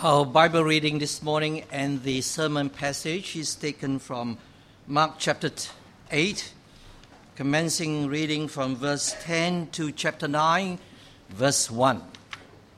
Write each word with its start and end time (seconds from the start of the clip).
Our 0.00 0.24
Bible 0.24 0.62
reading 0.62 1.00
this 1.00 1.24
morning 1.24 1.64
and 1.72 2.00
the 2.04 2.20
sermon 2.20 2.70
passage 2.70 3.34
is 3.34 3.56
taken 3.56 3.98
from 3.98 4.38
Mark 4.86 5.14
chapter 5.18 5.50
8, 6.12 6.52
commencing 7.34 8.06
reading 8.06 8.46
from 8.46 8.76
verse 8.76 9.16
10 9.22 9.70
to 9.72 9.90
chapter 9.90 10.28
9, 10.28 10.78
verse 11.30 11.68
1. 11.68 12.00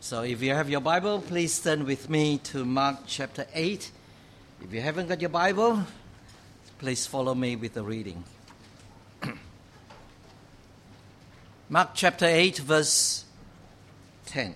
So 0.00 0.22
if 0.22 0.40
you 0.40 0.54
have 0.54 0.70
your 0.70 0.80
Bible, 0.80 1.20
please 1.20 1.60
turn 1.60 1.84
with 1.84 2.08
me 2.08 2.38
to 2.44 2.64
Mark 2.64 3.00
chapter 3.06 3.46
8. 3.52 3.90
If 4.64 4.72
you 4.72 4.80
haven't 4.80 5.08
got 5.08 5.20
your 5.20 5.28
Bible, 5.28 5.84
please 6.78 7.06
follow 7.06 7.34
me 7.34 7.54
with 7.54 7.74
the 7.74 7.82
reading. 7.82 8.24
Mark 11.68 11.90
chapter 11.92 12.24
8, 12.24 12.56
verse 12.60 13.26
10. 14.24 14.54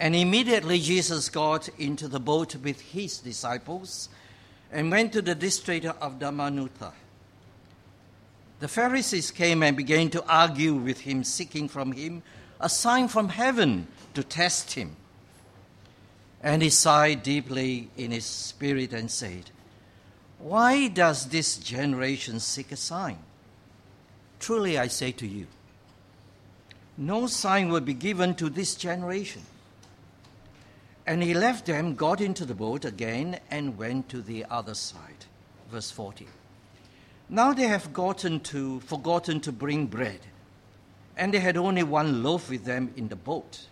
And 0.00 0.16
immediately 0.16 0.80
Jesus 0.80 1.28
got 1.28 1.68
into 1.78 2.08
the 2.08 2.18
boat 2.18 2.56
with 2.56 2.80
his 2.80 3.18
disciples 3.18 4.08
and 4.72 4.90
went 4.90 5.12
to 5.12 5.20
the 5.20 5.34
district 5.34 5.84
of 5.84 6.18
Dalmanutha. 6.18 6.92
The 8.60 8.68
Pharisees 8.68 9.30
came 9.30 9.62
and 9.62 9.76
began 9.76 10.08
to 10.10 10.24
argue 10.26 10.74
with 10.74 11.00
him, 11.00 11.22
seeking 11.22 11.68
from 11.68 11.92
him 11.92 12.22
a 12.58 12.70
sign 12.70 13.08
from 13.08 13.28
heaven 13.28 13.88
to 14.14 14.24
test 14.24 14.72
him. 14.72 14.96
And 16.42 16.62
he 16.62 16.70
sighed 16.70 17.22
deeply 17.22 17.90
in 17.98 18.10
his 18.10 18.24
spirit 18.24 18.94
and 18.94 19.10
said, 19.10 19.50
Why 20.38 20.88
does 20.88 21.26
this 21.26 21.58
generation 21.58 22.40
seek 22.40 22.72
a 22.72 22.76
sign? 22.76 23.18
Truly 24.38 24.78
I 24.78 24.86
say 24.86 25.12
to 25.12 25.26
you, 25.26 25.46
no 26.96 27.26
sign 27.26 27.68
will 27.68 27.80
be 27.80 27.94
given 27.94 28.34
to 28.36 28.48
this 28.48 28.74
generation. 28.74 29.42
And 31.10 31.24
he 31.24 31.34
left 31.34 31.66
them, 31.66 31.96
got 31.96 32.20
into 32.20 32.44
the 32.44 32.54
boat 32.54 32.84
again, 32.84 33.40
and 33.50 33.76
went 33.76 34.08
to 34.10 34.22
the 34.22 34.46
other 34.48 34.74
side. 34.74 35.26
Verse 35.68 35.90
40. 35.90 36.28
Now 37.28 37.52
they 37.52 37.64
have 37.64 37.92
gotten 37.92 38.38
to, 38.54 38.78
forgotten 38.78 39.40
to 39.40 39.50
bring 39.50 39.86
bread, 39.86 40.20
and 41.16 41.34
they 41.34 41.40
had 41.40 41.56
only 41.56 41.82
one 41.82 42.22
loaf 42.22 42.48
with 42.48 42.64
them 42.64 42.92
in 42.96 43.08
the 43.08 43.16
boat. 43.16 43.66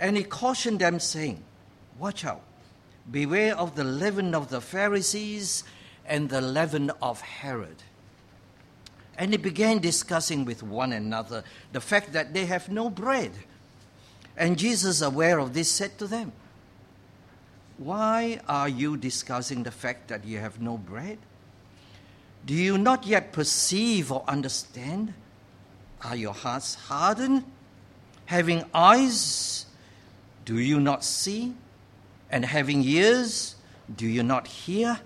And 0.00 0.16
he 0.16 0.24
cautioned 0.24 0.80
them, 0.80 0.98
saying, 0.98 1.40
Watch 2.00 2.24
out, 2.24 2.42
beware 3.08 3.56
of 3.56 3.76
the 3.76 3.84
leaven 3.84 4.34
of 4.34 4.48
the 4.48 4.60
Pharisees 4.60 5.62
and 6.04 6.30
the 6.30 6.40
leaven 6.40 6.90
of 7.00 7.20
Herod. 7.20 7.84
And 9.16 9.32
they 9.32 9.36
began 9.36 9.78
discussing 9.78 10.44
with 10.44 10.64
one 10.64 10.92
another 10.92 11.44
the 11.72 11.80
fact 11.80 12.12
that 12.14 12.34
they 12.34 12.46
have 12.46 12.68
no 12.68 12.90
bread. 12.90 13.30
And 14.38 14.56
Jesus, 14.56 15.02
aware 15.02 15.40
of 15.40 15.52
this, 15.52 15.68
said 15.68 15.98
to 15.98 16.06
them, 16.06 16.30
Why 17.76 18.40
are 18.48 18.68
you 18.68 18.96
discussing 18.96 19.64
the 19.64 19.72
fact 19.72 20.08
that 20.08 20.24
you 20.24 20.38
have 20.38 20.60
no 20.60 20.78
bread? 20.78 21.18
Do 22.46 22.54
you 22.54 22.78
not 22.78 23.04
yet 23.04 23.32
perceive 23.32 24.12
or 24.12 24.22
understand? 24.28 25.12
Are 26.02 26.14
your 26.14 26.32
hearts 26.32 26.76
hardened? 26.76 27.44
Having 28.26 28.64
eyes, 28.72 29.66
do 30.44 30.58
you 30.60 30.78
not 30.78 31.02
see? 31.02 31.54
And 32.30 32.44
having 32.44 32.84
ears, 32.84 33.56
do 33.94 34.06
you 34.06 34.22
not 34.22 34.46
hear? 34.46 35.00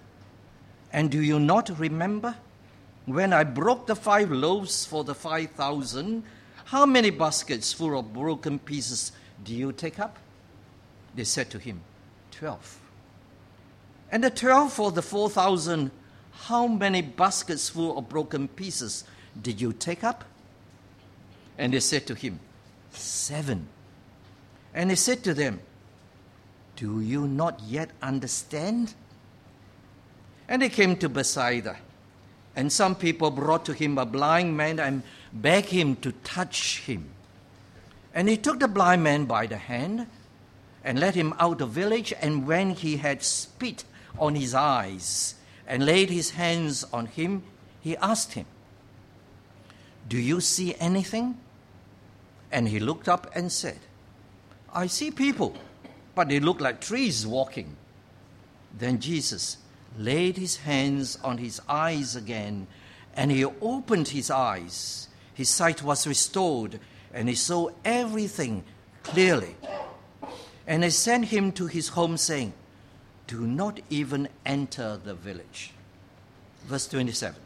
And 0.92 1.10
do 1.10 1.22
you 1.22 1.40
not 1.40 1.70
remember? 1.78 2.34
When 3.06 3.32
I 3.32 3.44
broke 3.44 3.86
the 3.86 3.96
five 3.96 4.30
loaves 4.30 4.84
for 4.84 5.04
the 5.04 5.14
five 5.14 5.52
thousand, 5.52 6.24
how 6.66 6.84
many 6.84 7.08
baskets 7.08 7.72
full 7.72 7.98
of 7.98 8.12
broken 8.12 8.58
pieces 8.58 9.12
do 9.44 9.54
you 9.54 9.72
take 9.72 9.98
up? 9.98 10.18
They 11.14 11.24
said 11.24 11.50
to 11.50 11.58
him, 11.58 11.80
Twelve. 12.30 12.80
And 14.10 14.24
the 14.24 14.30
twelve 14.30 14.72
for 14.72 14.92
the 14.92 15.02
four 15.02 15.28
thousand, 15.30 15.90
how 16.32 16.66
many 16.66 17.02
baskets 17.02 17.68
full 17.68 17.98
of 17.98 18.08
broken 18.08 18.48
pieces 18.48 19.04
did 19.40 19.60
you 19.60 19.72
take 19.72 20.04
up? 20.04 20.24
And 21.58 21.72
they 21.72 21.80
said 21.80 22.06
to 22.06 22.14
him, 22.14 22.40
Seven. 22.92 23.68
And 24.74 24.90
he 24.90 24.96
said 24.96 25.22
to 25.24 25.34
them, 25.34 25.60
Do 26.76 27.00
you 27.00 27.26
not 27.26 27.60
yet 27.66 27.90
understand? 28.02 28.94
And 30.48 30.62
they 30.62 30.68
came 30.68 30.96
to 30.96 31.08
Bethsaida, 31.08 31.76
and 32.56 32.70
some 32.70 32.94
people 32.94 33.30
brought 33.30 33.64
to 33.66 33.72
him 33.72 33.96
a 33.96 34.04
blind 34.04 34.56
man 34.56 34.80
and 34.80 35.02
begged 35.32 35.68
him 35.68 35.96
to 35.96 36.12
touch 36.12 36.80
him. 36.80 37.10
And 38.14 38.28
he 38.28 38.36
took 38.36 38.60
the 38.60 38.68
blind 38.68 39.02
man 39.02 39.24
by 39.24 39.46
the 39.46 39.56
hand 39.56 40.06
and 40.84 40.98
led 40.98 41.14
him 41.14 41.34
out 41.38 41.52
of 41.52 41.58
the 41.58 41.66
village. 41.66 42.12
And 42.20 42.46
when 42.46 42.70
he 42.70 42.98
had 42.98 43.22
spit 43.22 43.84
on 44.18 44.34
his 44.34 44.54
eyes 44.54 45.34
and 45.66 45.86
laid 45.86 46.10
his 46.10 46.30
hands 46.30 46.84
on 46.92 47.06
him, 47.06 47.42
he 47.80 47.96
asked 47.96 48.34
him, 48.34 48.46
Do 50.08 50.18
you 50.18 50.40
see 50.40 50.74
anything? 50.78 51.38
And 52.50 52.68
he 52.68 52.78
looked 52.78 53.08
up 53.08 53.34
and 53.34 53.50
said, 53.50 53.78
I 54.74 54.86
see 54.86 55.10
people, 55.10 55.56
but 56.14 56.28
they 56.28 56.40
look 56.40 56.60
like 56.60 56.80
trees 56.80 57.26
walking. 57.26 57.76
Then 58.76 59.00
Jesus 59.00 59.56
laid 59.98 60.36
his 60.36 60.56
hands 60.56 61.18
on 61.22 61.38
his 61.38 61.60
eyes 61.68 62.16
again, 62.16 62.66
and 63.14 63.30
he 63.30 63.44
opened 63.44 64.08
his 64.08 64.30
eyes. 64.30 65.08
His 65.34 65.48
sight 65.48 65.82
was 65.82 66.06
restored 66.06 66.78
and 67.12 67.28
he 67.28 67.34
saw 67.34 67.70
everything 67.84 68.64
clearly. 69.02 69.56
And 70.66 70.82
they 70.82 70.90
sent 70.90 71.26
him 71.26 71.52
to 71.52 71.66
his 71.66 71.88
home, 71.88 72.16
saying, 72.16 72.52
Do 73.26 73.46
not 73.46 73.80
even 73.90 74.28
enter 74.46 74.98
the 75.02 75.14
village. 75.14 75.72
Verse 76.64 76.86
27. 76.86 77.40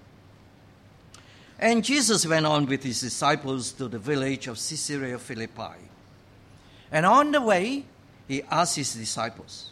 And 1.59 1.82
Jesus 1.82 2.27
went 2.27 2.44
on 2.44 2.66
with 2.66 2.82
his 2.82 3.00
disciples 3.00 3.72
to 3.72 3.88
the 3.88 3.99
village 3.99 4.47
of 4.47 4.56
Caesarea 4.56 5.19
Philippi. 5.19 5.77
And 6.93 7.06
on 7.06 7.33
the 7.33 7.41
way, 7.41 7.84
he 8.28 8.43
asked 8.50 8.77
his 8.77 8.94
disciples, 8.94 9.71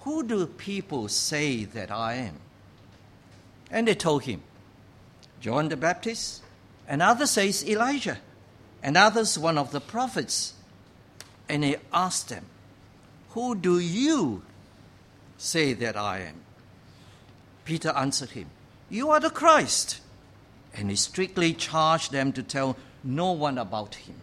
Who 0.00 0.24
do 0.24 0.46
people 0.46 1.08
say 1.08 1.64
that 1.64 1.90
I 1.90 2.14
am? 2.14 2.40
And 3.70 3.86
they 3.86 3.94
told 3.94 4.24
him, 4.24 4.42
John 5.40 5.68
the 5.68 5.76
Baptist, 5.76 6.42
and 6.88 7.02
others 7.02 7.30
say 7.30 7.52
Elijah 7.66 8.18
and 8.86 8.96
others 8.96 9.36
one 9.36 9.58
of 9.58 9.72
the 9.72 9.80
prophets. 9.80 10.54
And 11.48 11.64
he 11.64 11.76
asked 11.92 12.28
them, 12.28 12.44
Who 13.30 13.56
do 13.56 13.80
you 13.80 14.42
say 15.36 15.72
that 15.72 15.96
I 15.96 16.20
am? 16.20 16.36
Peter 17.64 17.90
answered 17.90 18.30
him, 18.30 18.46
You 18.88 19.10
are 19.10 19.18
the 19.18 19.28
Christ. 19.28 20.00
And 20.72 20.88
he 20.88 20.94
strictly 20.94 21.52
charged 21.52 22.12
them 22.12 22.32
to 22.34 22.44
tell 22.44 22.76
no 23.02 23.32
one 23.32 23.58
about 23.58 23.96
him. 23.96 24.14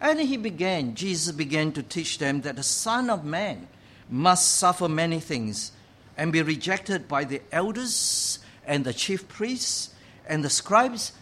And 0.00 0.18
he 0.18 0.38
began, 0.38 0.94
Jesus 0.94 1.34
began 1.34 1.72
to 1.72 1.82
teach 1.82 2.16
them 2.16 2.40
that 2.40 2.56
the 2.56 2.62
Son 2.62 3.10
of 3.10 3.22
Man 3.24 3.68
must 4.08 4.52
suffer 4.52 4.88
many 4.88 5.20
things 5.20 5.72
and 6.16 6.32
be 6.32 6.40
rejected 6.40 7.06
by 7.06 7.24
the 7.24 7.42
elders 7.52 8.38
and 8.64 8.84
the 8.84 8.94
chief 8.94 9.28
priests 9.28 9.90
and 10.26 10.42
the 10.42 10.50
scribes 10.50 11.12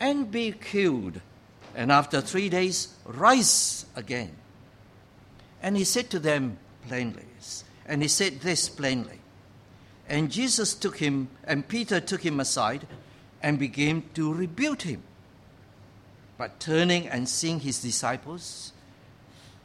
and 0.00 0.32
be 0.32 0.50
killed 0.50 1.20
and 1.74 1.92
after 1.92 2.20
three 2.20 2.48
days 2.48 2.88
rise 3.04 3.86
again. 3.96 4.36
And 5.62 5.76
he 5.76 5.84
said 5.84 6.10
to 6.10 6.18
them 6.18 6.58
plainly, 6.88 7.26
and 7.86 8.02
he 8.02 8.08
said 8.08 8.40
this 8.40 8.68
plainly. 8.68 9.18
And 10.08 10.30
Jesus 10.30 10.74
took 10.74 10.98
him, 10.98 11.28
and 11.44 11.68
Peter 11.68 12.00
took 12.00 12.22
him 12.22 12.40
aside 12.40 12.86
and 13.42 13.58
began 13.58 14.02
to 14.14 14.32
rebuke 14.32 14.82
him. 14.82 15.02
But 16.36 16.58
turning 16.58 17.06
and 17.06 17.28
seeing 17.28 17.60
his 17.60 17.82
disciples, 17.82 18.72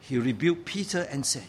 he 0.00 0.18
rebuked 0.18 0.64
Peter 0.64 1.00
and 1.10 1.24
said, 1.24 1.48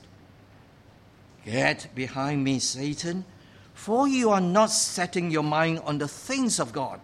Get 1.46 1.94
behind 1.94 2.44
me, 2.44 2.60
Satan, 2.60 3.26
for 3.74 4.08
you 4.08 4.32
are 4.32 4.42
not 4.42 4.72
setting 4.72 5.30
your 5.30 5.44
mind 5.44 5.80
on 5.80 5.98
the 5.98 6.08
things 6.08 6.60
of 6.60 6.74
God, 6.74 7.00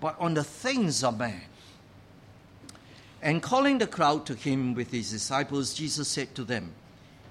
but 0.00 0.18
on 0.18 0.34
the 0.34 0.44
things 0.44 1.04
of 1.04 1.18
man. 1.18 1.42
And 3.24 3.42
calling 3.42 3.78
the 3.78 3.86
crowd 3.86 4.26
to 4.26 4.34
him 4.34 4.74
with 4.74 4.90
his 4.90 5.10
disciples, 5.10 5.72
Jesus 5.72 6.08
said 6.08 6.34
to 6.34 6.44
them, 6.44 6.72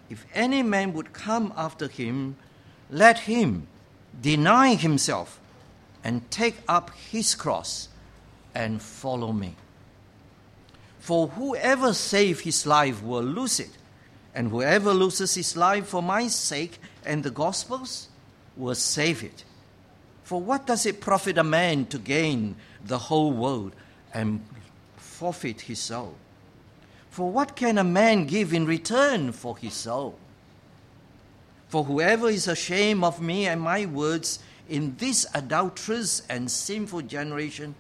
If 0.09 0.25
any 0.33 0.63
man 0.63 0.91
would 0.93 1.13
come 1.13 1.53
after 1.55 1.87
him, 1.87 2.35
let 2.89 3.19
him 3.19 3.67
deny 4.19 4.73
himself 4.73 5.39
and 6.03 6.29
take 6.31 6.57
up 6.67 6.89
his 7.11 7.35
cross 7.35 7.89
and 8.55 8.81
follow 8.81 9.31
me. 9.31 9.55
For 10.97 11.27
whoever 11.27 11.93
saves 11.93 12.39
his 12.39 12.65
life 12.65 13.03
will 13.03 13.21
lose 13.21 13.59
it, 13.59 13.77
and 14.33 14.49
whoever 14.49 14.95
loses 14.95 15.35
his 15.35 15.55
life 15.55 15.85
for 15.85 16.01
my 16.01 16.27
sake 16.27 16.79
and 17.05 17.21
the 17.21 17.29
gospel's 17.29 18.07
will 18.57 18.73
save 18.73 19.23
it. 19.23 19.43
For 20.23 20.41
what 20.41 20.65
does 20.65 20.87
it 20.87 21.01
profit 21.01 21.37
a 21.37 21.43
man 21.43 21.85
to 21.87 21.99
gain 21.99 22.55
the 22.83 22.97
whole 22.97 23.31
world 23.31 23.73
and 24.11 24.43
forfeit 25.23 25.61
his 25.61 25.79
soul. 25.79 26.15
For 27.09 27.31
what 27.31 27.55
can 27.55 27.77
a 27.77 27.83
man 27.85 28.25
give 28.25 28.51
in 28.53 28.65
return 28.65 29.31
for 29.31 29.55
his 29.55 29.73
soul? 29.73 30.19
For 31.69 31.85
whoever 31.85 32.27
is 32.27 32.49
ashamed 32.49 33.05
of 33.05 33.21
me 33.21 33.47
and 33.47 33.61
my 33.61 33.85
words 33.85 34.39
in 34.67 34.97
this 34.97 35.25
adulterous 35.33 36.23
and 36.29 36.51
sinful 36.51 37.03
generation, 37.03 37.73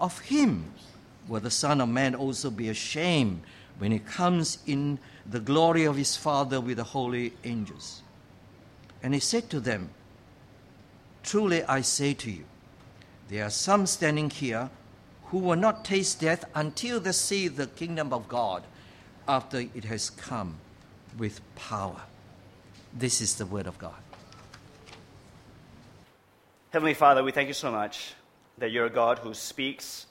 of 0.00 0.18
him 0.18 0.72
will 1.28 1.38
the 1.38 1.52
Son 1.52 1.80
of 1.80 1.88
Man 1.88 2.16
also 2.16 2.50
be 2.50 2.68
ashamed 2.68 3.42
when 3.78 3.92
he 3.92 4.00
comes 4.00 4.58
in 4.66 4.98
the 5.24 5.38
glory 5.38 5.84
of 5.84 5.96
his 5.96 6.16
Father 6.16 6.60
with 6.60 6.78
the 6.78 6.84
holy 6.84 7.32
angels. 7.44 8.02
And 9.04 9.14
he 9.14 9.20
said 9.20 9.48
to 9.50 9.60
them, 9.60 9.90
Truly 11.22 11.62
I 11.62 11.82
say 11.82 12.12
to 12.14 12.28
you, 12.28 12.44
there 13.28 13.44
are 13.44 13.50
some 13.50 13.86
standing 13.86 14.30
here 14.30 14.68
who 15.30 15.38
will 15.38 15.56
not 15.56 15.84
taste 15.84 16.20
death 16.20 16.44
until 16.54 17.00
they 17.00 17.12
see 17.12 17.48
the 17.48 17.66
kingdom 17.66 18.12
of 18.12 18.28
God 18.28 18.62
after 19.26 19.60
it 19.60 19.84
has 19.84 20.10
come 20.10 20.56
with 21.18 21.40
power. 21.54 22.00
This 22.94 23.20
is 23.20 23.34
the 23.34 23.46
word 23.46 23.66
of 23.66 23.78
God. 23.78 23.94
Heavenly 26.70 26.94
Father, 26.94 27.22
we 27.22 27.32
thank 27.32 27.48
you 27.48 27.54
so 27.54 27.70
much 27.70 28.14
that 28.58 28.70
you're 28.70 28.86
a 28.86 28.90
God 28.90 29.18
who 29.18 29.34
speaks 29.34 30.06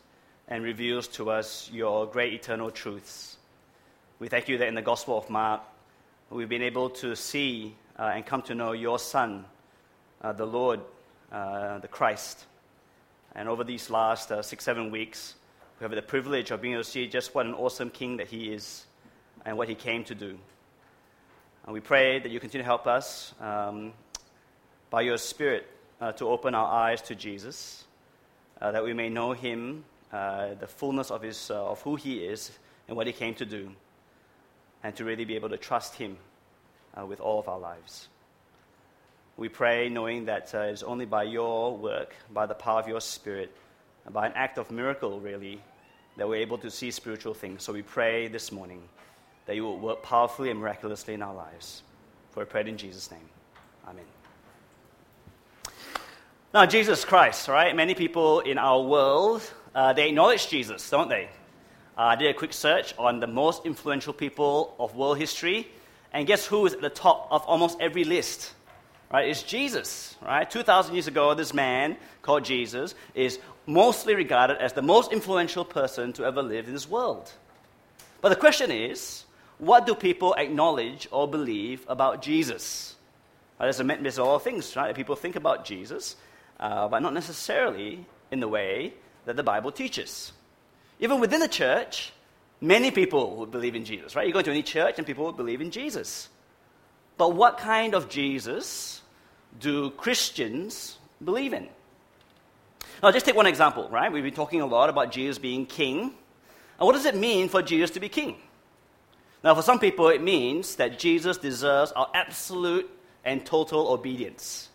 and 0.48 0.64
reveals 0.64 1.08
to 1.08 1.30
us 1.30 1.70
your 1.74 2.06
great 2.06 2.34
eternal 2.34 2.72
truths. 2.72 3.38
We 4.20 4.28
thank 4.28 4.48
you 4.48 4.58
that 4.60 4.68
in 4.68 4.76
the 4.76 4.82
Gospel 4.82 5.18
of 5.18 5.30
Mark, 5.30 5.62
we've 6.30 6.50
been 6.50 6.62
able 6.62 6.90
to 6.92 7.16
see 7.16 7.76
uh, 8.00 8.12
and 8.16 8.26
come 8.26 8.42
to 8.44 8.56
know 8.56 8.72
your 8.72 9.00
Son, 9.00 9.46
uh, 10.22 10.32
the 10.32 10.46
Lord, 10.46 10.80
uh, 11.32 11.80
the 11.80 11.88
Christ. 11.88 12.46
And 13.38 13.48
over 13.48 13.64
these 13.64 13.92
last 13.92 14.32
uh, 14.32 14.42
six, 14.42 14.64
seven 14.64 14.90
weeks, 14.90 15.36
we 15.80 15.84
have 15.84 15.92
the 15.92 16.02
privilege 16.02 16.50
of 16.50 16.60
being 16.60 16.74
able 16.74 16.84
to 16.84 16.90
see 16.90 17.08
just 17.08 17.36
what 17.36 17.46
an 17.46 17.54
awesome 17.54 17.92
King 17.92 18.18
that 18.18 18.28
He 18.28 18.52
is 18.52 18.84
and 19.46 19.56
what 19.60 19.70
He 19.70 19.76
came 19.76 20.04
to 20.06 20.16
do. 20.16 20.40
And 21.64 21.74
we 21.74 21.80
pray 21.80 22.18
that 22.18 22.32
you 22.32 22.40
continue 22.40 22.64
to 22.64 22.66
help 22.66 22.88
us 22.88 23.36
um, 23.40 23.94
by 24.90 25.02
your 25.02 25.20
Spirit 25.20 25.68
uh, 26.02 26.14
to 26.14 26.28
open 26.28 26.56
our 26.56 26.66
eyes 26.66 27.04
to 27.04 27.16
Jesus, 27.16 27.86
uh, 28.60 28.72
that 28.72 28.84
we 28.84 28.94
may 28.94 29.08
know 29.08 29.34
Him, 29.34 29.86
uh, 30.12 30.56
the 30.56 30.68
fullness 30.68 31.12
of, 31.12 31.22
his, 31.22 31.52
uh, 31.52 31.64
of 31.64 31.80
who 31.84 31.96
He 31.96 32.26
is 32.26 32.58
and 32.88 32.98
what 32.98 33.06
He 33.06 33.14
came 33.14 33.36
to 33.36 33.46
do, 33.46 33.70
and 34.84 34.96
to 34.96 35.06
really 35.06 35.26
be 35.26 35.36
able 35.36 35.50
to 35.50 35.58
trust 35.58 35.94
Him 35.94 36.18
uh, 37.00 37.06
with 37.06 37.20
all 37.20 37.40
of 37.40 37.48
our 37.48 37.60
lives. 37.60 38.08
We 39.38 39.50
pray 39.50 39.88
knowing 39.88 40.26
that 40.26 40.54
uh, 40.56 40.62
it's 40.62 40.82
only 40.82 41.06
by 41.06 41.24
your 41.24 41.78
work, 41.78 42.16
by 42.34 42.48
the 42.48 42.56
power 42.56 42.80
of 42.80 42.88
your 42.88 43.00
Spirit, 43.00 43.56
by 44.10 44.26
an 44.26 44.34
act 44.36 44.58
of 44.58 44.72
miracle, 44.72 45.20
really, 45.20 45.62
that 46.18 46.28
we're 46.28 46.42
able 46.42 46.58
to 46.58 46.72
see 46.72 46.90
spiritual 46.90 47.36
things. 47.36 47.62
So 47.62 47.72
we 47.72 47.84
pray 47.84 48.28
this 48.28 48.52
morning 48.52 48.82
that 49.46 49.56
you 49.56 49.64
will 49.64 49.78
work 49.78 50.02
powerfully 50.02 50.50
and 50.50 50.60
miraculously 50.60 51.14
in 51.14 51.22
our 51.22 51.36
lives. 51.36 51.84
For 52.32 52.40
we 52.40 52.46
pray 52.46 52.68
in 52.68 52.78
Jesus' 52.78 53.12
name. 53.12 53.30
Amen. 53.88 54.06
Now, 56.52 56.66
Jesus 56.66 57.06
Christ, 57.06 57.48
right? 57.48 57.76
Many 57.76 57.94
people 57.94 58.40
in 58.40 58.58
our 58.58 58.82
world, 58.82 59.44
uh, 59.76 59.94
they 59.94 60.10
acknowledge 60.10 60.48
Jesus, 60.48 60.90
don't 60.90 61.10
they? 61.10 61.30
Uh, 61.96 62.02
I 62.02 62.16
did 62.16 62.30
a 62.30 62.34
quick 62.34 62.54
search 62.54 62.96
on 62.98 63.20
the 63.20 63.28
most 63.28 63.68
influential 63.68 64.14
people 64.14 64.76
of 64.80 64.96
world 64.96 65.20
history, 65.20 65.68
and 66.12 66.26
guess 66.26 66.48
who 66.48 66.66
is 66.66 66.74
at 66.74 66.82
the 66.82 66.90
top 66.90 67.28
of 67.30 67.44
almost 67.44 67.80
every 67.80 68.04
list? 68.04 68.54
Right? 69.12 69.30
It's 69.30 69.44
Jesus, 69.44 70.16
right? 70.22 70.50
2,000 70.50 70.94
years 70.94 71.08
ago, 71.08 71.34
this 71.34 71.54
man 71.54 71.96
called 72.22 72.44
Jesus 72.44 72.94
is 73.16 73.40
mostly 73.66 74.16
regarded 74.16 74.58
as 74.58 74.74
the 74.74 74.82
most 74.82 75.14
influential 75.14 75.64
person 75.64 76.12
to 76.14 76.26
ever 76.26 76.42
live 76.42 76.68
in 76.68 76.74
this 76.74 76.90
world. 76.90 77.32
But 78.22 78.30
the 78.30 78.36
question 78.36 78.70
is, 78.70 79.24
what 79.60 79.86
do 79.86 79.96
people 79.96 80.34
acknowledge 80.34 81.08
or 81.12 81.28
believe 81.28 81.86
about 81.88 82.22
Jesus? 82.22 82.96
A, 83.60 83.64
there's 83.64 83.80
a 83.80 83.84
of 84.22 84.28
all 84.28 84.40
things, 84.40 84.76
right? 84.76 84.94
People 84.94 85.16
think 85.16 85.36
about 85.36 85.66
Jesus, 85.66 86.16
uh, 86.60 86.88
but 86.88 87.00
not 87.00 87.14
necessarily 87.14 88.06
in 88.30 88.40
the 88.40 88.48
way 88.48 88.94
that 89.26 89.36
the 89.36 89.44
Bible 89.44 89.72
teaches. 89.72 90.32
Even 91.00 91.20
within 91.20 91.40
the 91.40 91.48
church, 91.48 92.12
many 92.62 92.92
people 92.92 93.38
would 93.38 93.52
believe 93.52 93.76
in 93.76 93.86
Jesus, 93.86 94.16
right? 94.16 94.28
You 94.28 94.34
go 94.34 94.42
to 94.42 94.52
any 94.52 94.64
church 94.64 94.96
and 94.98 95.08
people 95.08 95.26
would 95.26 95.38
believe 95.38 95.62
in 95.62 95.72
Jesus. 95.72 96.30
But 97.18 97.34
what 97.34 97.58
kind 97.58 97.94
of 97.94 98.10
Jesus 98.10 99.02
do 99.60 99.90
Christians 99.92 100.98
believe 101.24 101.54
in? 101.54 101.68
Now, 103.02 103.12
just 103.12 103.26
take 103.26 103.36
one 103.36 103.48
example, 103.48 103.88
right? 103.90 104.12
We've 104.12 104.24
been 104.24 104.34
talking 104.34 104.62
a 104.62 104.66
lot 104.66 104.90
about 104.90 105.12
Jesus 105.12 105.38
being 105.38 105.66
king. 105.66 106.14
And 106.80 106.86
what 106.86 106.94
does 106.94 107.06
it 107.06 107.16
mean 107.16 107.50
for 107.50 107.62
Jesus 107.62 107.92
to 107.92 108.00
be 108.00 108.10
king? 108.10 108.38
Now, 109.44 109.54
for 109.56 109.62
some 109.62 109.80
people, 109.80 110.10
it 110.10 110.22
means 110.22 110.76
that 110.78 110.98
Jesus 110.98 111.38
deserves 111.38 111.92
our 111.92 112.10
absolute 112.14 112.90
and 113.24 113.46
total 113.46 113.90
obedience. 113.90 114.70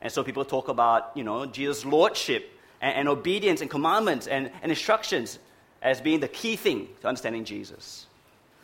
And 0.00 0.12
so 0.12 0.22
people 0.22 0.44
talk 0.44 0.68
about, 0.68 1.12
you 1.14 1.24
know, 1.24 1.46
Jesus' 1.46 1.84
lordship 1.84 2.50
and, 2.80 2.96
and 2.96 3.08
obedience 3.08 3.60
and 3.60 3.70
commandments 3.70 4.26
and, 4.26 4.50
and 4.62 4.70
instructions 4.70 5.38
as 5.82 6.00
being 6.00 6.20
the 6.20 6.28
key 6.28 6.56
thing 6.56 6.88
to 7.00 7.08
understanding 7.08 7.44
Jesus. 7.44 8.06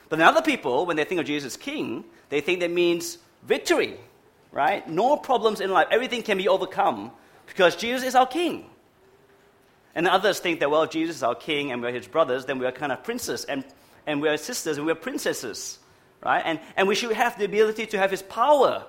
But 0.08 0.18
then 0.18 0.28
other 0.28 0.42
people, 0.42 0.86
when 0.86 0.96
they 0.96 1.04
think 1.04 1.20
of 1.20 1.26
Jesus 1.26 1.54
as 1.54 1.56
king, 1.56 2.04
they 2.32 2.40
think 2.40 2.60
that 2.60 2.70
means 2.70 3.18
victory, 3.42 3.98
right? 4.52 4.88
No 4.88 5.18
problems 5.18 5.60
in 5.60 5.70
life. 5.70 5.88
Everything 5.90 6.22
can 6.22 6.38
be 6.38 6.48
overcome 6.48 7.10
because 7.46 7.76
Jesus 7.76 8.02
is 8.02 8.14
our 8.14 8.26
king. 8.26 8.64
And 9.94 10.08
others 10.08 10.40
think 10.40 10.60
that, 10.60 10.70
well, 10.70 10.86
Jesus 10.86 11.16
is 11.16 11.22
our 11.22 11.34
king 11.34 11.72
and 11.72 11.82
we're 11.82 11.92
his 11.92 12.08
brothers, 12.08 12.46
then 12.46 12.58
we're 12.58 12.72
kind 12.72 12.90
of 12.90 13.04
princes 13.04 13.44
and, 13.44 13.66
and 14.06 14.22
we're 14.22 14.38
sisters 14.38 14.78
and 14.78 14.86
we're 14.86 14.94
princesses, 14.94 15.78
right? 16.24 16.40
And, 16.42 16.58
and 16.74 16.88
we 16.88 16.94
should 16.94 17.12
have 17.12 17.38
the 17.38 17.44
ability 17.44 17.84
to 17.88 17.98
have 17.98 18.10
his 18.10 18.22
power 18.22 18.86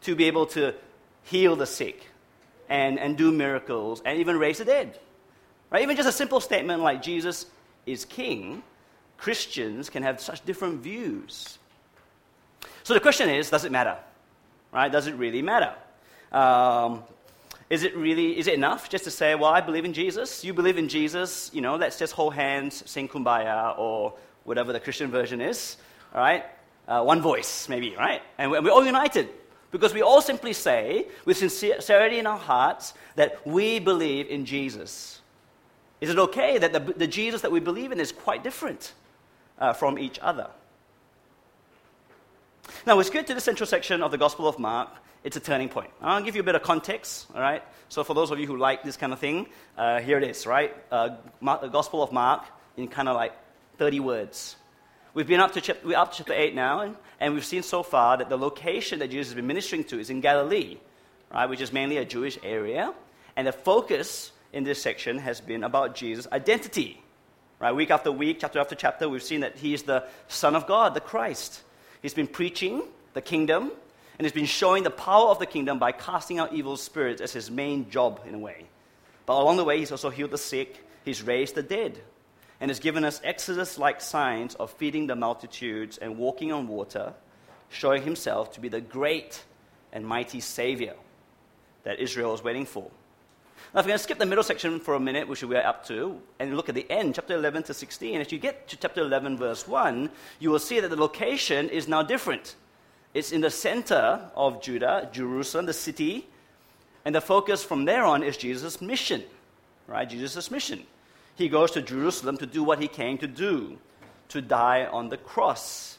to 0.00 0.16
be 0.16 0.24
able 0.24 0.46
to 0.46 0.72
heal 1.24 1.54
the 1.54 1.66
sick, 1.66 2.02
and, 2.70 2.98
and 2.98 3.18
do 3.18 3.30
miracles, 3.30 4.00
and 4.06 4.20
even 4.20 4.38
raise 4.38 4.56
the 4.56 4.64
dead. 4.64 4.98
Right? 5.70 5.82
Even 5.82 5.96
just 5.96 6.08
a 6.08 6.12
simple 6.12 6.40
statement 6.40 6.80
like 6.80 7.02
Jesus 7.02 7.44
is 7.84 8.06
king, 8.06 8.62
Christians 9.18 9.90
can 9.90 10.02
have 10.02 10.18
such 10.18 10.42
different 10.46 10.80
views. 10.80 11.58
So 12.82 12.94
the 12.94 13.00
question 13.00 13.28
is 13.28 13.50
does 13.50 13.64
it 13.64 13.72
matter? 13.72 13.96
Right? 14.72 14.90
Does 14.90 15.06
it 15.06 15.14
really 15.14 15.42
matter? 15.42 15.74
Um, 16.32 17.02
is 17.68 17.82
it 17.82 17.96
really 17.96 18.38
is 18.38 18.46
it 18.46 18.54
enough 18.54 18.88
just 18.88 19.04
to 19.04 19.10
say, 19.10 19.34
well, 19.34 19.50
I 19.50 19.60
believe 19.60 19.84
in 19.84 19.92
Jesus, 19.92 20.44
you 20.44 20.54
believe 20.54 20.78
in 20.78 20.88
Jesus, 20.88 21.50
you 21.52 21.60
know, 21.60 21.76
let's 21.76 21.98
just 21.98 22.12
hold 22.12 22.34
hands, 22.34 22.88
sing 22.88 23.08
kumbaya, 23.08 23.76
or 23.78 24.14
whatever 24.44 24.72
the 24.72 24.80
Christian 24.80 25.10
version 25.10 25.40
is, 25.40 25.76
all 26.14 26.20
right? 26.20 26.44
Uh, 26.86 27.02
one 27.02 27.20
voice, 27.20 27.68
maybe, 27.68 27.96
right? 27.96 28.22
And 28.38 28.50
we're 28.50 28.70
all 28.70 28.84
united. 28.84 29.28
Because 29.72 29.92
we 29.92 30.02
all 30.02 30.22
simply 30.22 30.52
say, 30.52 31.06
with 31.24 31.36
sincerity 31.36 32.18
in 32.18 32.26
our 32.26 32.38
hearts, 32.38 32.94
that 33.16 33.44
we 33.46 33.80
believe 33.80 34.28
in 34.28 34.44
Jesus. 34.46 35.20
Is 36.00 36.10
it 36.10 36.18
okay 36.18 36.58
that 36.58 36.72
the, 36.72 36.80
the 36.80 37.06
Jesus 37.06 37.40
that 37.40 37.50
we 37.50 37.58
believe 37.58 37.90
in 37.90 37.98
is 37.98 38.12
quite 38.12 38.44
different 38.44 38.92
uh, 39.58 39.72
from 39.72 39.98
each 39.98 40.18
other? 40.20 40.48
Now, 42.86 42.94
let's 42.94 43.10
get 43.10 43.26
to 43.28 43.34
the 43.34 43.40
central 43.40 43.66
section 43.66 44.02
of 44.02 44.10
the 44.10 44.18
Gospel 44.18 44.48
of 44.48 44.58
Mark. 44.58 44.90
It's 45.24 45.36
a 45.36 45.40
turning 45.40 45.68
point. 45.68 45.90
I'll 46.00 46.22
give 46.22 46.36
you 46.36 46.40
a 46.40 46.44
bit 46.44 46.54
of 46.54 46.62
context, 46.62 47.26
all 47.34 47.40
right? 47.40 47.62
So, 47.88 48.04
for 48.04 48.14
those 48.14 48.30
of 48.30 48.38
you 48.38 48.46
who 48.46 48.56
like 48.56 48.82
this 48.82 48.96
kind 48.96 49.12
of 49.12 49.18
thing, 49.18 49.46
uh, 49.76 50.00
here 50.00 50.18
it 50.18 50.24
is, 50.24 50.46
right? 50.46 50.74
Uh, 50.90 51.16
Mark, 51.40 51.62
the 51.62 51.68
Gospel 51.68 52.02
of 52.02 52.12
Mark 52.12 52.44
in 52.76 52.88
kind 52.88 53.08
of 53.08 53.16
like 53.16 53.32
30 53.78 54.00
words. 54.00 54.56
We've 55.14 55.26
been 55.26 55.40
up 55.40 55.52
to, 55.54 55.60
chapter, 55.60 55.86
we're 55.86 55.96
up 55.96 56.12
to 56.12 56.18
chapter 56.18 56.34
8 56.34 56.54
now, 56.54 56.80
and, 56.80 56.96
and 57.20 57.34
we've 57.34 57.44
seen 57.44 57.62
so 57.62 57.82
far 57.82 58.18
that 58.18 58.28
the 58.28 58.36
location 58.36 58.98
that 58.98 59.10
Jesus 59.10 59.28
has 59.28 59.34
been 59.34 59.46
ministering 59.46 59.84
to 59.84 59.98
is 59.98 60.10
in 60.10 60.20
Galilee, 60.20 60.76
right, 61.32 61.48
which 61.48 61.60
is 61.60 61.72
mainly 61.72 61.96
a 61.96 62.04
Jewish 62.04 62.38
area. 62.42 62.92
And 63.34 63.46
the 63.46 63.52
focus 63.52 64.32
in 64.52 64.64
this 64.64 64.80
section 64.80 65.18
has 65.18 65.40
been 65.40 65.64
about 65.64 65.94
Jesus' 65.94 66.26
identity. 66.30 67.02
Right, 67.58 67.72
week 67.72 67.90
after 67.90 68.12
week, 68.12 68.38
chapter 68.40 68.58
after 68.58 68.74
chapter, 68.74 69.08
we've 69.08 69.22
seen 69.22 69.40
that 69.40 69.56
he 69.56 69.72
is 69.72 69.84
the 69.84 70.04
Son 70.28 70.54
of 70.54 70.66
God, 70.66 70.92
the 70.92 71.00
Christ. 71.00 71.62
He's 72.06 72.14
been 72.14 72.28
preaching 72.28 72.84
the 73.14 73.20
kingdom, 73.20 73.72
and 74.16 74.24
he's 74.24 74.30
been 74.30 74.46
showing 74.46 74.84
the 74.84 74.92
power 74.92 75.30
of 75.30 75.40
the 75.40 75.44
kingdom 75.44 75.80
by 75.80 75.90
casting 75.90 76.38
out 76.38 76.52
evil 76.52 76.76
spirits 76.76 77.20
as 77.20 77.32
his 77.32 77.50
main 77.50 77.90
job, 77.90 78.20
in 78.28 78.32
a 78.32 78.38
way. 78.38 78.66
But 79.26 79.40
along 79.40 79.56
the 79.56 79.64
way, 79.64 79.80
he's 79.80 79.90
also 79.90 80.10
healed 80.10 80.30
the 80.30 80.38
sick, 80.38 80.86
he's 81.04 81.20
raised 81.20 81.56
the 81.56 81.64
dead 81.64 81.98
and 82.60 82.70
has 82.70 82.78
given 82.78 83.04
us 83.04 83.20
Exodus 83.24 83.76
like 83.76 84.00
signs 84.00 84.54
of 84.54 84.70
feeding 84.70 85.08
the 85.08 85.16
multitudes 85.16 85.98
and 85.98 86.16
walking 86.16 86.52
on 86.52 86.68
water, 86.68 87.12
showing 87.70 88.02
himself 88.02 88.52
to 88.52 88.60
be 88.60 88.68
the 88.68 88.80
great 88.80 89.42
and 89.92 90.06
mighty 90.06 90.38
Savior 90.38 90.94
that 91.82 91.98
Israel 91.98 92.32
is 92.34 92.44
waiting 92.44 92.66
for. 92.66 92.88
Now, 93.74 93.80
if 93.80 93.86
we're 93.86 93.90
going 93.90 93.98
to 93.98 94.02
skip 94.02 94.18
the 94.18 94.26
middle 94.26 94.44
section 94.44 94.80
for 94.80 94.94
a 94.94 95.00
minute, 95.00 95.28
which 95.28 95.42
we're 95.42 95.60
up 95.60 95.86
to, 95.86 96.20
and 96.38 96.56
look 96.56 96.68
at 96.68 96.74
the 96.74 96.90
end, 96.90 97.14
chapter 97.14 97.34
11 97.34 97.64
to 97.64 97.74
16, 97.74 98.20
as 98.20 98.32
you 98.32 98.38
get 98.38 98.68
to 98.68 98.76
chapter 98.76 99.02
11, 99.02 99.36
verse 99.36 99.66
1, 99.66 100.10
you 100.38 100.50
will 100.50 100.58
see 100.58 100.80
that 100.80 100.88
the 100.88 100.96
location 100.96 101.68
is 101.68 101.88
now 101.88 102.02
different. 102.02 102.54
It's 103.14 103.32
in 103.32 103.40
the 103.40 103.50
center 103.50 104.30
of 104.34 104.62
Judah, 104.62 105.08
Jerusalem, 105.12 105.66
the 105.66 105.72
city, 105.72 106.26
and 107.04 107.14
the 107.14 107.20
focus 107.20 107.64
from 107.64 107.84
there 107.84 108.04
on 108.04 108.22
is 108.22 108.36
Jesus' 108.36 108.80
mission, 108.80 109.22
right? 109.86 110.08
Jesus' 110.08 110.50
mission 110.50 110.84
he 111.36 111.48
goes 111.48 111.70
to 111.72 111.82
Jerusalem 111.82 112.38
to 112.38 112.46
do 112.46 112.64
what 112.64 112.80
he 112.80 112.88
came 112.88 113.18
to 113.18 113.26
do 113.26 113.78
to 114.28 114.40
die 114.40 114.86
on 114.86 115.10
the 115.10 115.16
cross. 115.16 115.98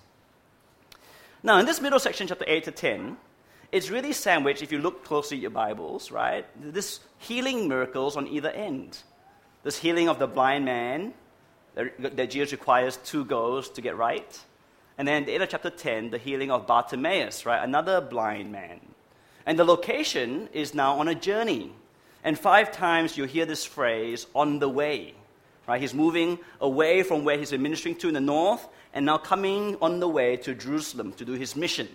Now, 1.43 1.59
in 1.59 1.65
this 1.65 1.79
middle 1.79 1.99
section, 1.99 2.27
chapter 2.27 2.43
8 2.45 2.65
to 2.65 2.71
10, 2.71 3.17
it's 3.71 3.89
really 3.89 4.13
sandwiched, 4.13 4.61
if 4.61 4.71
you 4.71 4.79
look 4.79 5.03
closely 5.03 5.37
at 5.37 5.41
your 5.41 5.51
Bibles, 5.51 6.11
right? 6.11 6.45
This 6.59 6.99
healing 7.17 7.67
miracles 7.67 8.15
on 8.15 8.27
either 8.27 8.49
end. 8.49 8.97
This 9.63 9.77
healing 9.77 10.07
of 10.07 10.19
the 10.19 10.27
blind 10.27 10.65
man 10.65 11.13
that, 11.75 12.29
Jesus 12.29 12.51
requires 12.51 12.97
two 12.97 13.25
goes 13.25 13.69
to 13.71 13.81
get 13.81 13.97
right. 13.97 14.39
And 14.97 15.07
then 15.07 15.23
at 15.23 15.25
the 15.27 15.33
end 15.33 15.43
of 15.43 15.49
chapter 15.49 15.69
10, 15.69 16.09
the 16.09 16.17
healing 16.17 16.49
of 16.49 16.65
Bartimaeus, 16.65 17.45
right? 17.45 17.63
Another 17.63 18.01
blind 18.01 18.51
man. 18.51 18.79
And 19.45 19.59
the 19.59 19.63
location 19.63 20.49
is 20.53 20.73
now 20.73 20.99
on 20.99 21.07
a 21.07 21.15
journey. 21.15 21.71
And 22.23 22.37
five 22.37 22.71
times 22.71 23.17
you 23.17 23.25
hear 23.25 23.45
this 23.45 23.63
phrase, 23.63 24.25
on 24.33 24.59
the 24.59 24.69
way. 24.69 25.13
Right? 25.67 25.79
He's 25.81 25.93
moving 25.93 26.39
away 26.61 27.03
from 27.03 27.25
where 27.25 27.37
he's 27.37 27.51
been 27.51 27.61
ministering 27.61 27.95
to 27.97 28.07
in 28.07 28.13
the 28.13 28.21
north 28.21 28.67
and 28.93 29.05
now 29.05 29.17
coming 29.17 29.77
on 29.81 29.99
the 29.99 30.07
way 30.07 30.37
to 30.37 30.55
Jerusalem 30.55 31.13
to 31.13 31.25
do 31.25 31.33
his 31.33 31.55
mission. 31.55 31.89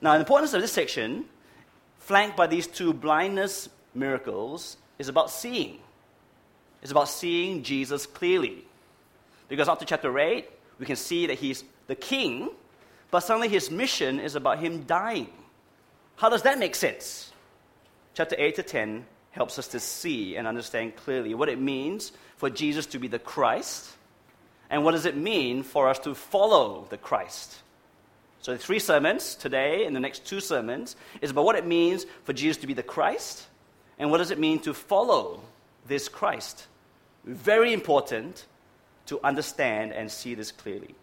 Now, 0.00 0.12
the 0.12 0.20
importance 0.20 0.52
of 0.54 0.60
this 0.60 0.72
section, 0.72 1.24
flanked 1.98 2.36
by 2.36 2.46
these 2.46 2.66
two 2.66 2.92
blindness 2.92 3.68
miracles, 3.94 4.76
is 4.98 5.08
about 5.08 5.30
seeing. 5.30 5.78
It's 6.82 6.90
about 6.90 7.08
seeing 7.08 7.62
Jesus 7.62 8.06
clearly. 8.06 8.64
Because 9.48 9.66
to 9.78 9.84
chapter 9.84 10.18
8, 10.18 10.48
we 10.78 10.86
can 10.86 10.96
see 10.96 11.26
that 11.26 11.38
he's 11.38 11.64
the 11.86 11.94
king, 11.94 12.50
but 13.10 13.20
suddenly 13.20 13.48
his 13.48 13.70
mission 13.70 14.20
is 14.20 14.34
about 14.34 14.58
him 14.58 14.82
dying. 14.82 15.30
How 16.16 16.28
does 16.28 16.42
that 16.42 16.58
make 16.58 16.74
sense? 16.74 17.32
Chapter 18.14 18.36
8 18.38 18.56
to 18.56 18.62
10 18.62 19.06
helps 19.30 19.58
us 19.58 19.68
to 19.68 19.80
see 19.80 20.36
and 20.36 20.46
understand 20.46 20.96
clearly 20.96 21.34
what 21.34 21.48
it 21.48 21.60
means 21.60 22.12
for 22.36 22.48
Jesus 22.48 22.86
to 22.86 22.98
be 22.98 23.08
the 23.08 23.18
Christ 23.18 23.90
and 24.70 24.84
what 24.84 24.92
does 24.92 25.06
it 25.06 25.16
mean 25.16 25.62
for 25.62 25.88
us 25.88 25.98
to 26.00 26.14
follow 26.14 26.86
the 26.88 26.96
Christ. 26.96 27.62
So, 28.46 28.56
three 28.56 28.78
sermons 28.78 29.34
today 29.34 29.86
and 29.86 29.96
the 29.96 29.98
next 29.98 30.24
two 30.24 30.38
sermons 30.38 30.94
is 31.20 31.32
about 31.32 31.46
what 31.46 31.56
it 31.56 31.66
means 31.66 32.06
for 32.22 32.32
Jesus 32.32 32.58
to 32.58 32.68
be 32.68 32.74
the 32.74 32.82
Christ 32.84 33.44
and 33.98 34.08
what 34.08 34.18
does 34.18 34.30
it 34.30 34.38
mean 34.38 34.60
to 34.60 34.72
follow 34.72 35.40
this 35.88 36.08
Christ. 36.08 36.68
Very 37.24 37.72
important 37.72 38.46
to 39.06 39.18
understand 39.24 39.92
and 39.92 40.08
see 40.08 40.36
this 40.36 40.52
clearly. 40.52 40.94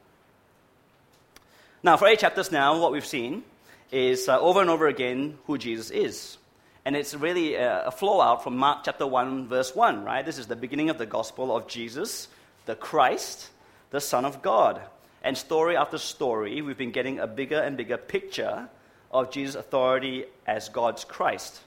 Now, 1.83 1.97
for 1.97 2.07
eight 2.07 2.19
chapters 2.19 2.49
now, 2.49 2.79
what 2.79 2.93
we've 2.93 3.05
seen 3.05 3.43
is 3.91 4.29
uh, 4.29 4.39
over 4.39 4.61
and 4.61 4.69
over 4.69 4.87
again 4.87 5.37
who 5.45 5.57
Jesus 5.57 5.91
is. 5.91 6.37
And 6.85 6.95
it's 6.95 7.13
really 7.13 7.55
a, 7.55 7.87
a 7.87 7.91
flow 7.91 8.21
out 8.21 8.45
from 8.45 8.55
Mark 8.55 8.85
chapter 8.85 9.05
1, 9.05 9.49
verse 9.49 9.75
1, 9.75 10.05
right? 10.05 10.25
This 10.25 10.37
is 10.37 10.47
the 10.47 10.55
beginning 10.55 10.89
of 10.89 10.97
the 10.97 11.05
gospel 11.05 11.53
of 11.53 11.67
Jesus, 11.67 12.29
the 12.67 12.75
Christ, 12.75 13.49
the 13.89 13.99
Son 13.99 14.23
of 14.23 14.41
God. 14.41 14.81
And 15.23 15.37
story 15.37 15.77
after 15.77 15.97
story, 15.97 16.61
we've 16.61 16.77
been 16.77 16.91
getting 16.91 17.19
a 17.19 17.27
bigger 17.27 17.59
and 17.59 17.77
bigger 17.77 17.97
picture 17.97 18.67
of 19.11 19.31
Jesus' 19.31 19.55
authority 19.55 20.25
as 20.45 20.69
God's 20.69 21.05
Christ. 21.05 21.61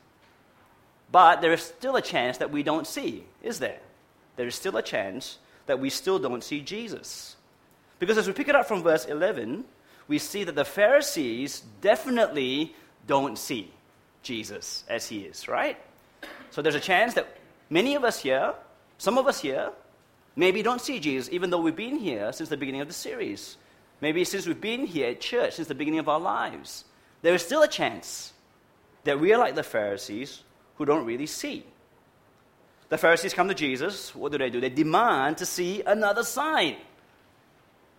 But 1.10 1.40
there 1.40 1.52
is 1.52 1.62
still 1.62 1.96
a 1.96 2.02
chance 2.02 2.38
that 2.38 2.50
we 2.50 2.62
don't 2.62 2.86
see, 2.86 3.24
is 3.42 3.58
there? 3.58 3.78
There 4.36 4.46
is 4.46 4.54
still 4.54 4.76
a 4.76 4.82
chance 4.82 5.38
that 5.66 5.80
we 5.80 5.88
still 5.88 6.18
don't 6.18 6.44
see 6.44 6.60
Jesus. 6.60 7.36
Because 7.98 8.18
as 8.18 8.26
we 8.26 8.32
pick 8.32 8.48
it 8.48 8.54
up 8.54 8.66
from 8.66 8.82
verse 8.82 9.06
11, 9.06 9.64
we 10.08 10.18
see 10.18 10.44
that 10.44 10.54
the 10.54 10.64
Pharisees 10.64 11.62
definitely 11.80 12.74
don't 13.06 13.38
see 13.38 13.72
Jesus 14.22 14.84
as 14.88 15.08
he 15.08 15.20
is, 15.20 15.48
right? 15.48 15.78
So 16.50 16.60
there's 16.60 16.74
a 16.74 16.80
chance 16.80 17.14
that 17.14 17.38
many 17.70 17.94
of 17.94 18.04
us 18.04 18.20
here, 18.20 18.54
some 18.98 19.18
of 19.18 19.26
us 19.26 19.40
here, 19.40 19.70
maybe 20.36 20.58
you 20.58 20.64
don't 20.64 20.80
see 20.80 21.00
Jesus 21.00 21.32
even 21.32 21.50
though 21.50 21.60
we've 21.60 21.74
been 21.74 21.96
here 21.96 22.32
since 22.32 22.48
the 22.48 22.56
beginning 22.56 22.82
of 22.82 22.88
the 22.88 22.94
series. 22.94 23.56
Maybe 24.00 24.24
since 24.24 24.46
we've 24.46 24.60
been 24.60 24.86
here 24.86 25.08
at 25.08 25.20
church 25.20 25.54
since 25.54 25.68
the 25.68 25.74
beginning 25.74 26.00
of 26.00 26.08
our 26.08 26.20
lives. 26.20 26.84
There 27.22 27.34
is 27.34 27.42
still 27.42 27.62
a 27.62 27.68
chance 27.68 28.32
that 29.04 29.18
we 29.18 29.32
are 29.32 29.38
like 29.38 29.54
the 29.54 29.62
Pharisees 29.62 30.42
who 30.76 30.84
don't 30.84 31.06
really 31.06 31.26
see. 31.26 31.64
The 32.88 32.98
Pharisees 32.98 33.34
come 33.34 33.48
to 33.48 33.54
Jesus. 33.54 34.14
What 34.14 34.32
do 34.32 34.38
they 34.38 34.50
do? 34.50 34.60
They 34.60 34.68
demand 34.68 35.38
to 35.38 35.46
see 35.46 35.82
another 35.82 36.22
sign. 36.22 36.76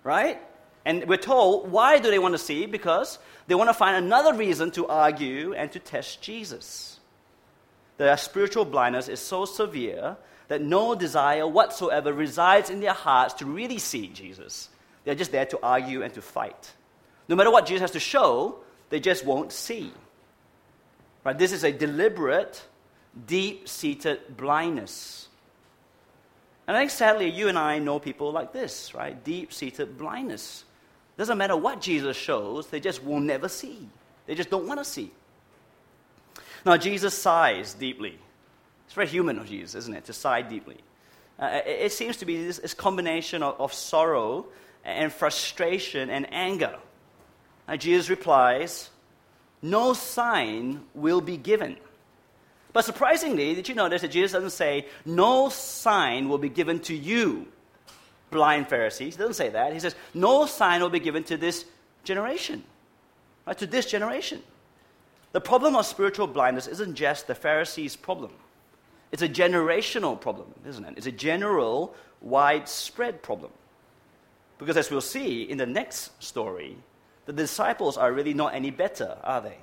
Right? 0.03 0.39
And 0.85 1.05
we're 1.07 1.17
told 1.17 1.69
why 1.71 1.99
do 1.99 2.09
they 2.09 2.19
want 2.19 2.33
to 2.33 2.37
see? 2.37 2.65
Because 2.65 3.19
they 3.47 3.55
want 3.55 3.69
to 3.69 3.73
find 3.73 3.97
another 3.97 4.33
reason 4.33 4.71
to 4.71 4.87
argue 4.87 5.53
and 5.53 5.71
to 5.71 5.79
test 5.79 6.21
Jesus. 6.21 6.99
Their 7.97 8.15
spiritual 8.15 8.63
blindness 8.63 9.09
is 9.09 9.19
so 9.19 9.45
severe 9.45 10.15
that 10.47 10.61
no 10.61 10.95
desire 10.95 11.47
whatsoever 11.47 12.13
resides 12.13 12.69
in 12.69 12.79
their 12.79 12.93
hearts 12.93 13.35
to 13.35 13.45
really 13.45 13.77
see 13.77 14.07
Jesus. 14.07 14.69
They're 15.03 15.15
just 15.15 15.31
there 15.31 15.45
to 15.47 15.59
argue 15.61 16.03
and 16.03 16.13
to 16.13 16.21
fight. 16.21 16.73
No 17.27 17.35
matter 17.35 17.51
what 17.51 17.65
Jesus 17.65 17.81
has 17.81 17.91
to 17.91 17.99
show, 17.99 18.59
they 18.89 18.99
just 18.99 19.25
won't 19.25 19.51
see. 19.51 19.91
Right? 21.23 21.37
This 21.37 21.51
is 21.51 21.63
a 21.63 21.71
deliberate, 21.71 22.65
deep 23.25 23.67
seated 23.67 24.37
blindness. 24.37 25.27
And 26.67 26.75
I 26.75 26.81
think 26.81 26.91
sadly, 26.91 27.29
you 27.29 27.47
and 27.47 27.57
I 27.57 27.79
know 27.79 27.99
people 27.99 28.31
like 28.31 28.53
this, 28.53 28.93
right? 28.93 29.21
Deep 29.23 29.53
seated 29.53 29.97
blindness. 29.97 30.65
Doesn't 31.17 31.37
matter 31.37 31.57
what 31.57 31.81
Jesus 31.81 32.15
shows, 32.15 32.67
they 32.67 32.79
just 32.79 33.03
will 33.03 33.19
never 33.19 33.49
see. 33.49 33.89
They 34.25 34.35
just 34.35 34.49
don't 34.49 34.67
want 34.67 34.79
to 34.79 34.85
see. 34.85 35.11
Now, 36.65 36.77
Jesus 36.77 37.13
sighs 37.13 37.73
deeply. 37.73 38.19
It's 38.87 38.95
very 38.95 39.07
human 39.07 39.37
of 39.37 39.47
Jesus, 39.47 39.75
isn't 39.75 39.93
it, 39.93 40.05
to 40.05 40.13
sigh 40.13 40.41
deeply. 40.41 40.77
Uh, 41.37 41.61
it, 41.65 41.85
it, 41.85 41.91
seems 41.91 42.17
to 42.17 42.25
be 42.25 42.43
this, 42.43 42.57
this 42.57 42.73
combination 42.73 43.43
of, 43.43 43.61
of, 43.61 43.71
sorrow 43.71 44.47
and 44.83 45.13
frustration 45.13 46.09
and 46.09 46.25
anger. 46.33 46.75
And 47.67 47.79
Jesus 47.79 48.09
replies, 48.09 48.89
No 49.61 49.93
sign 49.93 50.81
will 50.95 51.21
be 51.21 51.37
given. 51.37 51.77
But 52.73 52.85
surprisingly, 52.85 53.53
did 53.53 53.69
you 53.69 53.75
notice 53.75 54.01
that 54.01 54.11
Jesus 54.11 54.31
doesn't 54.31 54.49
say, 54.49 54.87
No 55.05 55.49
sign 55.49 56.27
will 56.27 56.39
be 56.39 56.49
given 56.49 56.79
to 56.81 56.95
you? 56.95 57.47
blind 58.29 58.67
Pharisees. 58.67 59.15
He 59.15 59.19
doesn't 59.19 59.35
say 59.35 59.49
that. 59.49 59.73
He 59.73 59.79
says, 59.79 59.95
No 60.13 60.45
sign 60.45 60.81
will 60.81 60.89
be 60.89 60.99
given 60.99 61.23
to 61.25 61.37
this 61.37 61.65
generation, 62.03 62.63
right? 63.45 63.57
To 63.57 63.67
this 63.67 63.85
generation. 63.85 64.41
The 65.31 65.41
problem 65.41 65.75
of 65.75 65.85
spiritual 65.85 66.27
blindness 66.27 66.67
isn't 66.67 66.95
just 66.95 67.27
the 67.27 67.35
Pharisees' 67.35 67.95
problem, 67.95 68.31
it's 69.11 69.21
a 69.21 69.29
generational 69.29 70.19
problem, 70.19 70.53
isn't 70.67 70.83
it? 70.83 70.93
It's 70.97 71.07
a 71.07 71.11
general, 71.11 71.95
widespread 72.21 73.23
problem. 73.23 73.51
Because 74.57 74.77
as 74.77 74.89
we'll 74.89 75.01
see 75.01 75.43
in 75.43 75.57
the 75.57 75.65
next 75.65 76.11
story, 76.23 76.77
the 77.25 77.33
disciples 77.33 77.97
are 77.97 78.11
really 78.11 78.33
not 78.33 78.53
any 78.53 78.71
better, 78.71 79.17
are 79.23 79.41
they? 79.41 79.57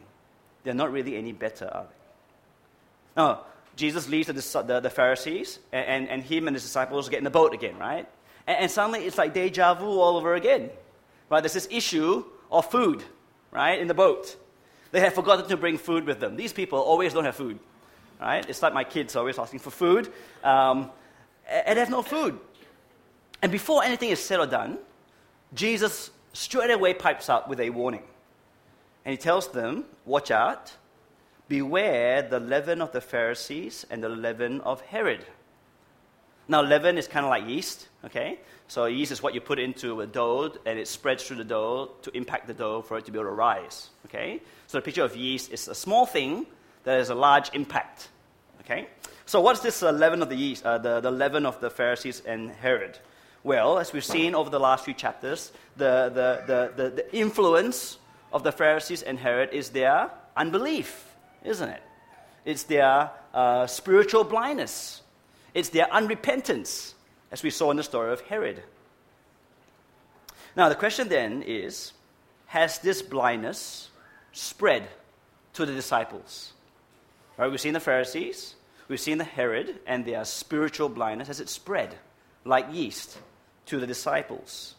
They're 0.62 0.74
not 0.74 0.92
really 0.92 1.16
any 1.16 1.32
better, 1.32 1.66
are 1.66 1.84
they? 1.84 3.20
Now, 3.20 3.40
Jesus 3.76 4.08
leaves 4.08 4.28
the, 4.28 4.62
the, 4.62 4.80
the 4.80 4.90
Pharisees, 4.90 5.58
and, 5.72 5.86
and, 5.86 6.08
and 6.08 6.22
him 6.22 6.46
and 6.46 6.54
his 6.54 6.62
disciples 6.62 7.08
get 7.08 7.18
in 7.18 7.24
the 7.24 7.30
boat 7.30 7.54
again, 7.54 7.76
right? 7.78 8.08
And, 8.46 8.58
and 8.58 8.70
suddenly 8.70 9.04
it's 9.04 9.18
like 9.18 9.34
deja 9.34 9.74
vu 9.74 9.86
all 10.00 10.16
over 10.16 10.34
again. 10.34 10.70
Right? 11.28 11.40
There's 11.40 11.54
this 11.54 11.68
issue 11.70 12.24
of 12.50 12.70
food, 12.70 13.02
right, 13.50 13.78
in 13.78 13.88
the 13.88 13.94
boat. 13.94 14.36
They 14.92 15.00
have 15.00 15.14
forgotten 15.14 15.48
to 15.48 15.56
bring 15.56 15.76
food 15.76 16.06
with 16.06 16.20
them. 16.20 16.36
These 16.36 16.52
people 16.52 16.78
always 16.78 17.12
don't 17.12 17.24
have 17.24 17.34
food. 17.34 17.58
Right? 18.20 18.48
It's 18.48 18.62
like 18.62 18.72
my 18.72 18.84
kids 18.84 19.16
are 19.16 19.20
always 19.20 19.38
asking 19.38 19.60
for 19.60 19.70
food, 19.70 20.12
um, 20.42 20.90
and 21.48 21.76
they 21.76 21.80
have 21.80 21.90
no 21.90 22.02
food. 22.02 22.38
And 23.42 23.52
before 23.52 23.84
anything 23.84 24.10
is 24.10 24.20
said 24.20 24.40
or 24.40 24.46
done, 24.46 24.78
Jesus 25.52 26.10
straight 26.32 26.70
away 26.70 26.94
pipes 26.94 27.28
up 27.28 27.48
with 27.48 27.60
a 27.60 27.70
warning. 27.70 28.02
And 29.04 29.12
he 29.12 29.18
tells 29.18 29.48
them, 29.48 29.84
Watch 30.06 30.30
out, 30.30 30.72
beware 31.48 32.22
the 32.22 32.40
leaven 32.40 32.80
of 32.80 32.92
the 32.92 33.00
Pharisees 33.00 33.86
and 33.90 34.02
the 34.02 34.08
leaven 34.08 34.60
of 34.62 34.80
Herod. 34.82 35.26
Now, 36.46 36.62
leaven 36.62 36.98
is 36.98 37.08
kind 37.08 37.24
of 37.24 37.30
like 37.30 37.46
yeast, 37.46 37.88
okay? 38.04 38.38
So, 38.68 38.84
yeast 38.84 39.12
is 39.12 39.22
what 39.22 39.34
you 39.34 39.40
put 39.40 39.58
into 39.58 40.00
a 40.02 40.06
dough 40.06 40.52
and 40.66 40.78
it 40.78 40.88
spreads 40.88 41.24
through 41.24 41.36
the 41.36 41.44
dough 41.44 41.92
to 42.02 42.14
impact 42.16 42.46
the 42.46 42.54
dough 42.54 42.82
for 42.82 42.98
it 42.98 43.04
to 43.06 43.12
be 43.12 43.18
able 43.18 43.30
to 43.30 43.34
rise, 43.34 43.90
okay? 44.06 44.42
So, 44.66 44.78
the 44.78 44.82
picture 44.82 45.04
of 45.04 45.16
yeast 45.16 45.52
is 45.52 45.68
a 45.68 45.74
small 45.74 46.04
thing 46.04 46.46
that 46.84 46.98
has 46.98 47.10
a 47.10 47.14
large 47.14 47.50
impact, 47.54 48.08
okay? 48.60 48.88
So, 49.26 49.40
what's 49.40 49.60
this 49.60 49.82
uh, 49.82 49.90
leaven 49.90 50.22
of 50.22 50.28
the 50.28 50.36
yeast, 50.36 50.64
uh, 50.64 50.78
the, 50.78 51.00
the 51.00 51.10
leaven 51.10 51.46
of 51.46 51.60
the 51.60 51.70
Pharisees 51.70 52.22
and 52.26 52.50
Herod? 52.50 52.98
Well, 53.42 53.78
as 53.78 53.92
we've 53.92 54.04
seen 54.04 54.34
over 54.34 54.48
the 54.48 54.58
last 54.58 54.86
few 54.86 54.94
chapters, 54.94 55.52
the, 55.76 56.10
the, 56.14 56.44
the, 56.46 56.82
the, 56.82 56.90
the 56.90 57.16
influence 57.16 57.98
of 58.32 58.42
the 58.42 58.52
Pharisees 58.52 59.02
and 59.02 59.18
Herod 59.18 59.50
is 59.52 59.68
their 59.68 60.10
unbelief, 60.34 61.14
isn't 61.44 61.68
it? 61.68 61.82
It's 62.46 62.62
their 62.62 63.10
uh, 63.34 63.66
spiritual 63.66 64.24
blindness. 64.24 65.02
It's 65.52 65.68
their 65.68 65.86
unrepentance, 65.86 66.94
as 67.30 67.42
we 67.42 67.50
saw 67.50 67.70
in 67.70 67.76
the 67.76 67.82
story 67.82 68.12
of 68.12 68.22
Herod. 68.22 68.62
Now, 70.56 70.68
the 70.70 70.74
question 70.74 71.08
then 71.08 71.42
is 71.42 71.92
Has 72.46 72.78
this 72.78 73.02
blindness 73.02 73.90
spread 74.32 74.88
to 75.52 75.66
the 75.66 75.72
disciples? 75.72 76.53
Right, 77.36 77.50
we've 77.50 77.60
seen 77.60 77.74
the 77.74 77.80
Pharisees, 77.80 78.54
we've 78.88 79.00
seen 79.00 79.18
the 79.18 79.24
Herod, 79.24 79.80
and 79.86 80.04
their 80.04 80.24
spiritual 80.24 80.88
blindness. 80.88 81.28
Has 81.28 81.40
it 81.40 81.48
spread 81.48 81.96
like 82.44 82.72
yeast 82.72 83.18
to 83.66 83.80
the 83.80 83.86
disciples. 83.86 84.74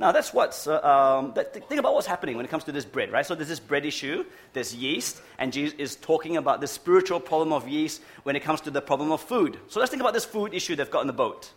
Now, 0.00 0.10
that's 0.10 0.34
what's, 0.34 0.66
uh, 0.66 0.80
um, 0.80 1.32
think 1.34 1.78
about 1.78 1.94
what's 1.94 2.06
happening 2.06 2.36
when 2.36 2.44
it 2.44 2.48
comes 2.48 2.64
to 2.64 2.72
this 2.72 2.84
bread, 2.84 3.12
right? 3.12 3.24
So 3.24 3.36
there's 3.36 3.48
this 3.48 3.60
bread 3.60 3.86
issue, 3.86 4.24
there's 4.52 4.74
yeast, 4.74 5.22
and 5.38 5.52
Jesus 5.52 5.78
is 5.78 5.94
talking 5.94 6.36
about 6.36 6.60
the 6.60 6.66
spiritual 6.66 7.20
problem 7.20 7.52
of 7.52 7.68
yeast 7.68 8.02
when 8.24 8.34
it 8.34 8.40
comes 8.40 8.60
to 8.62 8.72
the 8.72 8.80
problem 8.80 9.12
of 9.12 9.20
food. 9.20 9.56
So 9.68 9.78
let's 9.78 9.90
think 9.90 10.00
about 10.00 10.12
this 10.12 10.24
food 10.24 10.52
issue 10.52 10.74
they've 10.74 10.90
got 10.90 11.02
in 11.02 11.06
the 11.06 11.12
boat. 11.12 11.52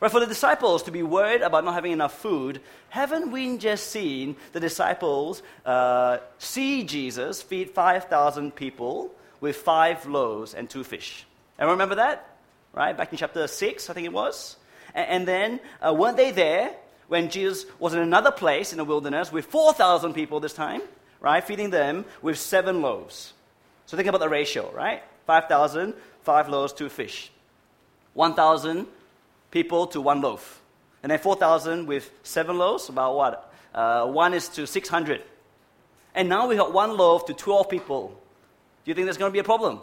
Right, 0.00 0.12
for 0.12 0.20
the 0.20 0.26
disciples 0.26 0.84
to 0.84 0.92
be 0.92 1.02
worried 1.02 1.42
about 1.42 1.64
not 1.64 1.74
having 1.74 1.90
enough 1.90 2.16
food, 2.16 2.60
haven't 2.88 3.32
we 3.32 3.56
just 3.56 3.90
seen 3.90 4.36
the 4.52 4.60
disciples 4.60 5.42
uh, 5.66 6.18
see 6.38 6.84
Jesus 6.84 7.42
feed 7.42 7.70
5,000 7.70 8.54
people 8.54 9.10
with 9.40 9.56
five 9.56 10.06
loaves 10.06 10.54
and 10.54 10.70
two 10.70 10.84
fish? 10.84 11.26
And 11.58 11.68
remember 11.68 11.96
that? 11.96 12.36
Right? 12.72 12.96
Back 12.96 13.10
in 13.10 13.18
chapter 13.18 13.48
6, 13.48 13.90
I 13.90 13.92
think 13.92 14.06
it 14.06 14.12
was. 14.12 14.56
And, 14.94 15.08
and 15.08 15.28
then, 15.28 15.60
uh, 15.84 15.92
weren't 15.92 16.16
they 16.16 16.30
there 16.30 16.70
when 17.08 17.28
Jesus 17.28 17.66
was 17.80 17.92
in 17.92 17.98
another 18.00 18.30
place 18.30 18.72
in 18.72 18.78
the 18.78 18.84
wilderness 18.84 19.32
with 19.32 19.46
4,000 19.46 20.12
people 20.12 20.38
this 20.38 20.52
time, 20.52 20.82
right? 21.20 21.42
Feeding 21.42 21.70
them 21.70 22.04
with 22.22 22.38
seven 22.38 22.82
loaves. 22.82 23.32
So 23.86 23.96
think 23.96 24.08
about 24.08 24.20
the 24.20 24.28
ratio, 24.28 24.70
right? 24.72 25.02
5,000, 25.26 25.94
five 26.22 26.48
loaves, 26.48 26.72
two 26.72 26.88
fish. 26.88 27.32
1,000 28.14 28.86
people 29.50 29.86
to 29.88 30.00
one 30.00 30.20
loaf. 30.20 30.60
And 31.02 31.10
then 31.10 31.18
4,000 31.18 31.86
with 31.86 32.10
seven 32.22 32.58
loaves, 32.58 32.88
about 32.88 33.16
what? 33.16 33.52
Uh, 33.74 34.06
one 34.06 34.34
is 34.34 34.48
to 34.50 34.66
600. 34.66 35.22
And 36.14 36.28
now 36.28 36.48
we 36.48 36.56
got 36.56 36.72
one 36.72 36.96
loaf 36.96 37.26
to 37.26 37.34
12 37.34 37.68
people. 37.68 38.08
Do 38.84 38.90
you 38.90 38.94
think 38.94 39.06
there's 39.06 39.18
going 39.18 39.30
to 39.30 39.32
be 39.32 39.38
a 39.38 39.44
problem? 39.44 39.80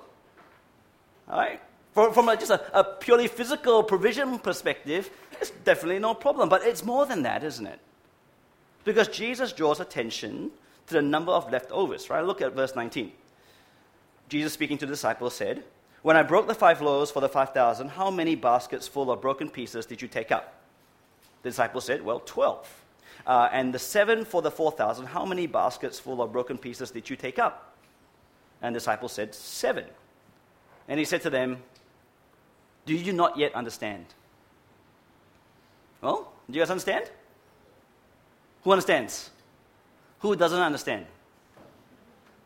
All 1.29 1.37
right? 1.37 1.61
From, 1.93 2.13
from 2.13 2.27
a, 2.27 2.35
just 2.35 2.51
a, 2.51 2.77
a 2.77 2.83
purely 2.83 3.27
physical 3.27 3.83
provision 3.83 4.37
perspective, 4.39 5.09
it's 5.39 5.51
definitely 5.63 5.99
no 5.99 6.13
problem. 6.13 6.49
But 6.49 6.63
it's 6.63 6.83
more 6.83 7.05
than 7.05 7.23
that, 7.23 7.43
isn't 7.43 7.65
it? 7.65 7.79
Because 8.83 9.07
Jesus 9.07 9.53
draws 9.53 9.79
attention 9.79 10.51
to 10.87 10.93
the 10.93 11.01
number 11.01 11.31
of 11.31 11.51
leftovers, 11.51 12.09
right? 12.09 12.23
Look 12.23 12.41
at 12.41 12.53
verse 12.53 12.75
19. 12.75 13.11
Jesus 14.29 14.53
speaking 14.53 14.77
to 14.79 14.85
the 14.85 14.91
disciples 14.91 15.35
said, 15.35 15.63
When 16.05 16.15
I 16.15 16.21
broke 16.21 16.45
the 16.45 16.53
five 16.53 16.83
loaves 16.83 17.09
for 17.09 17.19
the 17.19 17.27
5,000, 17.27 17.87
how 17.87 18.11
many 18.11 18.35
baskets 18.35 18.87
full 18.87 19.09
of 19.09 19.21
broken 19.21 19.49
pieces 19.49 19.87
did 19.87 20.03
you 20.03 20.07
take 20.07 20.31
up? 20.31 20.61
The 21.41 21.49
disciples 21.49 21.83
said, 21.83 22.03
Well, 22.05 22.19
12. 22.19 22.83
Uh, 23.25 23.49
and 23.51 23.73
the 23.73 23.79
seven 23.79 24.23
for 24.23 24.43
the 24.43 24.51
4,000, 24.51 25.07
how 25.07 25.25
many 25.25 25.47
baskets 25.47 25.99
full 25.99 26.21
of 26.21 26.31
broken 26.31 26.59
pieces 26.59 26.91
did 26.91 27.09
you 27.09 27.15
take 27.15 27.39
up? 27.39 27.75
And 28.61 28.75
the 28.75 28.79
disciples 28.79 29.13
said, 29.13 29.33
Seven. 29.33 29.85
And 30.87 30.99
he 30.99 31.05
said 31.05 31.23
to 31.23 31.31
them, 31.31 31.57
do 32.85 32.93
you 32.93 33.11
not 33.11 33.35
yet 33.35 33.55
understand? 33.55 34.05
Well, 36.01 36.31
do 36.47 36.53
you 36.53 36.61
guys 36.61 36.69
understand? 36.69 37.09
Who 38.61 38.71
understands? 38.73 39.31
Who 40.19 40.35
doesn't 40.35 40.61
understand? 40.61 41.07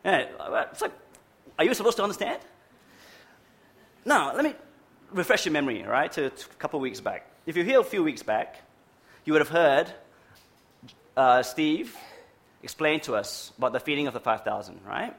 Yeah, 0.06 0.28
it's 0.72 0.82
like, 0.82 0.94
are 1.58 1.66
you 1.66 1.74
supposed 1.74 1.98
to 1.98 2.04
understand? 2.04 2.40
Now, 4.06 4.34
let 4.34 4.46
me 4.46 4.54
refresh 5.12 5.46
your 5.46 5.54
memory, 5.54 5.84
right, 5.84 6.12
to, 6.14 6.28
a 6.28 6.32
couple 6.58 6.78
of 6.78 6.82
weeks 6.82 7.02
back. 7.02 7.30
If 7.46 7.56
you're 7.56 7.66
here 7.66 7.80
a 7.80 7.84
few 7.84 8.04
weeks 8.04 8.24
back, 8.24 8.62
you 9.26 9.34
would 9.34 9.42
have 9.42 9.50
heard 9.50 9.92
uh, 11.18 11.44
Steve 11.44 11.96
explain 12.64 13.02
to 13.02 13.16
us 13.16 13.52
about 13.58 13.74
the 13.74 13.80
feeding 13.80 14.08
of 14.08 14.14
the 14.14 14.20
5,000, 14.20 14.80
right? 14.86 15.14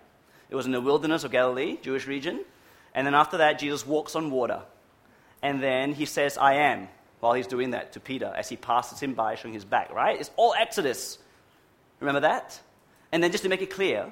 It 0.49 0.55
was 0.55 0.65
in 0.67 0.73
the 0.73 0.81
wilderness 0.81 1.25
of 1.25 1.31
Galilee, 1.31 1.77
Jewish 1.83 2.07
region. 2.07 2.45
And 2.95 3.07
then 3.07 3.15
after 3.15 3.39
that, 3.39 3.59
Jesus 3.59 3.87
walks 3.87 4.17
on 4.17 4.31
water. 4.31 4.63
And 5.43 5.63
then 5.63 5.93
he 5.93 6.07
says, 6.07 6.39
I 6.39 6.55
am, 6.55 6.89
while 7.21 7.35
he's 7.35 7.47
doing 7.47 7.71
that 7.73 7.93
to 7.93 8.01
Peter 8.01 8.33
as 8.35 8.49
he 8.49 8.57
passes 8.57 8.99
him 8.99 9.13
by, 9.13 9.35
showing 9.35 9.55
his 9.55 9.65
back, 9.65 9.93
right? 9.93 10.19
It's 10.19 10.31
all 10.37 10.55
Exodus. 10.59 11.19
Remember 12.01 12.21
that? 12.21 12.59
And 13.13 13.23
then 13.23 13.31
just 13.31 13.45
to 13.45 13.51
make 13.51 13.63
it 13.63 13.71
clear 13.71 14.11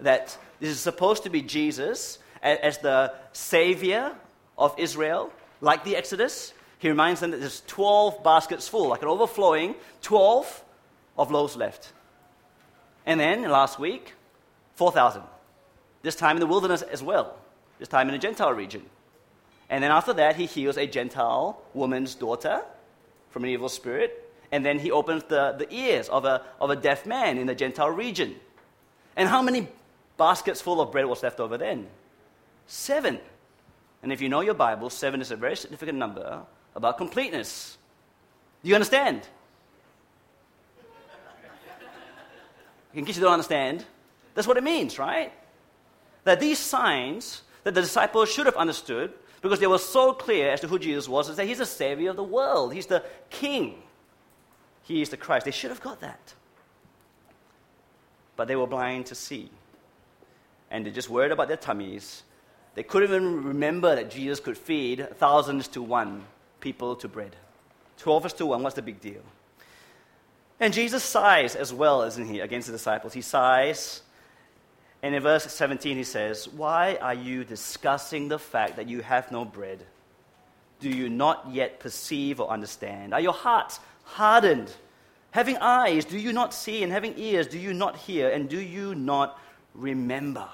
that 0.00 0.36
this 0.60 0.70
is 0.70 0.80
supposed 0.80 1.22
to 1.22 1.30
be 1.30 1.40
Jesus 1.40 2.18
as 2.44 2.78
the 2.78 3.12
savior 3.32 4.14
of 4.56 4.74
Israel, 4.78 5.32
like 5.60 5.84
the 5.84 5.96
Exodus. 5.96 6.52
He 6.78 6.88
reminds 6.88 7.20
them 7.20 7.30
that 7.30 7.40
there's 7.40 7.62
12 7.66 8.22
baskets 8.22 8.68
full, 8.68 8.88
like 8.88 9.02
an 9.02 9.08
overflowing, 9.08 9.74
12 10.02 10.64
of 11.16 11.30
loaves 11.30 11.56
left. 11.56 11.92
And 13.06 13.18
then 13.18 13.42
last 13.42 13.78
week, 13.78 14.12
4,000. 14.76 15.22
This 16.02 16.14
time 16.14 16.36
in 16.36 16.40
the 16.40 16.46
wilderness 16.46 16.82
as 16.82 17.02
well, 17.02 17.36
this 17.78 17.88
time 17.88 18.08
in 18.08 18.14
a 18.14 18.18
Gentile 18.18 18.52
region. 18.52 18.82
And 19.70 19.82
then 19.82 19.90
after 19.90 20.12
that, 20.12 20.36
he 20.36 20.44
heals 20.44 20.76
a 20.76 20.86
Gentile 20.86 21.60
woman's 21.72 22.14
daughter 22.14 22.62
from 23.30 23.44
an 23.44 23.50
evil 23.50 23.70
spirit. 23.70 24.20
And 24.52 24.64
then 24.64 24.78
he 24.78 24.90
opens 24.90 25.24
the, 25.24 25.52
the 25.58 25.72
ears 25.74 26.08
of 26.10 26.26
a, 26.26 26.42
of 26.60 26.70
a 26.70 26.76
deaf 26.76 27.06
man 27.06 27.38
in 27.38 27.46
the 27.46 27.54
Gentile 27.54 27.90
region. 27.90 28.36
And 29.16 29.28
how 29.28 29.40
many 29.40 29.68
baskets 30.18 30.60
full 30.60 30.80
of 30.80 30.92
bread 30.92 31.06
was 31.06 31.22
left 31.22 31.40
over 31.40 31.56
then? 31.56 31.86
Seven. 32.66 33.20
And 34.02 34.12
if 34.12 34.20
you 34.20 34.28
know 34.28 34.40
your 34.40 34.54
Bible, 34.54 34.90
seven 34.90 35.20
is 35.20 35.30
a 35.30 35.36
very 35.36 35.56
significant 35.56 35.98
number 35.98 36.42
about 36.74 36.98
completeness. 36.98 37.78
Do 38.62 38.68
you 38.68 38.74
understand? 38.74 39.22
In 42.94 43.04
case 43.04 43.16
you 43.16 43.22
don't 43.22 43.32
understand, 43.32 43.84
that's 44.34 44.46
what 44.46 44.56
it 44.56 44.64
means, 44.64 44.98
right? 44.98 45.32
That 46.24 46.40
these 46.40 46.58
signs 46.58 47.42
that 47.64 47.74
the 47.74 47.82
disciples 47.82 48.30
should 48.30 48.46
have 48.46 48.56
understood 48.56 49.12
because 49.42 49.58
they 49.58 49.66
were 49.66 49.78
so 49.78 50.12
clear 50.12 50.50
as 50.50 50.60
to 50.60 50.68
who 50.68 50.78
Jesus 50.78 51.08
was 51.08 51.28
is 51.28 51.36
that 51.36 51.46
he's 51.46 51.58
the 51.58 51.66
savior 51.66 52.10
of 52.10 52.16
the 52.16 52.24
world, 52.24 52.72
he's 52.72 52.86
the 52.86 53.02
king, 53.30 53.82
he 54.82 55.02
is 55.02 55.08
the 55.08 55.16
Christ. 55.16 55.44
They 55.44 55.50
should 55.50 55.70
have 55.70 55.80
got 55.80 56.00
that. 56.00 56.34
But 58.36 58.48
they 58.48 58.56
were 58.56 58.66
blind 58.66 59.06
to 59.06 59.14
see. 59.14 59.50
And 60.70 60.84
they're 60.84 60.92
just 60.92 61.08
worried 61.08 61.32
about 61.32 61.48
their 61.48 61.56
tummies. 61.56 62.22
They 62.74 62.82
couldn't 62.82 63.08
even 63.08 63.44
remember 63.44 63.94
that 63.94 64.10
Jesus 64.10 64.40
could 64.40 64.58
feed 64.58 65.08
thousands 65.18 65.68
to 65.68 65.82
one 65.82 66.24
people 66.60 66.96
to 66.96 67.08
bread. 67.08 67.36
Twelve 67.98 68.34
to 68.36 68.46
one, 68.46 68.62
what's 68.62 68.74
the 68.74 68.82
big 68.82 69.00
deal? 69.00 69.22
And 70.58 70.72
Jesus 70.72 71.04
sighs 71.04 71.54
as 71.54 71.72
well, 71.72 72.02
isn't 72.02 72.26
he, 72.26 72.40
against 72.40 72.66
the 72.66 72.72
disciples? 72.72 73.12
He 73.12 73.20
sighs 73.20 74.02
and 75.04 75.14
in 75.14 75.22
verse 75.22 75.44
17, 75.52 75.98
he 75.98 76.02
says, 76.02 76.48
Why 76.48 76.96
are 76.98 77.12
you 77.12 77.44
discussing 77.44 78.28
the 78.28 78.38
fact 78.38 78.76
that 78.76 78.88
you 78.88 79.02
have 79.02 79.30
no 79.30 79.44
bread? 79.44 79.84
Do 80.80 80.88
you 80.88 81.10
not 81.10 81.46
yet 81.52 81.78
perceive 81.78 82.40
or 82.40 82.48
understand? 82.48 83.12
Are 83.12 83.20
your 83.20 83.34
hearts 83.34 83.80
hardened? 84.04 84.72
Having 85.32 85.58
eyes, 85.58 86.06
do 86.06 86.18
you 86.18 86.32
not 86.32 86.54
see? 86.54 86.82
And 86.82 86.90
having 86.90 87.12
ears, 87.18 87.46
do 87.46 87.58
you 87.58 87.74
not 87.74 87.98
hear? 87.98 88.30
And 88.30 88.48
do 88.48 88.58
you 88.58 88.94
not 88.94 89.38
remember? 89.74 90.48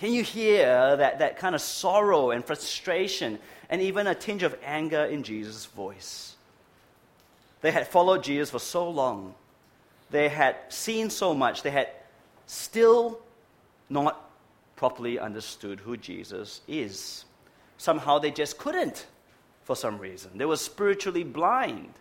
Can 0.00 0.14
you 0.14 0.22
hear 0.22 0.96
that, 0.96 1.18
that 1.18 1.36
kind 1.36 1.54
of 1.54 1.60
sorrow 1.60 2.30
and 2.30 2.42
frustration 2.42 3.38
and 3.68 3.82
even 3.82 4.06
a 4.06 4.14
tinge 4.14 4.42
of 4.42 4.56
anger 4.64 5.04
in 5.04 5.22
Jesus' 5.22 5.66
voice? 5.66 6.36
They 7.60 7.70
had 7.70 7.86
followed 7.86 8.24
Jesus 8.24 8.48
for 8.50 8.60
so 8.60 8.88
long. 8.88 9.34
They 10.10 10.30
had 10.30 10.56
seen 10.70 11.10
so 11.10 11.34
much. 11.34 11.62
They 11.62 11.70
had 11.70 11.90
still 12.46 13.20
not 13.90 14.30
properly 14.74 15.18
understood 15.18 15.80
who 15.80 15.98
Jesus 15.98 16.62
is. 16.66 17.26
Somehow 17.76 18.18
they 18.18 18.30
just 18.30 18.56
couldn't 18.56 19.06
for 19.64 19.76
some 19.76 19.98
reason. 19.98 20.30
They 20.34 20.46
were 20.46 20.56
spiritually 20.56 21.24
blind, 21.24 21.92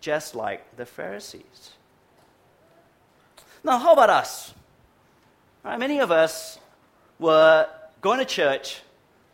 just 0.00 0.36
like 0.36 0.76
the 0.76 0.86
Pharisees. 0.86 1.70
Now, 3.64 3.78
how 3.78 3.94
about 3.94 4.10
us? 4.10 4.54
Right, 5.64 5.76
many 5.76 5.98
of 5.98 6.12
us 6.12 6.60
were 7.20 7.68
going 8.00 8.18
to 8.18 8.24
church 8.24 8.80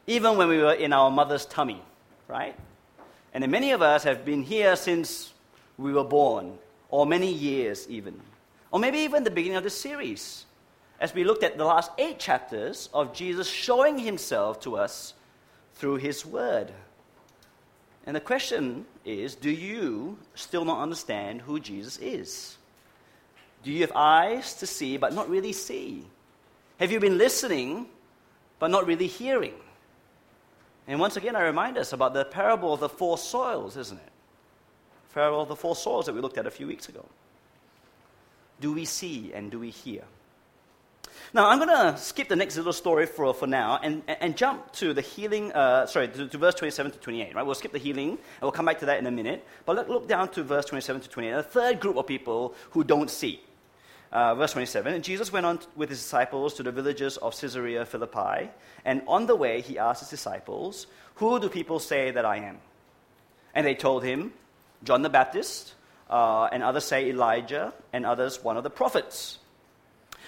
even 0.07 0.37
when 0.37 0.49
we 0.49 0.59
were 0.59 0.75
in 0.75 0.93
our 0.93 1.11
mother's 1.11 1.47
tummy, 1.47 1.83
right? 2.29 2.55
And 3.33 3.43
then 3.43 3.51
many 3.51 3.71
of 3.71 3.81
us 3.81 4.05
have 4.05 4.25
been 4.25 4.43
here 4.43 4.77
since 4.77 5.33
we 5.79 5.93
were 5.93 6.05
born, 6.05 6.59
or 6.89 7.07
many 7.07 7.33
years 7.33 7.87
even. 7.89 8.21
Or 8.71 8.79
maybe 8.79 8.99
even 8.99 9.25
the 9.25 9.31
beginning 9.31 9.57
of 9.57 9.65
the 9.65 9.71
series, 9.71 10.45
as 11.01 11.15
we 11.15 11.25
looked 11.25 11.45
at 11.45 11.59
the 11.59 11.65
last 11.65 11.91
eight 11.99 12.19
chapters 12.19 12.89
of 12.93 13.13
Jesus 13.15 13.49
showing 13.49 13.99
himself 13.99 14.61
to 14.61 14.77
us 14.77 15.15
through 15.75 15.97
his 15.97 16.25
word. 16.25 16.73
And 18.07 18.15
the 18.15 18.21
question 18.21 18.87
is 19.05 19.35
do 19.35 19.51
you 19.51 20.19
still 20.35 20.65
not 20.65 20.81
understand 20.81 21.43
who 21.43 21.61
Jesus 21.61 21.99
is? 21.99 22.57
Do 23.63 23.73
you 23.73 23.81
have 23.83 23.93
eyes 23.95 24.55
to 24.55 24.67
see 24.67 24.97
but 24.97 25.13
not 25.13 25.29
really 25.29 25.53
see? 25.53 26.07
Have 26.79 26.93
you 26.93 27.01
been 27.01 27.19
listening 27.19 27.87
but 28.59 28.71
not 28.71 28.87
really 28.87 29.07
hearing? 29.07 29.55
And 30.87 31.01
once 31.01 31.17
again, 31.17 31.35
I 31.35 31.43
remind 31.43 31.79
us 31.79 31.93
about 31.93 32.15
the 32.15 32.25
parable 32.25 32.73
of 32.73 32.81
the 32.81 32.89
four 32.89 33.19
soils, 33.19 33.77
isn't 33.77 33.99
it? 33.99 34.13
Parable 35.15 35.41
of 35.41 35.49
the 35.49 35.57
four 35.57 35.75
soils 35.75 36.07
that 36.07 36.15
we 36.15 36.21
looked 36.21 36.39
at 36.39 36.47
a 36.47 36.51
few 36.51 36.67
weeks 36.67 36.89
ago. 36.89 37.05
Do 38.61 38.73
we 38.73 38.85
see 38.85 39.33
and 39.33 39.51
do 39.51 39.59
we 39.59 39.71
hear? 39.71 40.05
Now, 41.33 41.49
I'm 41.49 41.59
going 41.59 41.71
to 41.71 41.99
skip 41.99 42.29
the 42.29 42.37
next 42.37 42.57
little 42.57 42.73
story 42.73 43.07
for, 43.07 43.33
for 43.35 43.47
now 43.47 43.81
and, 43.83 44.03
and 44.07 44.37
jump 44.37 44.73
to 44.75 44.93
the 44.93 45.01
healing, 45.01 45.53
uh, 45.53 45.87
sorry, 45.87 46.09
to, 46.09 46.29
to, 46.29 46.39
verse 46.39 46.55
27 46.55 46.93
to 46.93 46.99
28, 46.99 47.35
right? 47.35 47.45
We'll 47.45 47.55
skip 47.55 47.73
the 47.73 47.79
healing, 47.79 48.11
and 48.11 48.43
we'll 48.43 48.53
come 48.53 48.67
back 48.67 48.79
to 48.81 48.87
that 48.87 48.99
in 48.99 49.07
a 49.07 49.11
minute. 49.11 49.45
But 49.65 49.77
look, 49.77 49.89
look 49.89 50.09
down 50.09 50.29
to 50.31 50.43
verse 50.43 50.67
27 50.67 51.03
to 51.03 51.09
28, 51.09 51.31
a 51.33 51.43
third 51.43 51.81
group 51.81 51.97
of 51.97 52.07
people 52.07 52.55
who 52.71 52.85
don't 52.85 53.11
see. 53.11 53.41
Uh, 54.17 54.35
verse 54.35 54.53
27, 54.53 54.95
and 54.95 55.05
Jesus 55.05 55.31
went 55.31 55.45
on 55.45 55.59
with 55.75 55.91
his 55.91 55.99
disciples 55.99 56.55
to 56.55 56.63
the 56.63 56.73
villages 56.73 57.19
of 57.19 57.39
Caesarea 57.39 57.85
Philippi, 57.85 58.49
and 58.83 59.03
on 59.07 59.27
the 59.27 59.37
way 59.37 59.61
he 59.61 59.79
asked 59.79 60.01
his 60.01 60.09
disciples, 60.09 60.87
Who 61.17 61.39
do 61.39 61.51
people 61.51 61.79
say 61.81 62.13
that 62.13 62.25
I 62.25 62.39
am? 62.39 62.57
And 63.55 63.67
they 63.67 63.75
told 63.75 64.05
him, 64.05 64.33
John 64.83 65.03
the 65.03 65.11
Baptist, 65.11 65.75
uh, 66.09 66.49
and 66.51 66.63
others 66.63 66.85
say 66.85 67.11
Elijah, 67.11 67.75
and 67.93 68.07
others 68.07 68.43
one 68.43 68.57
of 68.57 68.63
the 68.63 68.71
prophets. 68.71 69.39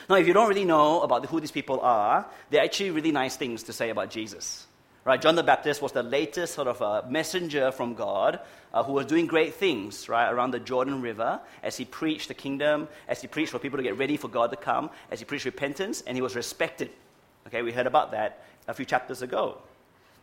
Now, 0.07 0.17
if 0.17 0.27
you 0.27 0.35
don't 0.35 0.51
really 0.51 0.67
know 0.67 1.01
about 1.01 1.25
who 1.25 1.41
these 1.41 1.51
people 1.51 1.81
are, 1.81 2.27
they're 2.51 2.65
actually 2.65 2.91
really 2.91 3.13
nice 3.13 3.37
things 3.37 3.63
to 3.63 3.73
say 3.73 3.89
about 3.89 4.11
Jesus. 4.11 4.67
Right? 5.09 5.23
John 5.23 5.37
the 5.37 5.43
Baptist 5.43 5.81
was 5.81 5.93
the 5.93 6.03
latest 6.03 6.53
sort 6.53 6.69
of 6.69 6.83
a 6.83 7.09
messenger 7.09 7.73
from 7.73 7.95
God 7.95 8.41
uh, 8.75 8.83
who 8.83 8.93
was 8.93 9.07
doing 9.07 9.27
great 9.27 9.55
things 9.55 10.07
right, 10.07 10.31
around 10.31 10.51
the 10.51 10.61
Jordan 10.61 11.01
River 11.01 11.41
as 11.63 11.79
he 11.79 11.87
preached 11.87 12.29
the 12.29 12.35
kingdom, 12.35 12.89
as 13.09 13.23
he 13.23 13.27
preached 13.27 13.53
for 13.53 13.59
people 13.59 13.79
to 13.79 13.83
get 13.83 13.97
ready 13.97 14.19
for 14.19 14.29
God 14.29 14.51
to 14.51 14.59
come, 14.59 14.91
as 15.11 15.19
he 15.19 15.25
preached 15.25 15.47
repentance, 15.47 16.03
and 16.03 16.15
he 16.15 16.21
was 16.21 16.37
respected. 16.37 16.91
Okay, 17.47 17.63
we 17.63 17.73
heard 17.73 17.87
about 17.87 18.11
that 18.11 18.45
a 18.67 18.75
few 18.75 18.85
chapters 18.85 19.23
ago. 19.23 19.57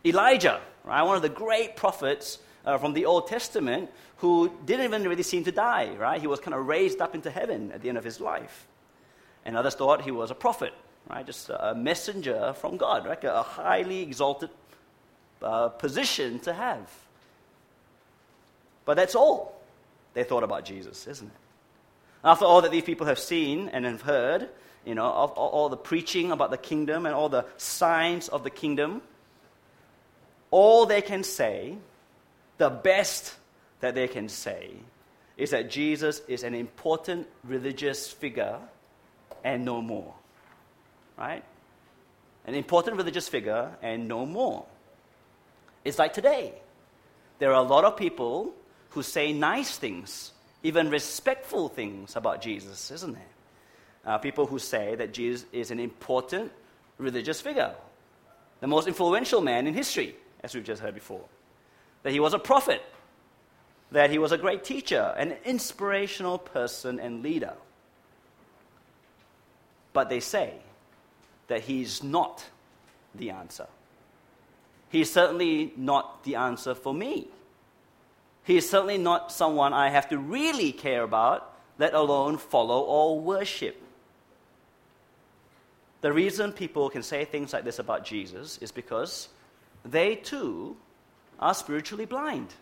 Elijah, 0.04 0.60
right, 0.84 1.02
one 1.02 1.16
of 1.16 1.22
the 1.22 1.30
great 1.30 1.74
prophets 1.74 2.38
uh, 2.64 2.78
from 2.78 2.92
the 2.92 3.06
Old 3.06 3.26
Testament 3.26 3.90
who 4.18 4.52
didn't 4.66 4.84
even 4.84 5.02
really 5.02 5.24
seem 5.24 5.42
to 5.42 5.52
die, 5.52 5.96
right? 5.98 6.20
He 6.20 6.28
was 6.28 6.38
kind 6.38 6.54
of 6.54 6.64
raised 6.64 7.00
up 7.00 7.16
into 7.16 7.28
heaven 7.28 7.72
at 7.72 7.82
the 7.82 7.88
end 7.88 7.98
of 7.98 8.04
his 8.04 8.20
life. 8.20 8.68
And 9.44 9.56
others 9.56 9.74
thought 9.74 10.02
he 10.02 10.12
was 10.12 10.30
a 10.30 10.36
prophet, 10.36 10.72
right? 11.10 11.26
Just 11.26 11.50
a 11.50 11.74
messenger 11.74 12.54
from 12.60 12.76
God, 12.76 13.04
right? 13.04 13.24
A 13.24 13.42
highly 13.42 14.00
exalted 14.00 14.50
uh, 15.42 15.68
position 15.68 16.38
to 16.40 16.52
have. 16.52 16.90
But 18.84 18.96
that's 18.96 19.14
all 19.14 19.60
they 20.14 20.24
thought 20.24 20.42
about 20.42 20.64
Jesus, 20.64 21.06
isn't 21.06 21.26
it? 21.26 21.36
After 22.24 22.44
all 22.44 22.62
that 22.62 22.70
these 22.70 22.84
people 22.84 23.06
have 23.06 23.18
seen 23.18 23.68
and 23.68 23.84
have 23.84 24.02
heard, 24.02 24.48
you 24.84 24.94
know, 24.94 25.06
of, 25.06 25.30
of 25.32 25.36
all 25.38 25.68
the 25.68 25.76
preaching 25.76 26.32
about 26.32 26.50
the 26.50 26.56
kingdom 26.56 27.06
and 27.06 27.14
all 27.14 27.28
the 27.28 27.44
signs 27.56 28.28
of 28.28 28.42
the 28.42 28.50
kingdom, 28.50 29.02
all 30.50 30.86
they 30.86 31.02
can 31.02 31.22
say, 31.22 31.76
the 32.58 32.70
best 32.70 33.34
that 33.80 33.94
they 33.94 34.08
can 34.08 34.28
say, 34.28 34.70
is 35.36 35.50
that 35.50 35.70
Jesus 35.70 36.22
is 36.28 36.42
an 36.42 36.54
important 36.54 37.26
religious 37.44 38.10
figure 38.10 38.58
and 39.44 39.64
no 39.64 39.82
more. 39.82 40.14
Right? 41.18 41.44
An 42.46 42.54
important 42.54 42.96
religious 42.96 43.28
figure 43.28 43.70
and 43.82 44.08
no 44.08 44.24
more. 44.24 44.64
It's 45.86 46.00
like 46.00 46.14
today. 46.14 46.52
There 47.38 47.50
are 47.50 47.64
a 47.64 47.68
lot 47.68 47.84
of 47.84 47.96
people 47.96 48.52
who 48.90 49.04
say 49.04 49.32
nice 49.32 49.78
things, 49.78 50.32
even 50.64 50.90
respectful 50.90 51.68
things 51.68 52.16
about 52.16 52.42
Jesus, 52.42 52.90
isn't 52.90 53.14
there? 53.14 53.22
Uh, 54.04 54.18
people 54.18 54.46
who 54.46 54.58
say 54.58 54.96
that 54.96 55.12
Jesus 55.12 55.46
is 55.52 55.70
an 55.70 55.78
important 55.78 56.50
religious 56.98 57.40
figure, 57.40 57.72
the 58.60 58.66
most 58.66 58.88
influential 58.88 59.40
man 59.40 59.68
in 59.68 59.74
history, 59.74 60.16
as 60.42 60.56
we've 60.56 60.64
just 60.64 60.82
heard 60.82 60.94
before. 60.94 61.24
That 62.02 62.12
he 62.12 62.18
was 62.18 62.34
a 62.34 62.38
prophet, 62.40 62.82
that 63.92 64.10
he 64.10 64.18
was 64.18 64.32
a 64.32 64.38
great 64.38 64.64
teacher, 64.64 65.14
an 65.16 65.36
inspirational 65.44 66.38
person 66.38 66.98
and 66.98 67.22
leader. 67.22 67.54
But 69.92 70.08
they 70.08 70.20
say 70.20 70.54
that 71.46 71.60
he's 71.60 72.02
not 72.02 72.44
the 73.14 73.30
answer. 73.30 73.68
He's 74.96 75.12
certainly 75.12 75.74
not 75.76 76.24
the 76.24 76.36
answer 76.36 76.74
for 76.74 76.94
me. 76.94 77.28
He 78.44 78.56
is 78.56 78.66
certainly 78.66 78.96
not 78.96 79.30
someone 79.30 79.74
I 79.74 79.90
have 79.90 80.08
to 80.08 80.16
really 80.16 80.72
care 80.72 81.02
about, 81.02 81.54
let 81.78 81.92
alone 81.92 82.38
follow 82.38 82.80
or 82.80 83.20
worship. 83.20 83.76
The 86.00 86.14
reason 86.14 86.50
people 86.50 86.88
can 86.88 87.02
say 87.02 87.26
things 87.26 87.52
like 87.52 87.62
this 87.62 87.78
about 87.78 88.06
Jesus 88.06 88.56
is 88.62 88.72
because 88.72 89.28
they 89.84 90.14
too 90.14 90.78
are 91.38 91.52
spiritually 91.52 92.06
blind. 92.06 92.54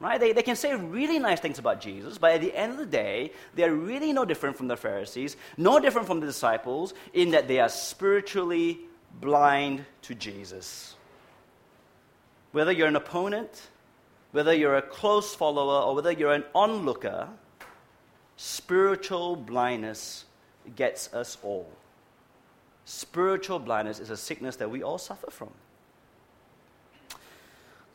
Right? 0.00 0.18
They, 0.18 0.32
they 0.32 0.42
can 0.42 0.56
say 0.56 0.74
really 0.74 1.18
nice 1.18 1.40
things 1.40 1.58
about 1.58 1.82
Jesus, 1.82 2.16
but 2.16 2.32
at 2.32 2.40
the 2.40 2.56
end 2.56 2.72
of 2.72 2.78
the 2.78 2.86
day, 2.86 3.32
they're 3.54 3.74
really 3.74 4.14
no 4.14 4.24
different 4.24 4.56
from 4.56 4.68
the 4.68 4.76
Pharisees, 4.78 5.36
no 5.58 5.78
different 5.78 6.06
from 6.06 6.20
the 6.20 6.26
disciples, 6.26 6.94
in 7.12 7.32
that 7.32 7.46
they 7.46 7.60
are 7.60 7.68
spiritually 7.68 8.80
blind 9.20 9.84
to 10.02 10.14
Jesus. 10.14 10.94
Whether 12.52 12.72
you're 12.72 12.88
an 12.88 12.96
opponent, 12.96 13.68
whether 14.32 14.52
you're 14.52 14.76
a 14.76 14.82
close 14.82 15.34
follower, 15.34 15.82
or 15.82 15.94
whether 15.94 16.12
you're 16.12 16.32
an 16.32 16.44
onlooker, 16.54 17.28
spiritual 18.36 19.36
blindness 19.36 20.24
gets 20.76 21.12
us 21.12 21.38
all. 21.42 21.68
Spiritual 22.84 23.58
blindness 23.58 23.98
is 23.98 24.10
a 24.10 24.16
sickness 24.16 24.56
that 24.56 24.70
we 24.70 24.82
all 24.82 24.98
suffer 24.98 25.30
from. 25.30 25.50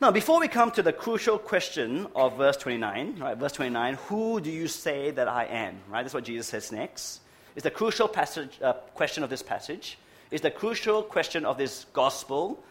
Now, 0.00 0.10
before 0.10 0.40
we 0.40 0.48
come 0.48 0.70
to 0.72 0.82
the 0.82 0.94
crucial 0.94 1.38
question 1.38 2.06
of 2.16 2.38
verse 2.38 2.56
29, 2.56 3.18
right, 3.20 3.36
verse 3.36 3.52
29, 3.52 3.94
who 4.08 4.40
do 4.40 4.50
you 4.50 4.66
say 4.66 5.10
that 5.10 5.28
I 5.28 5.44
am? 5.44 5.76
Right, 5.90 6.02
that's 6.02 6.14
what 6.14 6.24
Jesus 6.24 6.46
says 6.46 6.72
next. 6.72 7.20
It's 7.54 7.64
the 7.64 7.70
crucial 7.70 8.08
passage, 8.08 8.58
uh, 8.62 8.72
question 8.94 9.22
of 9.22 9.28
this 9.28 9.42
passage. 9.42 9.98
Is 10.30 10.40
the 10.40 10.50
crucial 10.50 11.02
question 11.02 11.44
of 11.44 11.58
this 11.58 11.86
gospel. 11.92 12.62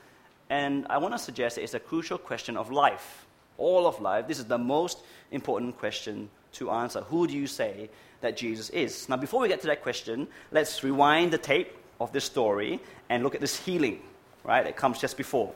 And 0.50 0.88
I 0.90 0.98
want 0.98 1.14
to 1.14 1.20
suggest 1.20 1.58
it's 1.58 1.74
a 1.74 1.80
crucial 1.80 2.18
question 2.18 2.58
of 2.58 2.72
life, 2.72 3.26
all 3.58 3.86
of 3.86 4.02
life. 4.02 4.28
This 4.28 4.40
is 4.40 4.46
the 4.46 4.58
most 4.58 5.00
important 5.32 5.78
question 5.78 6.30
to 6.54 6.72
answer. 6.72 7.02
Who 7.02 7.28
do 7.28 7.38
you 7.38 7.46
say 7.46 7.90
that 8.22 8.36
Jesus 8.36 8.70
is? 8.72 9.08
Now, 9.10 9.18
before 9.18 9.42
we 9.42 9.48
get 9.48 9.62
to 9.62 9.68
that 9.68 9.84
question, 9.84 10.28
let's 10.52 10.84
rewind 10.84 11.32
the 11.32 11.38
tape 11.38 11.78
of 12.00 12.12
this 12.12 12.24
story 12.24 12.80
and 13.10 13.24
look 13.24 13.36
at 13.36 13.42
this 13.42 13.60
healing, 13.60 14.02
right, 14.44 14.64
that 14.64 14.76
comes 14.76 15.00
just 15.00 15.18
before. 15.18 15.54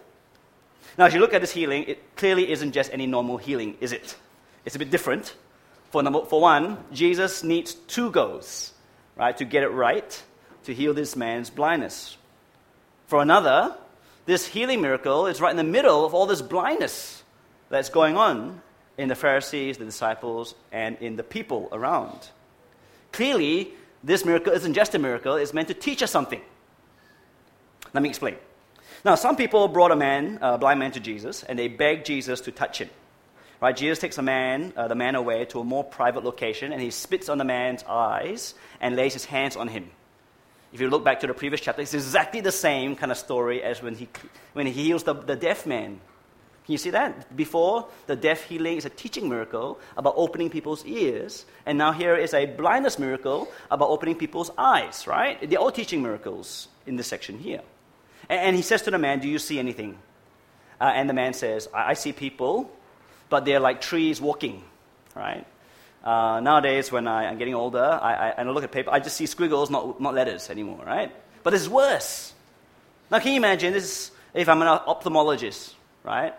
Now, 0.98 1.06
as 1.06 1.14
you 1.14 1.20
look 1.20 1.34
at 1.34 1.42
this 1.42 1.52
healing, 1.52 1.86
it 1.86 2.16
clearly 2.16 2.52
isn't 2.52 2.74
just 2.74 2.94
any 2.94 3.08
normal 3.08 3.38
healing, 3.38 3.78
is 3.80 3.94
it? 3.94 4.16
It's 4.66 4.76
a 4.76 4.80
bit 4.80 4.92
different. 4.92 5.36
For, 5.90 6.04
number, 6.04 6.26
for 6.26 6.42
one, 6.42 6.84
Jesus 6.92 7.44
needs 7.44 7.74
two 7.74 8.12
goes, 8.12 8.74
right, 9.16 9.36
to 9.38 9.46
get 9.46 9.64
it 9.64 9.70
right, 9.70 10.24
to 10.64 10.74
heal 10.74 10.94
this 10.94 11.16
man's 11.16 11.50
blindness. 11.50 12.18
For 13.08 13.22
another, 13.22 13.76
this 14.26 14.48
healing 14.48 14.82
miracle 14.82 15.28
is 15.28 15.42
right 15.42 15.52
in 15.52 15.58
the 15.58 15.64
middle 15.64 16.06
of 16.06 16.14
all 16.14 16.26
this 16.26 16.42
blindness 16.42 17.24
that's 17.70 17.90
going 17.90 18.18
on 18.18 18.62
in 18.98 19.10
the 19.10 19.16
Pharisees, 19.16 19.78
the 19.78 19.86
disciples, 19.86 20.56
and 20.72 20.98
in 21.02 21.16
the 21.16 21.24
people 21.24 21.70
around. 21.72 22.30
Clearly, 23.12 23.74
this 24.04 24.26
miracle 24.26 24.54
isn't 24.54 24.74
just 24.74 24.96
a 24.96 25.00
miracle, 25.00 25.36
it's 25.36 25.54
meant 25.54 25.68
to 25.70 25.74
teach 25.74 26.04
us 26.04 26.12
something. 26.12 26.42
Let 27.94 28.02
me 28.02 28.10
explain. 28.10 28.36
Now, 29.06 29.16
some 29.16 29.36
people 29.36 29.68
brought 29.68 29.92
a 29.92 29.96
man, 29.96 30.40
a 30.42 30.58
blind 30.58 30.80
man, 30.80 30.92
to 30.94 31.00
Jesus, 31.00 31.44
and 31.44 31.60
they 31.60 31.68
begged 31.68 32.06
Jesus 32.06 32.42
to 32.42 32.52
touch 32.52 32.80
him. 32.80 32.90
Right? 33.62 33.76
Jesus 33.76 34.00
takes 34.00 34.18
a 34.18 34.22
man, 34.22 34.74
uh, 34.76 34.88
the 34.88 34.96
man 34.96 35.16
away 35.16 35.46
to 35.46 35.60
a 35.60 35.64
more 35.64 35.84
private 35.84 36.24
location, 36.24 36.74
and 36.74 36.82
he 36.82 36.92
spits 36.92 37.30
on 37.30 37.38
the 37.38 37.46
man's 37.46 37.84
eyes 37.84 38.56
and 38.82 38.96
lays 38.96 39.14
his 39.14 39.26
hands 39.26 39.56
on 39.56 39.68
him. 39.68 39.90
If 40.74 40.82
you 40.82 40.90
look 40.90 41.04
back 41.04 41.20
to 41.20 41.28
the 41.28 41.36
previous 41.36 41.62
chapter, 41.62 41.84
it's 41.84 41.94
exactly 41.94 42.42
the 42.42 42.52
same 42.52 42.96
kind 42.96 43.12
of 43.12 43.18
story 43.18 43.62
as 43.62 43.84
when 43.84 43.94
he, 43.94 44.10
when 44.54 44.66
he 44.66 44.74
heals 44.74 45.04
the, 45.04 45.14
the 45.14 45.36
deaf 45.36 45.68
man. 45.68 46.02
Can 46.66 46.72
you 46.72 46.78
see 46.80 46.90
that? 46.90 47.36
Before, 47.36 47.88
the 48.08 48.16
deaf 48.16 48.46
healing 48.46 48.78
is 48.78 48.86
a 48.86 48.90
teaching 48.90 49.30
miracle 49.30 49.80
about 49.98 50.16
opening 50.18 50.50
people's 50.50 50.84
ears, 50.86 51.46
and 51.66 51.78
now 51.78 51.92
here 51.92 52.16
is 52.16 52.34
a 52.34 52.48
blindness 52.48 52.98
miracle 52.98 53.52
about 53.70 53.90
opening 53.90 54.16
people's 54.16 54.50
eyes, 54.58 55.06
right? 55.06 55.48
They're 55.48 55.60
all 55.60 55.72
teaching 55.72 56.02
miracles 56.02 56.70
in 56.88 56.96
this 56.96 57.06
section 57.06 57.38
here. 57.38 57.62
And 58.28 58.56
he 58.56 58.62
says 58.62 58.82
to 58.84 58.92
the 58.92 58.98
man, 58.98 59.20
Do 59.20 59.28
you 59.28 59.40
see 59.40 59.60
anything? 59.60 60.00
Uh, 60.82 60.86
and 60.96 61.08
the 61.08 61.14
man 61.14 61.34
says, 61.34 61.68
I, 61.74 61.92
I, 61.92 61.94
see 61.94 62.14
people, 62.14 62.72
but 63.30 63.46
they're 63.46 63.60
like 63.60 63.80
trees 63.80 64.20
walking, 64.20 64.64
right? 65.16 65.46
Uh, 66.04 66.40
nowadays, 66.42 66.92
when 66.92 67.08
I, 67.08 67.26
am 67.26 67.38
getting 67.38 67.56
older, 67.56 68.00
I, 68.02 68.14
I, 68.14 68.30
and 68.38 68.50
I 68.50 68.52
look 68.52 68.64
at 68.64 68.72
paper, 68.72 68.92
I 68.92 69.00
just 69.00 69.16
see 69.16 69.26
squiggles, 69.26 69.70
not, 69.70 70.02
not 70.02 70.14
letters 70.14 70.50
anymore, 70.50 70.84
right? 70.86 71.12
But 71.44 71.52
this 71.52 71.62
is 71.62 71.70
worse. 71.70 72.34
Now, 73.10 73.20
can 73.20 73.32
you 73.32 73.38
imagine 73.38 73.74
this 73.74 74.12
if 74.34 74.50
I'm 74.50 74.62
an 74.62 74.68
ophthalmologist, 74.68 75.74
right? 76.04 76.34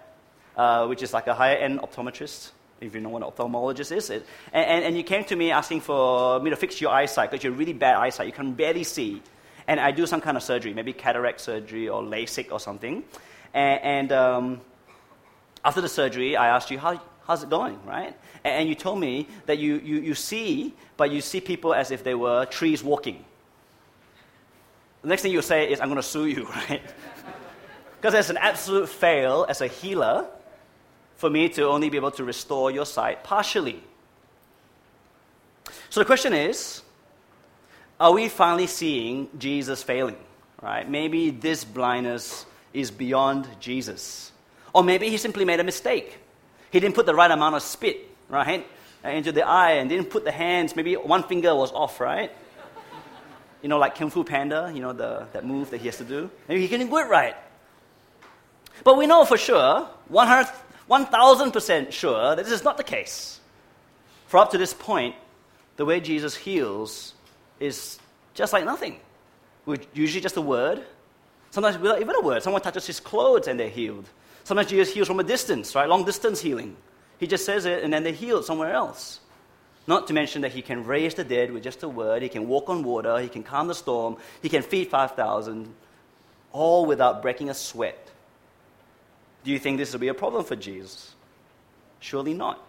Uh, 0.57 0.87
which 0.87 1.03
is 1.03 1.13
like 1.13 1.27
a 1.27 1.35
higher 1.35 1.57
end 1.57 1.81
optometrist, 1.81 2.51
if 2.81 2.95
you 2.95 3.01
know 3.01 3.09
what 3.09 3.23
an 3.23 3.31
ophthalmologist 3.31 3.97
is. 3.97 4.11
And, 4.11 4.23
and, 4.53 4.85
and 4.85 4.97
you 4.97 5.03
came 5.03 5.25
to 5.25 5.37
me 5.37 5.51
asking 5.51 5.81
for 5.81 6.41
me 6.41 6.51
to 6.51 6.57
fix 6.57 6.81
your 6.81 6.91
eyesight 6.91 7.31
because 7.31 7.43
you're 7.43 7.55
really 7.55 7.73
bad 7.73 7.97
eyesight. 7.97 8.27
You 8.27 8.33
can 8.33 8.53
barely 8.53 8.85
see 8.85 9.23
and 9.67 9.81
I 9.81 9.91
do 9.91 10.07
some 10.07 10.21
kind 10.21 10.37
of 10.37 10.43
surgery, 10.43 10.75
maybe 10.75 10.93
cataract 10.93 11.41
surgery 11.41 11.89
or 11.89 12.03
LASIK 12.03 12.53
or 12.53 12.61
something. 12.61 13.05
And, 13.53 13.81
and 13.83 14.13
um, 14.13 14.61
after 15.65 15.81
the 15.81 15.89
surgery, 15.89 16.37
I 16.37 16.49
asked 16.49 16.71
you, 16.71 16.79
How, 16.79 17.01
how's 17.27 17.43
it 17.43 17.51
going, 17.51 17.79
right? 17.87 18.17
And, 18.45 18.69
you 18.69 18.75
told 18.75 18.99
me 19.01 19.27
that 19.47 19.59
you, 19.59 19.77
you, 19.77 20.01
you 20.01 20.15
see, 20.15 20.75
but 20.97 21.11
you 21.11 21.21
see 21.21 21.41
people 21.41 21.73
as 21.75 21.91
if 21.91 22.05
they 22.05 22.15
were 22.15 22.45
trees 22.47 22.83
walking. 22.83 23.25
the 25.03 25.09
next 25.09 25.23
thing 25.23 25.33
you 25.33 25.43
say 25.43 25.71
is, 25.71 25.81
I'm 25.81 25.89
going 25.89 25.97
to 25.97 26.03
sue 26.03 26.27
you, 26.27 26.45
right? 26.69 26.83
Because 27.97 28.15
it's 28.15 28.31
an 28.31 28.37
absolute 28.37 28.89
fail 28.89 29.47
as 29.49 29.61
a 29.61 29.67
healer 29.67 30.27
for 31.17 31.31
me 31.31 31.49
to 31.49 31.67
only 31.67 31.89
be 31.89 31.97
able 31.97 32.11
to 32.11 32.25
restore 32.25 32.71
your 32.71 32.85
sight 32.85 33.25
partially. 33.25 33.83
So 35.89 36.01
the 36.01 36.05
question 36.05 36.35
is 36.35 36.83
are 37.99 38.13
we 38.13 38.29
finally 38.29 38.67
seeing 38.67 39.29
Jesus 39.39 39.83
failing? 39.83 40.17
Right? 40.61 40.89
Maybe 40.89 41.31
this 41.31 41.65
blindness 41.65 42.47
is 42.73 42.91
beyond 42.91 43.47
Jesus. 43.61 44.33
Or 44.75 44.83
maybe 44.83 45.09
he 45.09 45.17
simply 45.17 45.45
made 45.45 45.61
a 45.61 45.65
mistake. 45.65 46.19
He 46.75 46.81
didn't 46.81 46.97
put 46.97 47.07
the 47.07 47.15
right 47.15 47.31
amount 47.31 47.55
of 47.55 47.63
spit, 47.63 47.99
right, 48.29 48.67
into 49.05 49.31
the 49.31 49.47
eye 49.47 49.75
and 49.75 49.89
didn't 49.89 50.11
put 50.11 50.25
the 50.25 50.33
hands, 50.33 50.75
maybe 50.75 50.95
one 50.95 51.23
finger 51.23 51.55
was 51.55 51.71
off, 51.71 52.01
right? 52.01 52.33
You 53.63 53.69
know, 53.69 53.79
like 53.79 53.95
Kung 53.95 54.11
Fu 54.11 54.25
Panda, 54.25 54.73
you 54.75 54.81
know, 54.81 54.93
the, 54.93 55.29
that 55.35 55.47
move 55.47 55.71
that 55.71 55.79
he 55.79 55.87
has 55.87 55.99
to 55.99 56.05
do. 56.05 56.29
Maybe 56.49 56.63
he 56.63 56.67
didn't 56.67 56.91
do 56.91 56.99
it 56.99 57.07
right. 57.07 57.37
But 58.83 58.99
we 58.99 59.07
know 59.07 59.25
for 59.25 59.39
sure, 59.39 59.89
100, 60.09 60.53
1000% 60.91 61.93
sure, 61.93 62.35
that 62.35 62.45
this 62.45 62.53
is 62.53 62.65
not 62.65 62.77
the 62.77 62.83
case. 62.83 63.39
For 64.27 64.39
up 64.39 64.51
to 64.51 64.59
this 64.59 64.75
point, 64.75 65.15
the 65.77 65.85
way 65.85 66.01
Jesus 66.01 66.35
heals 66.35 67.15
is 67.61 68.01
just 68.35 68.53
like 68.53 68.65
nothing. 68.65 68.99
Usually 69.93 70.21
just 70.21 70.37
a 70.37 70.41
word. 70.41 70.85
Sometimes 71.53 71.79
without 71.79 72.01
even 72.01 72.17
a 72.17 72.21
word. 72.21 72.43
Someone 72.43 72.63
touches 72.63 72.85
his 72.85 72.99
clothes 72.99 73.47
and 73.47 73.61
they're 73.61 73.69
healed. 73.69 74.09
Sometimes 74.45 74.69
Jesus 74.69 74.95
heals 74.95 75.09
from 75.09 75.21
a 75.21 75.25
distance, 75.25 75.75
right? 75.75 75.89
Long 75.89 76.05
distance 76.05 76.41
healing. 76.41 76.77
He 77.19 77.27
just 77.27 77.45
says 77.45 77.65
it 77.65 77.83
and 77.83 77.93
then 77.93 78.05
they 78.05 78.13
heal 78.13 78.43
somewhere 78.43 78.73
else. 78.73 79.21
Not 79.87 80.07
to 80.09 80.15
mention 80.15 80.43
that 80.43 80.53
he 80.53 80.63
can 80.63 80.85
raise 80.85 81.15
the 81.15 81.25
dead 81.25 81.51
with 81.51 81.63
just 81.63 81.83
a 81.83 81.89
word. 81.89 82.23
He 82.23 82.29
can 82.29 82.49
walk 82.49 82.69
on 82.69 82.83
water. 82.83 83.19
He 83.19 83.29
can 83.29 83.43
calm 83.43 83.69
the 83.69 83.75
storm. 83.75 84.17
He 84.41 84.49
can 84.49 84.63
feed 84.63 84.89
5,000, 84.89 85.75
all 86.53 86.87
without 86.87 87.23
breaking 87.23 87.51
a 87.51 87.55
sweat. 87.55 88.11
Do 89.45 89.51
you 89.51 89.59
think 89.59 89.77
this 89.79 89.93
will 89.93 90.01
be 90.01 90.09
a 90.09 90.15
problem 90.15 90.45
for 90.45 90.57
Jesus? 90.57 91.15
Surely 92.01 92.33
not. 92.33 92.63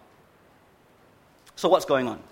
So, 1.56 1.70
what's 1.70 1.86
going 1.86 2.06
on? 2.06 2.22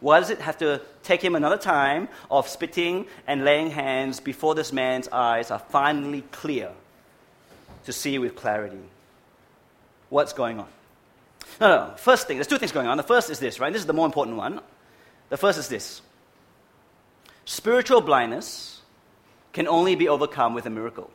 Why 0.00 0.20
does 0.20 0.28
it 0.28 0.40
have 0.40 0.58
to 0.58 0.82
take 1.02 1.22
him 1.22 1.34
another 1.34 1.56
time 1.56 2.08
of 2.30 2.48
spitting 2.48 3.06
and 3.26 3.44
laying 3.44 3.70
hands 3.70 4.20
before 4.20 4.54
this 4.54 4.72
man's 4.72 5.08
eyes 5.08 5.50
are 5.50 5.58
finally 5.58 6.22
clear 6.32 6.72
to 7.84 7.92
see 7.92 8.18
with 8.18 8.36
clarity? 8.36 8.82
What's 10.08 10.32
going 10.32 10.60
on? 10.60 10.68
No, 11.60 11.68
no, 11.68 11.94
first 11.96 12.26
thing, 12.26 12.36
there's 12.36 12.46
two 12.46 12.58
things 12.58 12.72
going 12.72 12.86
on. 12.86 12.96
The 12.96 13.02
first 13.02 13.30
is 13.30 13.38
this, 13.38 13.60
right? 13.60 13.72
This 13.72 13.80
is 13.80 13.86
the 13.86 13.92
more 13.92 14.06
important 14.06 14.36
one. 14.36 14.60
The 15.28 15.36
first 15.36 15.58
is 15.58 15.68
this 15.68 16.02
spiritual 17.44 18.00
blindness 18.00 18.80
can 19.52 19.68
only 19.68 19.94
be 19.94 20.08
overcome 20.08 20.54
with 20.54 20.66
a 20.66 20.70
miracle. 20.70 21.10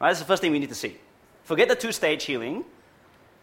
Right? 0.00 0.08
That's 0.08 0.18
the 0.18 0.26
first 0.26 0.42
thing 0.42 0.52
we 0.52 0.58
need 0.58 0.68
to 0.70 0.74
see. 0.74 0.96
Forget 1.44 1.68
the 1.68 1.76
two 1.76 1.92
stage 1.92 2.24
healing. 2.24 2.64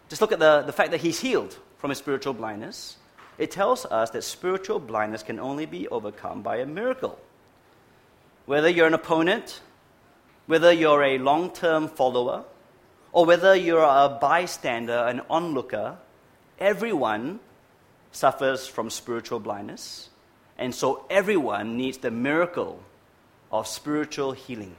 Just 0.08 0.20
look 0.20 0.32
at 0.32 0.38
the, 0.38 0.62
the 0.62 0.72
fact 0.72 0.90
that 0.90 1.00
he's 1.00 1.18
healed 1.20 1.58
from 1.78 1.90
his 1.90 1.98
spiritual 1.98 2.34
blindness 2.34 2.96
it 3.38 3.50
tells 3.50 3.84
us 3.86 4.10
that 4.10 4.22
spiritual 4.22 4.78
blindness 4.78 5.22
can 5.22 5.40
only 5.40 5.66
be 5.66 5.88
overcome 5.88 6.42
by 6.42 6.58
a 6.58 6.66
miracle. 6.66 7.18
Whether 8.46 8.68
you're 8.68 8.86
an 8.86 8.94
opponent, 8.94 9.60
whether 10.46 10.72
you're 10.72 11.02
a 11.02 11.18
long 11.18 11.50
term 11.50 11.88
follower, 11.88 12.44
or 13.12 13.26
whether 13.26 13.54
you're 13.54 13.82
a 13.82 14.18
bystander, 14.20 15.04
an 15.06 15.20
onlooker, 15.28 15.98
everyone 16.58 17.40
suffers 18.10 18.66
from 18.66 18.90
spiritual 18.90 19.40
blindness. 19.40 20.08
And 20.58 20.74
so 20.74 21.06
everyone 21.10 21.76
needs 21.76 21.98
the 21.98 22.10
miracle 22.10 22.82
of 23.50 23.66
spiritual 23.66 24.32
healing 24.32 24.76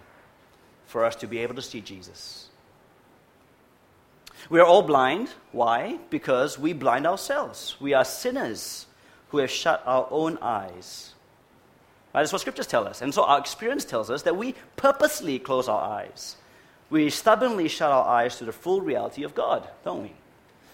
for 0.86 1.06
us 1.06 1.16
to 1.18 1.28
be 1.28 1.40
able 1.40 1.56
to 1.56 1.62
see 1.62 1.82
Jesus. 1.82 2.48
We 4.50 4.60
are 4.60 4.66
all 4.66 4.84
blind. 4.84 5.30
Why? 5.52 6.00
Because 6.10 6.60
we 6.60 6.74
blind 6.74 7.08
ourselves. 7.08 7.76
We 7.80 7.94
are 7.94 8.06
sinners 8.06 8.88
who 9.30 9.38
have 9.40 9.52
shut 9.52 9.82
our 9.86 10.08
own 10.12 10.38
eyes. 10.42 11.14
Right? 12.14 12.22
That's 12.22 12.32
what 12.32 12.42
scriptures 12.42 12.68
tell 12.68 12.88
us. 12.88 13.02
And 13.02 13.14
so 13.14 13.24
our 13.24 13.40
experience 13.40 13.86
tells 13.86 14.10
us 14.10 14.22
that 14.24 14.38
we 14.38 14.56
purposely 14.76 15.40
close 15.40 15.68
our 15.68 15.82
eyes. 15.82 16.36
We 16.90 17.10
stubbornly 17.10 17.68
shut 17.68 17.92
our 17.92 18.06
eyes 18.06 18.38
to 18.38 18.46
the 18.46 18.52
full 18.52 18.82
reality 18.82 19.24
of 19.24 19.34
God, 19.34 19.68
don't 19.84 20.04
we? 20.04 20.14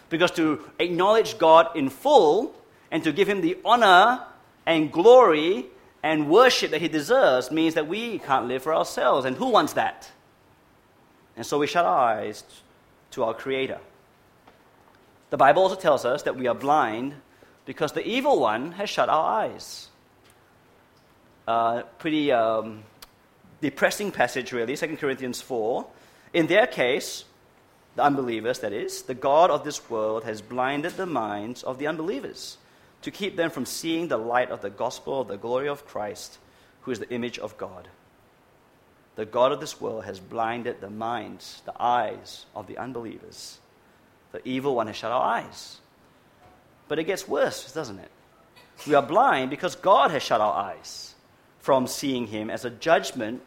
Because 0.09 0.31
to 0.31 0.59
acknowledge 0.79 1.37
God 1.37 1.75
in 1.75 1.89
full 1.89 2.53
and 2.91 3.03
to 3.03 3.11
give 3.11 3.29
Him 3.29 3.41
the 3.41 3.57
honor 3.63 4.23
and 4.65 4.91
glory 4.91 5.67
and 6.03 6.29
worship 6.29 6.71
that 6.71 6.81
He 6.81 6.87
deserves 6.87 7.51
means 7.51 7.75
that 7.75 7.87
we 7.87 8.19
can't 8.19 8.47
live 8.47 8.63
for 8.63 8.75
ourselves. 8.75 9.25
And 9.25 9.37
who 9.37 9.47
wants 9.47 9.73
that? 9.73 10.11
And 11.37 11.45
so 11.45 11.57
we 11.57 11.67
shut 11.67 11.85
our 11.85 11.97
eyes 11.97 12.43
to 13.11 13.23
our 13.23 13.33
Creator. 13.33 13.79
The 15.29 15.37
Bible 15.37 15.61
also 15.61 15.75
tells 15.75 16.05
us 16.05 16.23
that 16.23 16.35
we 16.35 16.47
are 16.47 16.55
blind 16.55 17.13
because 17.65 17.91
the 17.91 18.05
evil 18.05 18.39
one 18.39 18.73
has 18.73 18.89
shut 18.89 19.09
our 19.09 19.43
eyes. 19.43 19.88
Uh, 21.49 21.81
pretty 21.97 22.31
um, 22.31 22.83
depressing 23.59 24.11
passage, 24.11 24.51
really, 24.51 24.77
2 24.77 24.97
Corinthians 24.97 25.41
4. 25.41 25.85
In 26.33 26.45
their 26.47 26.67
case, 26.67 27.23
the 27.95 28.03
unbelievers, 28.03 28.59
that 28.59 28.71
is, 28.71 29.01
the 29.01 29.15
God 29.15 29.49
of 29.49 29.63
this 29.63 29.89
world 29.89 30.23
has 30.25 30.41
blinded 30.41 30.93
the 30.93 31.07
minds 31.07 31.63
of 31.63 31.79
the 31.79 31.87
unbelievers 31.87 32.57
to 33.01 33.09
keep 33.09 33.35
them 33.35 33.49
from 33.49 33.65
seeing 33.65 34.09
the 34.09 34.17
light 34.17 34.51
of 34.51 34.61
the 34.61 34.69
gospel 34.69 35.21
of 35.21 35.27
the 35.27 35.37
glory 35.37 35.67
of 35.67 35.87
Christ, 35.87 36.37
who 36.81 36.91
is 36.91 36.99
the 36.99 37.09
image 37.09 37.39
of 37.39 37.57
God 37.57 37.87
the 39.19 39.25
God 39.25 39.51
of 39.51 39.59
this 39.59 39.81
world 39.81 40.05
has 40.05 40.17
blinded 40.17 40.79
the 40.79 40.89
minds, 40.89 41.61
the 41.65 41.73
eyes 41.77 42.45
of 42.55 42.67
the 42.67 42.77
unbelievers. 42.77 43.59
The 44.31 44.39
evil 44.47 44.75
one 44.75 44.87
has 44.87 44.95
shut 44.95 45.11
our 45.11 45.21
eyes. 45.21 45.81
But 46.87 46.99
it 46.99 47.03
gets 47.03 47.27
worse, 47.27 47.69
doesn't 47.73 47.99
it? 47.99 48.11
We 48.87 48.93
are 48.93 49.01
blind 49.01 49.49
because 49.49 49.75
God 49.75 50.11
has 50.11 50.23
shut 50.23 50.39
our 50.39 50.53
eyes 50.53 51.08
from 51.59 51.87
seeing 51.87 52.27
Him 52.27 52.49
as 52.49 52.65
a 52.65 52.69
judgment 52.69 53.41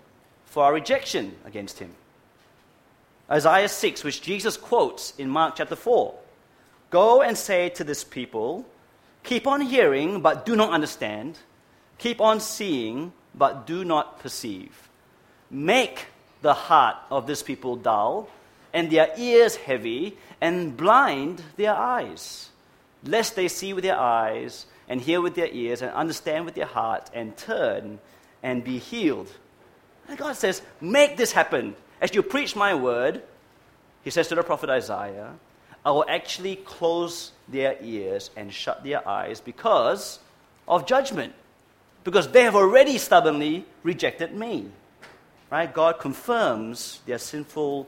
for 0.47 0.65
our 0.65 0.73
rejection 0.73 1.37
against 1.45 1.79
Him. 1.79 1.91
Isaiah 3.31 3.69
6, 3.69 4.05
which 4.05 4.23
Jesus 4.23 4.57
quotes 4.57 5.15
in 5.19 5.29
Mark 5.29 5.57
chapter 5.57 5.77
4 5.77 6.15
Go 6.91 7.23
and 7.23 7.37
say 7.37 7.71
to 7.71 7.85
this 7.85 8.05
people, 8.05 8.67
Keep 9.25 9.47
on 9.47 9.61
hearing, 9.63 10.21
but 10.21 10.45
do 10.45 10.57
not 10.57 10.71
understand. 10.73 11.39
Keep 11.99 12.21
on 12.21 12.41
seeing, 12.41 13.13
but 13.35 13.67
do 13.67 13.85
not 13.85 14.19
perceive 14.19 14.89
make 15.53 16.07
the 16.41 16.55
heart 16.55 16.97
of 17.11 17.27
this 17.27 17.43
people 17.43 17.77
dull, 17.77 18.29
and 18.73 18.91
their 18.91 19.11
ears 19.19 19.55
heavy, 19.55 20.17
and 20.41 20.77
blind 20.77 21.43
their 21.57 21.75
eyes, 21.75 22.49
lest 23.05 23.37
they 23.37 23.47
see 23.47 23.73
with 23.73 23.85
their 23.85 23.99
eyes, 23.99 24.67
and 24.89 25.01
hear 25.01 25.21
with 25.21 25.35
their 25.35 25.49
ears, 25.49 25.83
and 25.83 25.91
understand 25.93 26.45
with 26.45 26.55
their 26.55 26.67
heart, 26.67 27.11
and 27.15 27.37
turn 27.37 27.99
and 28.43 28.65
be 28.65 28.79
healed. 28.79 29.31
And 30.09 30.19
God 30.19 30.37
says, 30.37 30.63
Make 30.81 31.17
this 31.17 31.33
happen. 31.33 31.77
As 32.01 32.15
you 32.15 32.23
preach 32.23 32.57
my 32.57 32.75
word, 32.75 33.23
he 34.03 34.11
says 34.11 34.29
to 34.29 34.35
the 34.35 34.43
prophet 34.43 34.71
Isaiah, 34.71 35.35
I 35.85 35.91
will 35.91 36.05
actually 36.09 36.57
close 36.57 37.33
their 37.49 37.77
ears 37.81 38.31
and 38.37 38.53
shut 38.53 38.83
their 38.83 39.07
eyes 39.07 39.41
because 39.41 40.19
of 40.67 40.87
judgment. 40.87 41.33
Because 42.05 42.29
they 42.29 42.43
have 42.43 42.57
already 42.57 42.99
stubbornly 42.99 43.65
rejected 43.85 44.35
me 44.35 44.71
right? 45.53 45.73
God 45.73 46.01
confirms 46.01 47.01
their 47.05 47.19
sinful 47.19 47.87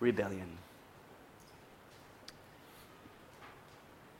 rebellion. 0.00 0.58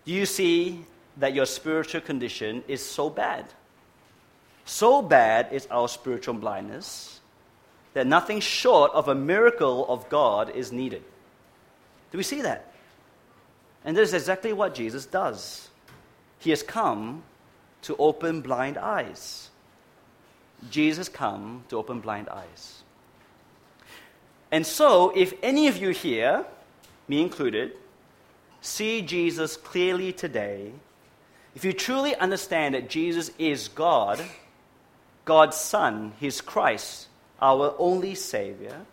Do 0.04 0.12
you 0.12 0.24
see 0.24 0.84
that 1.16 1.34
your 1.34 1.46
spiritual 1.46 2.00
condition 2.00 2.62
is 2.68 2.84
so 2.84 3.10
bad? 3.10 3.46
So 4.64 5.00
bad 5.00 5.52
is 5.52 5.66
our 5.70 5.88
spiritual 5.88 6.34
blindness 6.34 7.20
that 7.94 8.06
nothing 8.06 8.40
short 8.40 8.92
of 8.92 9.08
a 9.08 9.14
miracle 9.14 9.86
of 9.88 10.08
God 10.10 10.50
is 10.50 10.70
needed. 10.70 11.02
Do 12.10 12.18
we 12.18 12.24
see 12.24 12.42
that? 12.42 12.74
And 13.84 13.96
this 13.96 14.10
is 14.10 14.14
exactly 14.14 14.52
what 14.52 14.74
Jesus 14.74 15.06
does. 15.06 15.70
He 16.38 16.50
has 16.50 16.62
come 16.62 17.22
to 17.82 17.96
open 17.96 18.42
blind 18.42 18.76
eyes. 18.76 19.48
Jesus 20.70 21.08
come 21.08 21.64
to 21.68 21.78
open 21.78 22.00
blind 22.00 22.28
eyes. 22.28 22.82
And 24.50 24.66
so, 24.66 25.12
if 25.16 25.34
any 25.42 25.68
of 25.68 25.76
you 25.76 25.90
here, 25.90 26.44
me 27.08 27.20
included, 27.20 27.72
see 28.60 29.02
Jesus 29.02 29.56
clearly 29.56 30.12
today, 30.12 30.72
if 31.56 31.64
you 31.64 31.72
truly 31.72 32.14
understand 32.14 32.76
that 32.76 32.88
Jesus 32.88 33.32
is 33.38 33.66
God, 33.68 34.22
God's 35.24 35.56
Son, 35.56 36.12
His 36.20 36.40
Christ, 36.40 37.08
our 37.42 37.74
only 37.78 38.14
Savior, 38.14 38.86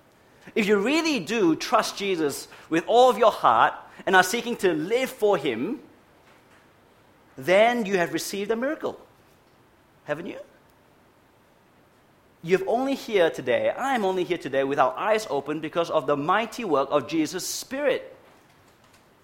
if 0.55 0.65
you 0.65 0.77
really 0.77 1.19
do 1.19 1.55
trust 1.55 1.97
Jesus 1.97 2.47
with 2.69 2.83
all 2.87 3.11
of 3.11 3.19
your 3.19 3.31
heart 3.31 3.75
and 4.05 4.15
are 4.15 4.23
seeking 4.23 4.55
to 4.57 4.73
live 4.73 5.11
for 5.11 5.37
Him, 5.37 5.81
then 7.37 7.85
you 7.85 7.97
have 7.97 8.13
received 8.13 8.49
a 8.49 8.55
miracle. 8.55 8.99
Haven't 10.05 10.25
you? 10.25 10.39
you've 12.43 12.67
only 12.67 12.93
here 12.93 13.29
today, 13.29 13.73
I'm 13.75 14.05
only 14.05 14.23
here 14.23 14.37
today 14.37 14.63
with 14.63 14.77
our 14.77 14.93
eyes 14.97 15.25
open 15.29 15.61
because 15.61 15.89
of 15.89 16.05
the 16.05 16.17
mighty 16.17 16.65
work 16.65 16.89
of 16.91 17.07
Jesus' 17.07 17.47
Spirit 17.47 18.12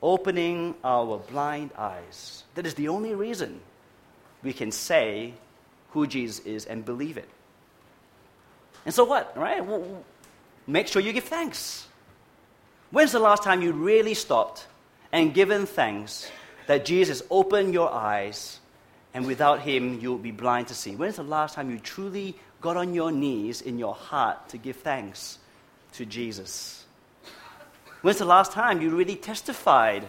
opening 0.01 0.75
our 0.83 1.17
blind 1.17 1.71
eyes. 1.77 2.43
That 2.55 2.65
is 2.65 2.73
the 2.73 2.87
only 2.87 3.15
reason 3.15 3.59
we 4.43 4.53
can 4.53 4.71
say 4.71 5.33
who 5.91 6.07
Jesus 6.07 6.45
is 6.45 6.65
and 6.65 6.85
believe 6.85 7.17
it. 7.17 7.29
And 8.85 8.93
so 8.93 9.03
what, 9.03 9.35
right? 9.37 9.65
Well, 9.65 10.03
make 10.67 10.87
sure 10.87 11.01
you 11.01 11.13
give 11.13 11.25
thanks. 11.25 11.87
When's 12.91 13.11
the 13.11 13.19
last 13.19 13.43
time 13.43 13.61
you 13.61 13.71
really 13.71 14.13
stopped 14.13 14.67
and 15.11 15.33
given 15.33 15.65
thanks 15.65 16.31
that 16.67 16.85
Jesus 16.85 17.21
opened 17.29 17.73
your 17.73 17.91
eyes 17.91 18.59
and 19.13 19.25
without 19.25 19.61
him 19.61 19.99
you'll 19.99 20.17
be 20.17 20.31
blind 20.31 20.67
to 20.69 20.73
see? 20.73 20.95
When's 20.95 21.17
the 21.17 21.23
last 21.23 21.55
time 21.55 21.69
you 21.69 21.79
truly 21.79 22.35
got 22.61 22.77
on 22.77 22.93
your 22.93 23.11
knees 23.11 23.61
in 23.61 23.77
your 23.77 23.93
heart 23.93 24.49
to 24.49 24.57
give 24.57 24.77
thanks 24.77 25.39
to 25.93 26.05
Jesus? 26.05 26.78
When's 28.01 28.19
the 28.19 28.25
last 28.25 28.51
time 28.53 28.81
you 28.81 28.95
really 28.95 29.15
testified, 29.15 30.07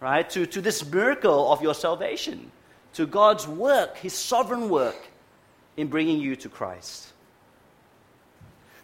right, 0.00 0.28
to, 0.30 0.46
to 0.46 0.60
this 0.60 0.84
miracle 0.84 1.52
of 1.52 1.60
your 1.60 1.74
salvation, 1.74 2.52
to 2.94 3.06
God's 3.06 3.48
work, 3.48 3.96
His 3.96 4.12
sovereign 4.12 4.68
work 4.68 5.08
in 5.76 5.88
bringing 5.88 6.20
you 6.20 6.36
to 6.36 6.48
Christ? 6.48 7.12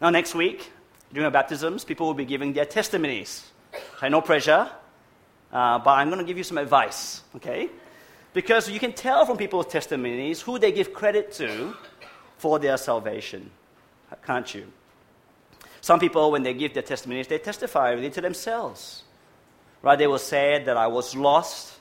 Now, 0.00 0.10
next 0.10 0.34
week, 0.34 0.70
during 1.12 1.24
our 1.24 1.30
baptisms, 1.30 1.84
people 1.84 2.06
will 2.06 2.14
be 2.14 2.24
giving 2.24 2.52
their 2.52 2.64
testimonies. 2.64 3.50
Okay, 3.96 4.08
no 4.08 4.20
pressure, 4.20 4.70
uh, 5.52 5.78
but 5.78 5.90
I'm 5.90 6.08
going 6.08 6.18
to 6.18 6.24
give 6.24 6.36
you 6.36 6.44
some 6.44 6.58
advice, 6.58 7.22
okay? 7.36 7.70
Because 8.32 8.68
you 8.68 8.80
can 8.80 8.92
tell 8.92 9.24
from 9.24 9.36
people's 9.36 9.66
testimonies 9.66 10.42
who 10.42 10.58
they 10.58 10.72
give 10.72 10.92
credit 10.92 11.32
to 11.32 11.74
for 12.38 12.58
their 12.58 12.76
salvation, 12.76 13.50
can't 14.26 14.52
you? 14.54 14.66
Some 15.86 16.00
people, 16.00 16.32
when 16.32 16.42
they 16.42 16.52
give 16.52 16.74
their 16.74 16.82
testimonies, 16.82 17.28
they 17.28 17.38
testify 17.38 17.92
really 17.92 18.10
to 18.10 18.20
themselves. 18.20 19.04
Right? 19.82 19.96
They 19.96 20.08
will 20.08 20.18
say 20.18 20.60
that 20.64 20.76
I 20.76 20.88
was 20.88 21.14
lost, 21.14 21.78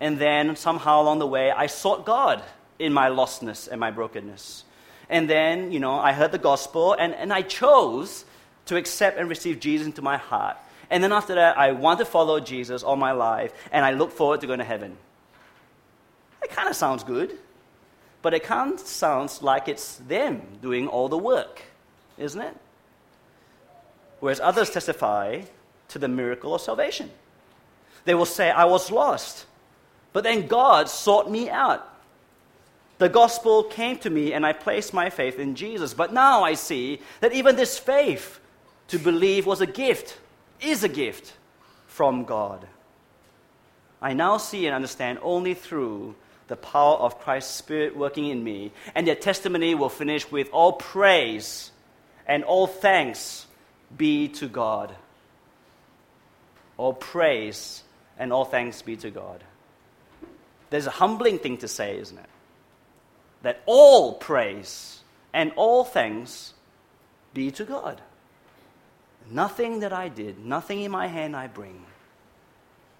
and 0.00 0.18
then 0.18 0.56
somehow 0.56 1.02
along 1.02 1.18
the 1.18 1.26
way, 1.26 1.50
I 1.50 1.66
sought 1.66 2.06
God 2.06 2.42
in 2.78 2.94
my 2.94 3.10
lostness 3.10 3.68
and 3.68 3.78
my 3.78 3.90
brokenness. 3.90 4.64
And 5.10 5.28
then, 5.28 5.72
you 5.72 5.78
know, 5.78 5.92
I 5.92 6.14
heard 6.14 6.32
the 6.32 6.38
gospel, 6.38 6.94
and, 6.94 7.14
and 7.14 7.30
I 7.34 7.42
chose 7.42 8.24
to 8.64 8.76
accept 8.76 9.18
and 9.18 9.28
receive 9.28 9.60
Jesus 9.60 9.86
into 9.86 10.00
my 10.00 10.16
heart. 10.16 10.56
And 10.88 11.04
then 11.04 11.12
after 11.12 11.34
that, 11.34 11.58
I 11.58 11.72
want 11.72 11.98
to 11.98 12.06
follow 12.06 12.40
Jesus 12.40 12.82
all 12.82 12.96
my 12.96 13.12
life, 13.12 13.52
and 13.70 13.84
I 13.84 13.90
look 13.90 14.12
forward 14.12 14.40
to 14.40 14.46
going 14.46 14.60
to 14.60 14.64
heaven. 14.64 14.96
It 16.42 16.48
kind 16.48 16.70
of 16.70 16.76
sounds 16.76 17.04
good, 17.04 17.36
but 18.22 18.32
it 18.32 18.42
kind 18.42 18.72
of 18.72 18.80
sounds 18.80 19.42
like 19.42 19.68
it's 19.68 19.96
them 19.96 20.40
doing 20.62 20.88
all 20.88 21.10
the 21.10 21.18
work, 21.18 21.60
isn't 22.16 22.40
it? 22.40 22.56
Whereas 24.24 24.40
others 24.40 24.70
testify 24.70 25.42
to 25.88 25.98
the 25.98 26.08
miracle 26.08 26.54
of 26.54 26.62
salvation. 26.62 27.10
They 28.06 28.14
will 28.14 28.24
say, 28.24 28.50
I 28.50 28.64
was 28.64 28.90
lost, 28.90 29.44
but 30.14 30.24
then 30.24 30.46
God 30.46 30.88
sought 30.88 31.30
me 31.30 31.50
out. 31.50 31.86
The 32.96 33.10
gospel 33.10 33.64
came 33.64 33.98
to 33.98 34.08
me, 34.08 34.32
and 34.32 34.46
I 34.46 34.54
placed 34.54 34.94
my 34.94 35.10
faith 35.10 35.38
in 35.38 35.54
Jesus. 35.54 35.92
But 35.92 36.14
now 36.14 36.42
I 36.42 36.54
see 36.54 37.00
that 37.20 37.34
even 37.34 37.56
this 37.56 37.78
faith 37.78 38.40
to 38.88 38.98
believe 38.98 39.44
was 39.44 39.60
a 39.60 39.66
gift, 39.66 40.16
is 40.58 40.82
a 40.82 40.88
gift 40.88 41.34
from 41.86 42.24
God. 42.24 42.66
I 44.00 44.14
now 44.14 44.38
see 44.38 44.64
and 44.64 44.74
understand 44.74 45.18
only 45.20 45.52
through 45.52 46.14
the 46.48 46.56
power 46.56 46.96
of 46.96 47.20
Christ's 47.20 47.56
Spirit 47.56 47.94
working 47.94 48.30
in 48.30 48.42
me. 48.42 48.72
And 48.94 49.06
their 49.06 49.16
testimony 49.16 49.74
will 49.74 49.90
finish 49.90 50.32
with 50.32 50.48
all 50.50 50.72
praise 50.72 51.72
and 52.26 52.42
all 52.42 52.66
thanks 52.66 53.43
be 53.96 54.28
to 54.28 54.48
God. 54.48 54.94
All 56.76 56.92
praise 56.92 57.82
and 58.18 58.32
all 58.32 58.44
thanks 58.44 58.82
be 58.82 58.96
to 58.96 59.10
God. 59.10 59.42
There's 60.70 60.86
a 60.86 60.90
humbling 60.90 61.38
thing 61.38 61.58
to 61.58 61.68
say, 61.68 61.98
isn't 61.98 62.18
it? 62.18 62.30
That 63.42 63.62
all 63.66 64.14
praise 64.14 65.00
and 65.32 65.52
all 65.56 65.84
thanks 65.84 66.54
be 67.32 67.50
to 67.52 67.64
God. 67.64 68.00
Nothing 69.30 69.80
that 69.80 69.92
I 69.92 70.08
did, 70.08 70.44
nothing 70.44 70.82
in 70.82 70.90
my 70.90 71.06
hand 71.06 71.36
I 71.36 71.46
bring, 71.46 71.84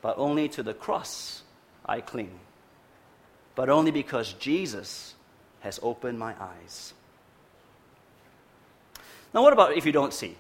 but 0.00 0.18
only 0.18 0.48
to 0.50 0.62
the 0.62 0.74
cross 0.74 1.42
I 1.84 2.00
cling. 2.00 2.38
But 3.54 3.68
only 3.68 3.90
because 3.90 4.32
Jesus 4.34 5.14
has 5.60 5.78
opened 5.82 6.18
my 6.18 6.34
eyes. 6.40 6.92
Now, 9.32 9.42
what 9.42 9.52
about 9.52 9.76
if 9.76 9.86
you 9.86 9.92
don't 9.92 10.12
see? 10.12 10.36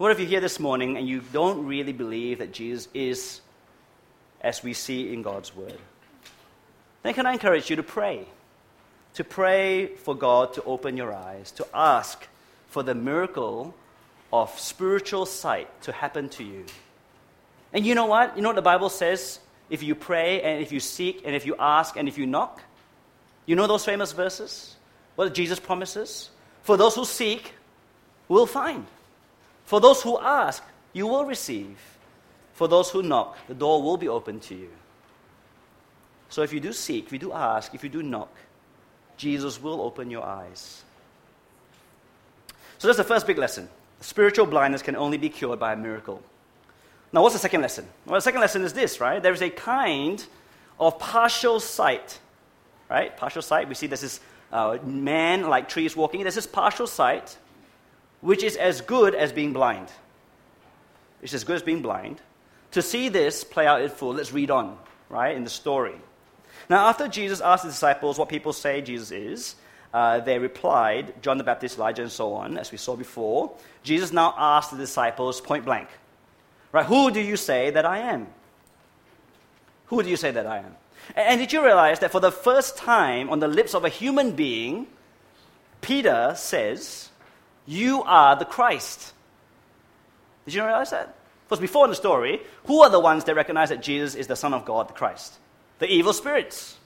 What 0.00 0.10
if 0.12 0.18
you're 0.18 0.30
here 0.30 0.40
this 0.40 0.58
morning 0.58 0.96
and 0.96 1.06
you 1.06 1.20
don't 1.30 1.66
really 1.66 1.92
believe 1.92 2.38
that 2.38 2.52
Jesus 2.52 2.88
is 2.94 3.42
as 4.40 4.62
we 4.62 4.72
see 4.72 5.12
in 5.12 5.20
God's 5.20 5.54
Word? 5.54 5.76
Then, 7.02 7.12
can 7.12 7.26
I 7.26 7.34
encourage 7.34 7.68
you 7.68 7.76
to 7.76 7.82
pray? 7.82 8.24
To 9.16 9.24
pray 9.24 9.88
for 9.88 10.14
God 10.14 10.54
to 10.54 10.62
open 10.62 10.96
your 10.96 11.12
eyes, 11.12 11.50
to 11.52 11.66
ask 11.74 12.26
for 12.68 12.82
the 12.82 12.94
miracle 12.94 13.74
of 14.32 14.58
spiritual 14.58 15.26
sight 15.26 15.68
to 15.82 15.92
happen 15.92 16.30
to 16.30 16.44
you. 16.44 16.64
And 17.74 17.84
you 17.84 17.94
know 17.94 18.06
what? 18.06 18.34
You 18.36 18.42
know 18.42 18.48
what 18.48 18.56
the 18.56 18.62
Bible 18.62 18.88
says? 18.88 19.38
If 19.68 19.82
you 19.82 19.94
pray 19.94 20.40
and 20.40 20.62
if 20.62 20.72
you 20.72 20.80
seek 20.80 21.20
and 21.26 21.36
if 21.36 21.44
you 21.44 21.56
ask 21.58 21.98
and 21.98 22.08
if 22.08 22.16
you 22.16 22.24
knock? 22.24 22.62
You 23.44 23.54
know 23.54 23.66
those 23.66 23.84
famous 23.84 24.12
verses? 24.12 24.76
What 25.16 25.34
Jesus 25.34 25.60
promises? 25.60 26.30
For 26.62 26.78
those 26.78 26.94
who 26.94 27.04
seek, 27.04 27.52
will 28.28 28.46
find. 28.46 28.86
For 29.70 29.80
those 29.80 30.02
who 30.02 30.18
ask, 30.18 30.64
you 30.92 31.06
will 31.06 31.24
receive. 31.24 31.78
For 32.54 32.66
those 32.66 32.90
who 32.90 33.04
knock, 33.04 33.36
the 33.46 33.54
door 33.54 33.80
will 33.80 33.96
be 33.96 34.08
open 34.08 34.40
to 34.40 34.54
you. 34.56 34.68
So 36.28 36.42
if 36.42 36.52
you 36.52 36.58
do 36.58 36.72
seek, 36.72 37.06
if 37.06 37.12
you 37.12 37.20
do 37.20 37.32
ask, 37.32 37.72
if 37.72 37.84
you 37.84 37.88
do 37.88 38.02
knock, 38.02 38.34
Jesus 39.16 39.62
will 39.62 39.80
open 39.80 40.10
your 40.10 40.24
eyes. 40.24 40.82
So 42.78 42.88
that's 42.88 42.98
the 42.98 43.04
first 43.04 43.28
big 43.28 43.38
lesson. 43.38 43.68
Spiritual 44.00 44.46
blindness 44.46 44.82
can 44.82 44.96
only 44.96 45.18
be 45.18 45.28
cured 45.28 45.60
by 45.60 45.74
a 45.74 45.76
miracle. 45.76 46.20
Now, 47.12 47.22
what's 47.22 47.36
the 47.36 47.38
second 47.38 47.60
lesson? 47.60 47.86
Well, 48.06 48.16
the 48.16 48.22
second 48.22 48.40
lesson 48.40 48.62
is 48.62 48.72
this, 48.72 49.00
right? 49.00 49.22
There 49.22 49.32
is 49.32 49.40
a 49.40 49.50
kind 49.50 50.26
of 50.80 50.98
partial 50.98 51.60
sight, 51.60 52.18
right? 52.88 53.16
Partial 53.16 53.40
sight. 53.40 53.68
We 53.68 53.76
see 53.76 53.86
this 53.86 54.02
is 54.02 54.18
uh, 54.50 54.78
man 54.82 55.48
like 55.48 55.68
trees 55.68 55.94
walking. 55.94 56.22
There's 56.22 56.34
this 56.34 56.48
partial 56.48 56.88
sight, 56.88 57.36
which 58.20 58.42
is 58.42 58.56
as 58.56 58.80
good 58.80 59.14
as 59.14 59.32
being 59.32 59.52
blind. 59.52 59.88
It's 61.22 61.34
as 61.34 61.44
good 61.44 61.56
as 61.56 61.62
being 61.62 61.82
blind. 61.82 62.20
To 62.72 62.82
see 62.82 63.08
this 63.08 63.44
play 63.44 63.66
out 63.66 63.82
in 63.82 63.90
full, 63.90 64.14
let's 64.14 64.32
read 64.32 64.50
on, 64.50 64.78
right, 65.08 65.36
in 65.36 65.44
the 65.44 65.50
story. 65.50 65.96
Now, 66.68 66.88
after 66.88 67.08
Jesus 67.08 67.40
asked 67.40 67.64
the 67.64 67.70
disciples 67.70 68.18
what 68.18 68.28
people 68.28 68.52
say 68.52 68.80
Jesus 68.80 69.10
is, 69.10 69.54
uh, 69.92 70.20
they 70.20 70.38
replied, 70.38 71.20
John 71.20 71.36
the 71.36 71.44
Baptist, 71.44 71.78
Elijah, 71.78 72.02
and 72.02 72.12
so 72.12 72.32
on, 72.34 72.56
as 72.56 72.70
we 72.70 72.78
saw 72.78 72.94
before. 72.94 73.52
Jesus 73.82 74.12
now 74.12 74.34
asked 74.36 74.70
the 74.70 74.76
disciples 74.76 75.40
point 75.40 75.64
blank, 75.64 75.88
right, 76.70 76.86
who 76.86 77.10
do 77.10 77.20
you 77.20 77.36
say 77.36 77.70
that 77.70 77.84
I 77.84 77.98
am? 77.98 78.28
Who 79.86 80.02
do 80.02 80.08
you 80.08 80.16
say 80.16 80.30
that 80.30 80.46
I 80.46 80.58
am? 80.58 80.76
And, 81.16 81.28
and 81.28 81.40
did 81.40 81.52
you 81.52 81.64
realize 81.64 81.98
that 82.00 82.12
for 82.12 82.20
the 82.20 82.30
first 82.30 82.76
time 82.76 83.30
on 83.30 83.40
the 83.40 83.48
lips 83.48 83.74
of 83.74 83.84
a 83.84 83.88
human 83.88 84.32
being, 84.32 84.86
Peter 85.80 86.34
says, 86.36 87.09
You 87.66 88.02
are 88.02 88.36
the 88.36 88.44
Christ. 88.44 89.12
Did 90.44 90.54
you 90.54 90.64
realize 90.64 90.90
that? 90.90 91.14
Because 91.46 91.60
before 91.60 91.84
in 91.84 91.90
the 91.90 91.96
story, 91.96 92.40
who 92.66 92.82
are 92.82 92.90
the 92.90 93.00
ones 93.00 93.24
that 93.24 93.34
recognize 93.34 93.70
that 93.70 93.82
Jesus 93.82 94.14
is 94.14 94.26
the 94.26 94.36
Son 94.36 94.54
of 94.54 94.64
God, 94.64 94.88
the 94.88 94.92
Christ? 94.92 95.34
The 95.78 95.86
evil 95.86 96.12
spirits, 96.12 96.76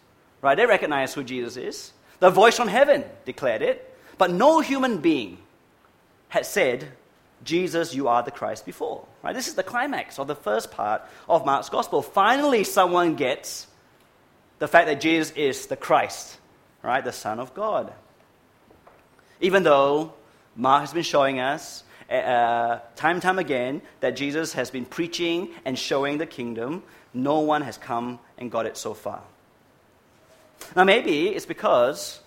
right? 0.40 0.54
They 0.54 0.66
recognize 0.66 1.12
who 1.12 1.22
Jesus 1.22 1.56
is. 1.56 1.92
The 2.20 2.30
voice 2.30 2.56
from 2.56 2.68
heaven 2.68 3.04
declared 3.24 3.62
it, 3.62 3.94
but 4.16 4.30
no 4.30 4.60
human 4.60 4.98
being 4.98 5.38
had 6.28 6.46
said, 6.46 6.88
Jesus, 7.44 7.94
you 7.94 8.08
are 8.08 8.22
the 8.22 8.30
Christ 8.30 8.64
before. 8.64 9.06
Right? 9.22 9.34
This 9.34 9.48
is 9.48 9.54
the 9.54 9.62
climax 9.62 10.18
of 10.18 10.26
the 10.26 10.34
first 10.34 10.70
part 10.70 11.02
of 11.28 11.44
Mark's 11.44 11.68
gospel. 11.68 12.02
Finally, 12.02 12.64
someone 12.64 13.16
gets 13.16 13.66
the 14.58 14.68
fact 14.68 14.86
that 14.86 15.00
Jesus 15.00 15.32
is 15.36 15.66
the 15.66 15.76
Christ, 15.76 16.38
right? 16.82 17.04
The 17.04 17.12
Son 17.12 17.38
of 17.38 17.54
God. 17.54 17.92
Even 19.40 19.62
though 19.62 20.14
Mark 20.56 20.80
has 20.82 20.92
been 20.92 21.02
showing 21.02 21.40
us 21.40 21.82
uh, 22.10 22.14
uh 22.14 22.80
time 22.96 23.16
and 23.16 23.22
time 23.22 23.38
again 23.38 23.82
that 24.00 24.16
Jesus 24.16 24.52
has 24.52 24.70
been 24.70 24.84
preaching 24.84 25.50
and 25.64 25.78
showing 25.78 26.18
the 26.18 26.26
kingdom, 26.26 26.82
no 27.12 27.40
one 27.40 27.62
has 27.62 27.78
come 27.78 28.18
and 28.38 28.50
got 28.50 28.66
it 28.66 28.76
so 28.76 28.94
far. 28.94 29.22
Now, 30.76 30.84
maybe 30.84 31.28
it's 31.28 31.46
because 31.46 32.20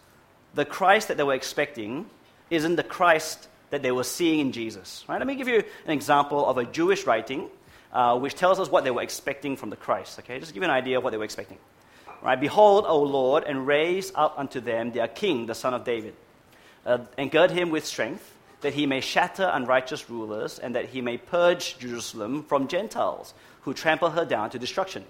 the 0.54 0.66
Christ 0.66 1.10
that 1.10 1.18
they 1.18 1.24
were 1.24 1.34
expecting 1.34 2.06
isn't 2.50 2.76
the 2.76 2.84
Christ 2.84 3.48
that 3.70 3.82
they 3.84 3.92
were 3.92 4.04
seeing 4.04 4.40
in 4.40 4.52
Jesus. 4.52 5.04
Right? 5.08 5.18
Let 5.18 5.28
me 5.28 5.36
give 5.36 5.48
you 5.48 5.64
an 5.86 5.92
example 5.92 6.46
of 6.46 6.58
a 6.58 6.66
Jewish 6.66 7.06
writing 7.06 7.50
uh, 7.92 8.18
which 8.18 8.36
tells 8.36 8.60
us 8.60 8.70
what 8.70 8.84
they 8.84 8.92
were 8.92 9.02
expecting 9.02 9.58
from 9.58 9.70
the 9.70 9.76
Christ. 9.76 10.20
Okay, 10.20 10.40
just 10.40 10.54
give 10.54 10.62
you 10.62 10.70
an 10.70 10.76
idea 10.76 10.98
of 10.98 11.04
what 11.04 11.12
they 11.12 11.18
were 11.18 11.24
expecting. 11.24 11.58
Right? 12.22 12.40
Behold, 12.40 12.86
O 12.88 13.02
Lord, 13.02 13.44
and 13.44 13.68
raise 13.68 14.12
up 14.16 14.36
unto 14.38 14.60
them 14.60 14.92
their 14.92 15.08
king, 15.08 15.46
the 15.46 15.56
son 15.56 15.74
of 15.74 15.84
David. 15.84 16.16
Uh, 16.88 17.00
and 17.18 17.30
gird 17.30 17.52
him 17.52 17.70
with 17.70 17.86
strength, 17.86 18.34
that 18.62 18.74
he 18.74 18.88
may 18.88 19.02
shatter 19.02 19.52
unrighteous 19.54 20.10
rulers, 20.10 20.58
and 20.58 20.74
that 20.74 20.86
he 20.86 21.02
may 21.02 21.18
purge 21.18 21.78
Jerusalem 21.78 22.44
from 22.44 22.68
Gentiles, 22.68 23.34
who 23.62 23.74
trample 23.74 24.10
her 24.12 24.26
down 24.26 24.50
to 24.52 24.60
destruction. 24.60 25.04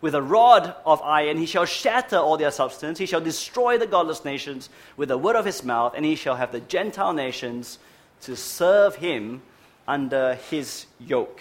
With 0.00 0.14
a 0.14 0.20
rod 0.20 0.74
of 0.84 1.00
iron 1.00 1.38
he 1.38 1.46
shall 1.46 1.64
shatter 1.64 2.18
all 2.18 2.36
their 2.36 2.50
substance, 2.50 2.98
he 2.98 3.06
shall 3.06 3.20
destroy 3.20 3.78
the 3.78 3.86
godless 3.86 4.24
nations 4.24 4.68
with 4.96 5.08
the 5.08 5.16
word 5.16 5.36
of 5.36 5.46
his 5.46 5.64
mouth, 5.64 5.94
and 5.96 6.04
he 6.04 6.16
shall 6.16 6.36
have 6.36 6.52
the 6.52 6.60
Gentile 6.60 7.14
nations 7.14 7.78
to 8.22 8.36
serve 8.36 8.96
him 8.96 9.40
under 9.88 10.34
his 10.50 10.86
yoke. 10.98 11.40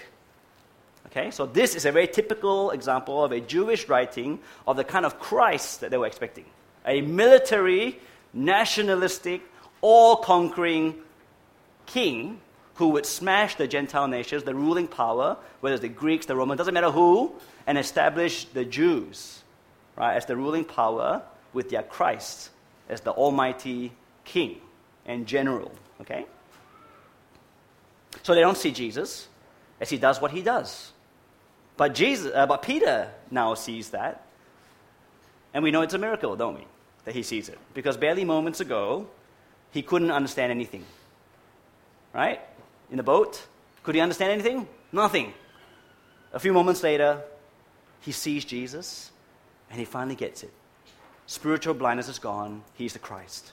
Okay, 1.07 1.31
so 1.31 1.45
this 1.45 1.75
is 1.75 1.85
a 1.85 1.91
very 1.91 2.07
typical 2.07 2.71
example 2.71 3.23
of 3.23 3.31
a 3.31 3.39
Jewish 3.39 3.87
writing 3.87 4.39
of 4.67 4.77
the 4.77 4.83
kind 4.83 5.05
of 5.05 5.19
Christ 5.19 5.81
that 5.81 5.91
they 5.91 5.97
were 5.97 6.07
expecting 6.07 6.45
a 6.85 7.01
military, 7.01 7.99
nationalistic, 8.33 9.41
all 9.85 10.15
conquering 10.15 10.95
king 11.85 12.41
who 12.73 12.89
would 12.89 13.05
smash 13.05 13.53
the 13.53 13.67
Gentile 13.67 14.07
nations, 14.07 14.41
the 14.41 14.55
ruling 14.55 14.87
power, 14.87 15.37
whether 15.59 15.75
it's 15.75 15.83
the 15.83 15.89
Greeks, 15.89 16.25
the 16.25 16.35
Romans, 16.35 16.57
doesn't 16.57 16.73
matter 16.73 16.89
who, 16.89 17.31
and 17.67 17.77
establish 17.77 18.45
the 18.45 18.65
Jews 18.65 19.43
right, 19.95 20.15
as 20.15 20.25
the 20.25 20.35
ruling 20.35 20.65
power 20.65 21.21
with 21.53 21.69
their 21.69 21.83
Christ 21.83 22.49
as 22.89 23.01
the 23.01 23.11
almighty 23.11 23.91
king 24.23 24.59
and 25.05 25.27
general. 25.27 25.71
Okay? 26.01 26.25
So 28.23 28.33
they 28.33 28.41
don't 28.41 28.57
see 28.57 28.71
Jesus 28.71 29.27
as 29.79 29.91
he 29.91 29.99
does 29.99 30.19
what 30.19 30.31
he 30.31 30.41
does. 30.41 30.93
But, 31.77 31.93
Jesus, 31.93 32.31
uh, 32.33 32.47
but 32.47 32.63
Peter 32.63 33.11
now 33.29 33.53
sees 33.53 33.91
that. 33.91 34.25
And 35.53 35.63
we 35.63 35.69
know 35.69 35.83
it's 35.83 35.93
a 35.93 35.99
miracle, 35.99 36.35
don't 36.35 36.55
we? 36.55 36.65
That 37.03 37.13
he 37.13 37.21
sees 37.21 37.49
it. 37.49 37.59
Because 37.75 37.97
barely 37.97 38.25
moments 38.25 38.61
ago, 38.61 39.07
he 39.75 39.81
couldn't 39.81 40.09
understand 40.09 40.51
anything. 40.51 40.85
Right? 42.13 42.39
In 42.89 42.95
the 42.95 43.03
boat, 43.03 43.45
could 43.83 43.93
he 43.93 43.99
understand 43.99 44.31
anything? 44.31 44.69
Nothing. 44.93 45.33
A 46.31 46.39
few 46.39 46.53
moments 46.53 46.81
later, 46.81 47.21
he 47.99 48.13
sees 48.13 48.45
Jesus 48.45 49.11
and 49.69 49.77
he 49.77 49.83
finally 49.83 50.15
gets 50.15 50.43
it. 50.43 50.53
Spiritual 51.27 51.73
blindness 51.73 52.07
is 52.07 52.19
gone. 52.19 52.63
He's 52.75 52.93
the 52.93 52.99
Christ. 52.99 53.51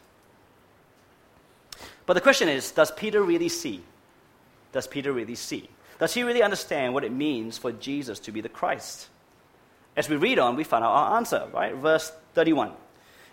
But 2.06 2.14
the 2.14 2.20
question 2.20 2.48
is 2.48 2.70
does 2.70 2.92
Peter 2.92 3.20
really 3.20 3.48
see? 3.48 3.82
Does 4.70 4.86
Peter 4.86 5.12
really 5.12 5.34
see? 5.34 5.68
Does 5.98 6.14
he 6.14 6.22
really 6.22 6.42
understand 6.44 6.94
what 6.94 7.02
it 7.02 7.10
means 7.10 7.58
for 7.58 7.72
Jesus 7.72 8.20
to 8.20 8.30
be 8.30 8.40
the 8.40 8.48
Christ? 8.48 9.08
As 9.96 10.08
we 10.08 10.14
read 10.14 10.38
on, 10.38 10.54
we 10.54 10.62
find 10.62 10.84
out 10.84 10.92
our 10.92 11.16
answer, 11.16 11.48
right? 11.52 11.74
Verse 11.74 12.12
31. 12.34 12.70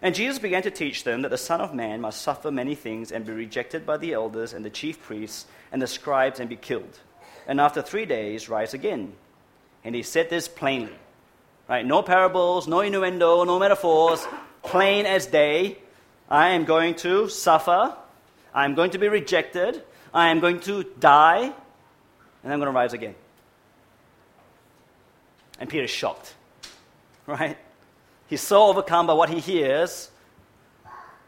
And 0.01 0.15
Jesus 0.15 0.39
began 0.39 0.61
to 0.63 0.71
teach 0.71 1.03
them 1.03 1.23
that 1.23 1.29
the 1.29 1.37
Son 1.37 1.59
of 1.59 1.73
Man 1.73 2.01
must 2.01 2.21
suffer 2.21 2.51
many 2.51 2.75
things 2.75 3.11
and 3.11 3.25
be 3.25 3.33
rejected 3.33 3.85
by 3.85 3.97
the 3.97 4.13
elders 4.13 4.53
and 4.53 4.63
the 4.63 4.69
chief 4.69 5.01
priests 5.01 5.45
and 5.71 5.81
the 5.81 5.87
scribes 5.87 6.39
and 6.39 6.49
be 6.49 6.55
killed, 6.55 6.99
and 7.47 7.59
after 7.59 7.81
three 7.81 8.05
days 8.05 8.49
rise 8.49 8.73
again. 8.73 9.13
And 9.83 9.95
he 9.95 10.03
said 10.03 10.29
this 10.29 10.47
plainly. 10.47 10.93
Right? 11.67 11.85
No 11.85 12.01
parables, 12.01 12.67
no 12.67 12.81
innuendo, 12.81 13.43
no 13.43 13.59
metaphors, 13.59 14.25
plain 14.63 15.05
as 15.05 15.27
day. 15.27 15.77
I 16.27 16.49
am 16.49 16.65
going 16.65 16.95
to 16.95 17.29
suffer. 17.29 17.95
I 18.53 18.65
am 18.65 18.75
going 18.75 18.91
to 18.91 18.97
be 18.97 19.07
rejected. 19.07 19.83
I 20.13 20.29
am 20.29 20.39
going 20.39 20.59
to 20.61 20.83
die 20.99 21.53
and 22.43 22.53
I'm 22.53 22.59
going 22.59 22.71
to 22.71 22.75
rise 22.75 22.93
again. 22.93 23.15
And 25.59 25.69
Peter's 25.69 25.89
shocked, 25.89 26.33
right? 27.27 27.57
He's 28.29 28.41
so 28.41 28.67
overcome 28.67 29.07
by 29.07 29.13
what 29.13 29.29
he 29.29 29.39
hears 29.39 30.11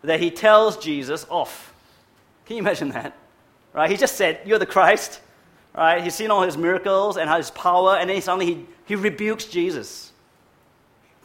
that 0.03 0.19
he 0.19 0.31
tells 0.31 0.77
Jesus 0.77 1.25
off. 1.29 1.73
Can 2.45 2.57
you 2.57 2.61
imagine 2.61 2.89
that? 2.89 3.15
Right? 3.73 3.89
He 3.89 3.97
just 3.97 4.15
said, 4.15 4.41
You're 4.45 4.59
the 4.59 4.65
Christ. 4.65 5.19
Right? 5.75 6.03
He's 6.03 6.15
seen 6.15 6.31
all 6.31 6.43
his 6.43 6.57
miracles 6.57 7.17
and 7.17 7.29
his 7.29 7.49
power, 7.51 7.95
and 7.95 8.09
then 8.09 8.21
suddenly 8.21 8.45
he, 8.45 8.65
he 8.85 8.95
rebukes 8.95 9.45
Jesus. 9.45 10.11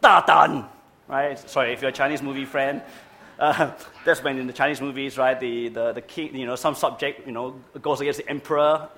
Da 0.00 0.20
dan! 0.24 0.66
Right? 1.08 1.38
Sorry, 1.38 1.72
if 1.72 1.82
you're 1.82 1.90
a 1.90 1.92
Chinese 1.92 2.22
movie 2.22 2.44
friend, 2.44 2.80
uh, 3.38 3.72
that's 4.04 4.22
when 4.22 4.38
in 4.38 4.46
the 4.46 4.52
Chinese 4.52 4.80
movies, 4.80 5.18
right, 5.18 5.38
the, 5.38 5.68
the, 5.68 5.92
the 5.92 6.00
king, 6.00 6.34
you 6.34 6.46
know, 6.46 6.56
some 6.56 6.74
subject, 6.74 7.26
you 7.26 7.32
know, 7.32 7.60
goes 7.82 8.00
against 8.00 8.20
the 8.20 8.30
emperor 8.30 8.88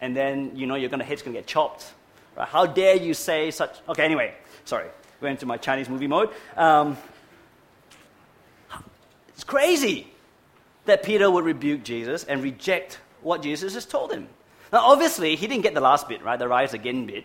and 0.00 0.16
then 0.16 0.52
you 0.54 0.66
know 0.66 0.74
your 0.74 0.88
gonna, 0.88 1.04
head's 1.04 1.22
to 1.22 1.30
get 1.30 1.46
chopped. 1.46 1.92
Right? 2.36 2.48
How 2.48 2.66
dare 2.66 2.96
you 2.96 3.14
say 3.14 3.50
such? 3.50 3.78
Okay, 3.88 4.04
anyway, 4.04 4.34
sorry. 4.64 4.88
Went 5.20 5.32
into 5.32 5.46
my 5.46 5.56
Chinese 5.56 5.88
movie 5.88 6.06
mode. 6.06 6.30
Um, 6.56 6.96
it's 9.28 9.44
crazy 9.44 10.08
that 10.84 11.02
Peter 11.02 11.30
would 11.30 11.44
rebuke 11.44 11.82
Jesus 11.82 12.24
and 12.24 12.42
reject 12.42 12.98
what 13.22 13.42
Jesus 13.42 13.74
has 13.74 13.84
told 13.84 14.12
him. 14.12 14.28
Now, 14.72 14.80
obviously, 14.80 15.36
he 15.36 15.46
didn't 15.46 15.62
get 15.62 15.74
the 15.74 15.80
last 15.80 16.08
bit, 16.08 16.22
right? 16.22 16.38
The 16.38 16.48
rise 16.48 16.74
again 16.74 17.06
bit. 17.06 17.24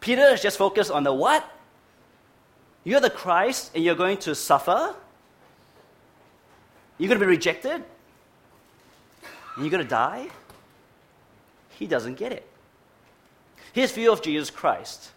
Peter 0.00 0.22
is 0.28 0.42
just 0.42 0.58
focused 0.58 0.90
on 0.90 1.04
the 1.04 1.12
what? 1.12 1.48
You're 2.84 3.00
the 3.00 3.10
Christ 3.10 3.70
and 3.74 3.84
you're 3.84 3.94
going 3.94 4.18
to 4.18 4.34
suffer. 4.34 4.94
You're 6.98 7.08
going 7.08 7.20
to 7.20 7.24
be 7.24 7.30
rejected. 7.30 7.72
And 7.72 7.84
you're 9.58 9.70
going 9.70 9.82
to 9.82 9.88
die 9.88 10.28
he 11.82 11.88
doesn't 11.88 12.14
get 12.14 12.30
it. 12.30 12.46
His 13.72 13.90
view 13.90 14.12
of 14.12 14.22
Jesus 14.22 14.50
Christ 14.50 15.10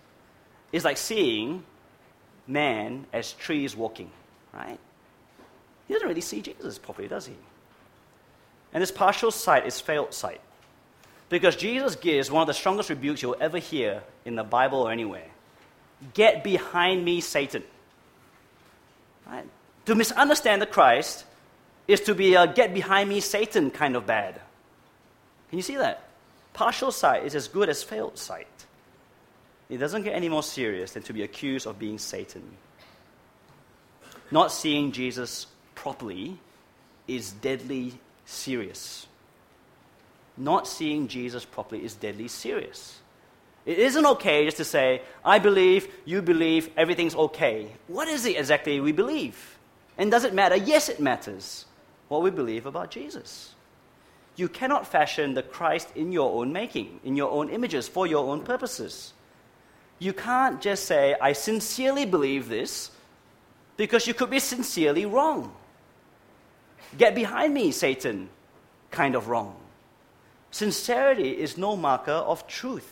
is 0.71 0.83
like 0.83 0.97
seeing 0.97 1.63
man 2.47 3.05
as 3.13 3.33
trees 3.33 3.75
walking, 3.75 4.11
right? 4.53 4.79
He 5.87 5.93
doesn't 5.93 6.07
really 6.07 6.21
see 6.21 6.41
Jesus 6.41 6.77
properly, 6.77 7.07
does 7.07 7.27
he? 7.27 7.35
And 8.73 8.81
this 8.81 8.91
partial 8.91 9.31
sight 9.31 9.65
is 9.65 9.79
failed 9.79 10.13
sight. 10.13 10.41
Because 11.29 11.55
Jesus 11.55 11.95
gives 11.95 12.29
one 12.29 12.41
of 12.41 12.47
the 12.47 12.53
strongest 12.53 12.89
rebukes 12.89 13.21
you'll 13.21 13.37
ever 13.39 13.57
hear 13.57 14.03
in 14.25 14.35
the 14.35 14.43
Bible 14.43 14.81
or 14.81 14.91
anywhere 14.91 15.27
Get 16.13 16.43
behind 16.43 17.03
me, 17.03 17.21
Satan. 17.21 17.63
Right? 19.25 19.45
To 19.85 19.95
misunderstand 19.95 20.61
the 20.61 20.67
Christ 20.67 21.25
is 21.87 22.01
to 22.01 22.15
be 22.15 22.35
a 22.35 22.51
get 22.51 22.73
behind 22.73 23.09
me, 23.09 23.19
Satan 23.19 23.71
kind 23.71 23.95
of 23.95 24.05
bad. 24.05 24.41
Can 25.49 25.57
you 25.57 25.63
see 25.63 25.77
that? 25.77 26.03
Partial 26.53 26.91
sight 26.91 27.25
is 27.25 27.35
as 27.35 27.47
good 27.47 27.69
as 27.69 27.83
failed 27.83 28.17
sight. 28.17 28.47
It 29.69 29.77
doesn't 29.77 30.03
get 30.03 30.13
any 30.13 30.29
more 30.29 30.43
serious 30.43 30.93
than 30.93 31.03
to 31.03 31.13
be 31.13 31.23
accused 31.23 31.65
of 31.65 31.79
being 31.79 31.97
Satan. 31.97 32.43
Not 34.31 34.51
seeing 34.51 34.91
Jesus 34.91 35.47
properly 35.73 36.39
is 37.07 37.31
deadly 37.31 37.93
serious. 38.25 39.07
Not 40.37 40.67
seeing 40.67 41.07
Jesus 41.07 41.45
properly 41.45 41.83
is 41.83 41.95
deadly 41.95 42.27
serious. 42.27 42.99
It 43.65 43.79
isn't 43.79 44.05
okay 44.05 44.45
just 44.45 44.57
to 44.57 44.65
say, 44.65 45.01
I 45.23 45.39
believe, 45.39 45.87
you 46.05 46.21
believe, 46.21 46.69
everything's 46.77 47.15
okay. 47.15 47.71
What 47.87 48.07
is 48.07 48.25
it 48.25 48.37
exactly 48.37 48.79
we 48.79 48.91
believe? 48.91 49.57
And 49.97 50.11
does 50.11 50.23
it 50.23 50.33
matter? 50.33 50.55
Yes, 50.55 50.89
it 50.89 50.99
matters 50.99 51.65
what 52.07 52.21
we 52.21 52.29
believe 52.29 52.65
about 52.65 52.91
Jesus. 52.91 53.55
You 54.35 54.49
cannot 54.49 54.85
fashion 54.85 55.33
the 55.33 55.41
Christ 55.41 55.87
in 55.95 56.11
your 56.11 56.39
own 56.39 56.51
making, 56.51 56.99
in 57.03 57.15
your 57.15 57.31
own 57.31 57.49
images, 57.49 57.87
for 57.87 58.05
your 58.05 58.29
own 58.29 58.43
purposes. 58.43 59.13
You 59.99 60.13
can't 60.13 60.61
just 60.61 60.85
say, 60.85 61.15
I 61.21 61.33
sincerely 61.33 62.05
believe 62.05 62.49
this, 62.49 62.91
because 63.77 64.07
you 64.07 64.13
could 64.13 64.29
be 64.29 64.39
sincerely 64.39 65.05
wrong. 65.05 65.53
Get 66.97 67.15
behind 67.15 67.53
me, 67.53 67.71
Satan, 67.71 68.29
kind 68.91 69.15
of 69.15 69.27
wrong. 69.27 69.55
Sincerity 70.51 71.31
is 71.31 71.57
no 71.57 71.75
marker 71.75 72.11
of 72.11 72.47
truth. 72.47 72.91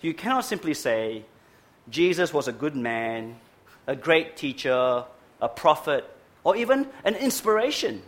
You 0.00 0.14
cannot 0.14 0.44
simply 0.44 0.74
say, 0.74 1.24
Jesus 1.88 2.32
was 2.32 2.46
a 2.46 2.52
good 2.52 2.76
man, 2.76 3.36
a 3.86 3.96
great 3.96 4.36
teacher, 4.36 5.04
a 5.40 5.48
prophet, 5.48 6.04
or 6.44 6.56
even 6.56 6.88
an 7.04 7.14
inspiration. 7.14 8.02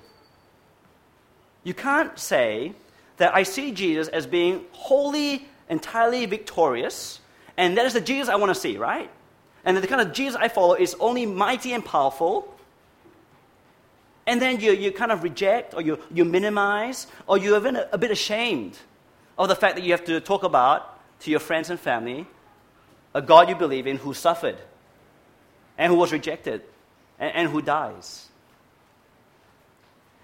You 1.65 1.75
can't 1.75 2.19
say 2.19 2.75
that 3.17 3.35
I 3.35 3.43
see 3.43 3.73
Jesus 3.73 4.09
as 4.09 4.27
being 4.27 4.65
wholly, 4.73 5.49
entirely 5.69 6.27
victorious, 6.27 7.21
and 7.57 7.77
that 7.77 7.87
is 7.87 7.95
the 7.95 8.01
Jesus 8.01 8.29
I 8.29 8.37
want 8.37 8.55
to 8.55 8.61
see, 8.61 8.77
right? 8.77 9.11
And 9.65 9.77
the 9.77 9.87
kind 9.87 10.01
of 10.01 10.13
Jesus 10.13 10.37
I 10.41 10.49
follow 10.49 10.75
is 10.75 10.95
only 11.01 11.27
mighty 11.27 11.73
and 11.73 11.85
powerful. 11.85 12.55
And 14.27 14.41
then 14.41 14.61
you, 14.61 14.73
you 14.73 14.93
kind 14.93 15.11
of 15.11 15.23
reject 15.23 15.75
or 15.75 15.83
you, 15.83 15.99
you 16.13 16.25
minimize 16.25 17.07
or 17.27 17.39
you're 17.39 17.57
even 17.57 17.77
a, 17.77 17.89
a 17.93 17.99
bit 17.99 18.11
ashamed 18.11 18.79
of 19.39 19.49
the 19.49 19.57
fact 19.57 19.77
that 19.77 19.85
you 19.85 19.93
have 19.93 20.05
to 20.05 20.21
talk 20.21 20.45
about 20.45 21.01
to 21.21 21.31
your 21.31 21.41
friends 21.41 21.71
and 21.71 21.79
family 21.79 22.27
a 23.15 23.23
God 23.23 23.49
you 23.49 23.57
believe 23.57 23.87
in 23.87 23.97
who 23.97 24.13
suffered 24.13 24.59
and 25.79 25.91
who 25.91 25.99
was 25.99 26.13
rejected 26.13 26.63
and, 27.19 27.35
and 27.35 27.49
who 27.49 27.63
dies. 27.63 28.29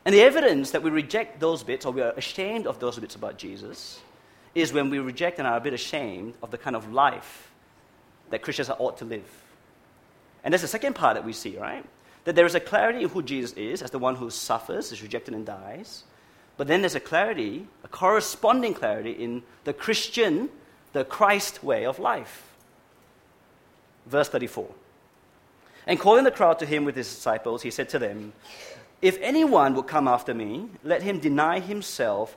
And 0.04 0.14
the 0.14 0.20
evidence 0.20 0.72
that 0.72 0.82
we 0.82 0.90
reject 0.90 1.40
those 1.40 1.62
bits, 1.62 1.86
or 1.86 1.92
we 1.92 2.02
are 2.02 2.12
ashamed 2.12 2.66
of 2.66 2.78
those 2.80 2.98
bits 2.98 3.14
about 3.14 3.38
Jesus, 3.38 4.00
is 4.54 4.72
when 4.72 4.90
we 4.90 4.98
reject 4.98 5.38
and 5.38 5.48
are 5.48 5.56
a 5.56 5.60
bit 5.60 5.72
ashamed 5.72 6.34
of 6.42 6.50
the 6.50 6.58
kind 6.58 6.76
of 6.76 6.92
life 6.92 7.50
that 8.30 8.42
Christians 8.42 8.70
ought 8.70 8.98
to 8.98 9.04
live. 9.04 9.28
And 10.44 10.52
that's 10.52 10.62
the 10.62 10.68
second 10.68 10.94
part 10.94 11.14
that 11.14 11.24
we 11.24 11.32
see, 11.32 11.56
right? 11.56 11.84
That 12.24 12.34
there 12.34 12.46
is 12.46 12.54
a 12.54 12.60
clarity 12.60 13.02
in 13.02 13.08
who 13.08 13.22
Jesus 13.22 13.52
is 13.56 13.82
as 13.82 13.90
the 13.90 13.98
one 13.98 14.16
who 14.16 14.30
suffers, 14.30 14.92
is 14.92 15.02
rejected, 15.02 15.34
and 15.34 15.46
dies. 15.46 16.04
But 16.56 16.66
then 16.66 16.82
there's 16.82 16.94
a 16.94 17.00
clarity, 17.00 17.66
a 17.84 17.88
corresponding 17.88 18.74
clarity 18.74 19.12
in 19.12 19.42
the 19.64 19.72
Christian, 19.72 20.50
the 20.92 21.04
Christ 21.04 21.62
way 21.64 21.86
of 21.86 21.98
life. 21.98 22.48
Verse 24.06 24.28
34. 24.28 24.68
And 25.86 25.98
calling 25.98 26.24
the 26.24 26.30
crowd 26.30 26.58
to 26.60 26.66
him 26.66 26.84
with 26.84 26.96
his 26.96 27.12
disciples, 27.12 27.62
he 27.62 27.70
said 27.70 27.88
to 27.90 27.98
them, 27.98 28.32
If 29.00 29.18
anyone 29.20 29.74
would 29.74 29.86
come 29.86 30.06
after 30.06 30.34
me, 30.34 30.68
let 30.84 31.02
him 31.02 31.18
deny 31.18 31.60
himself 31.60 32.36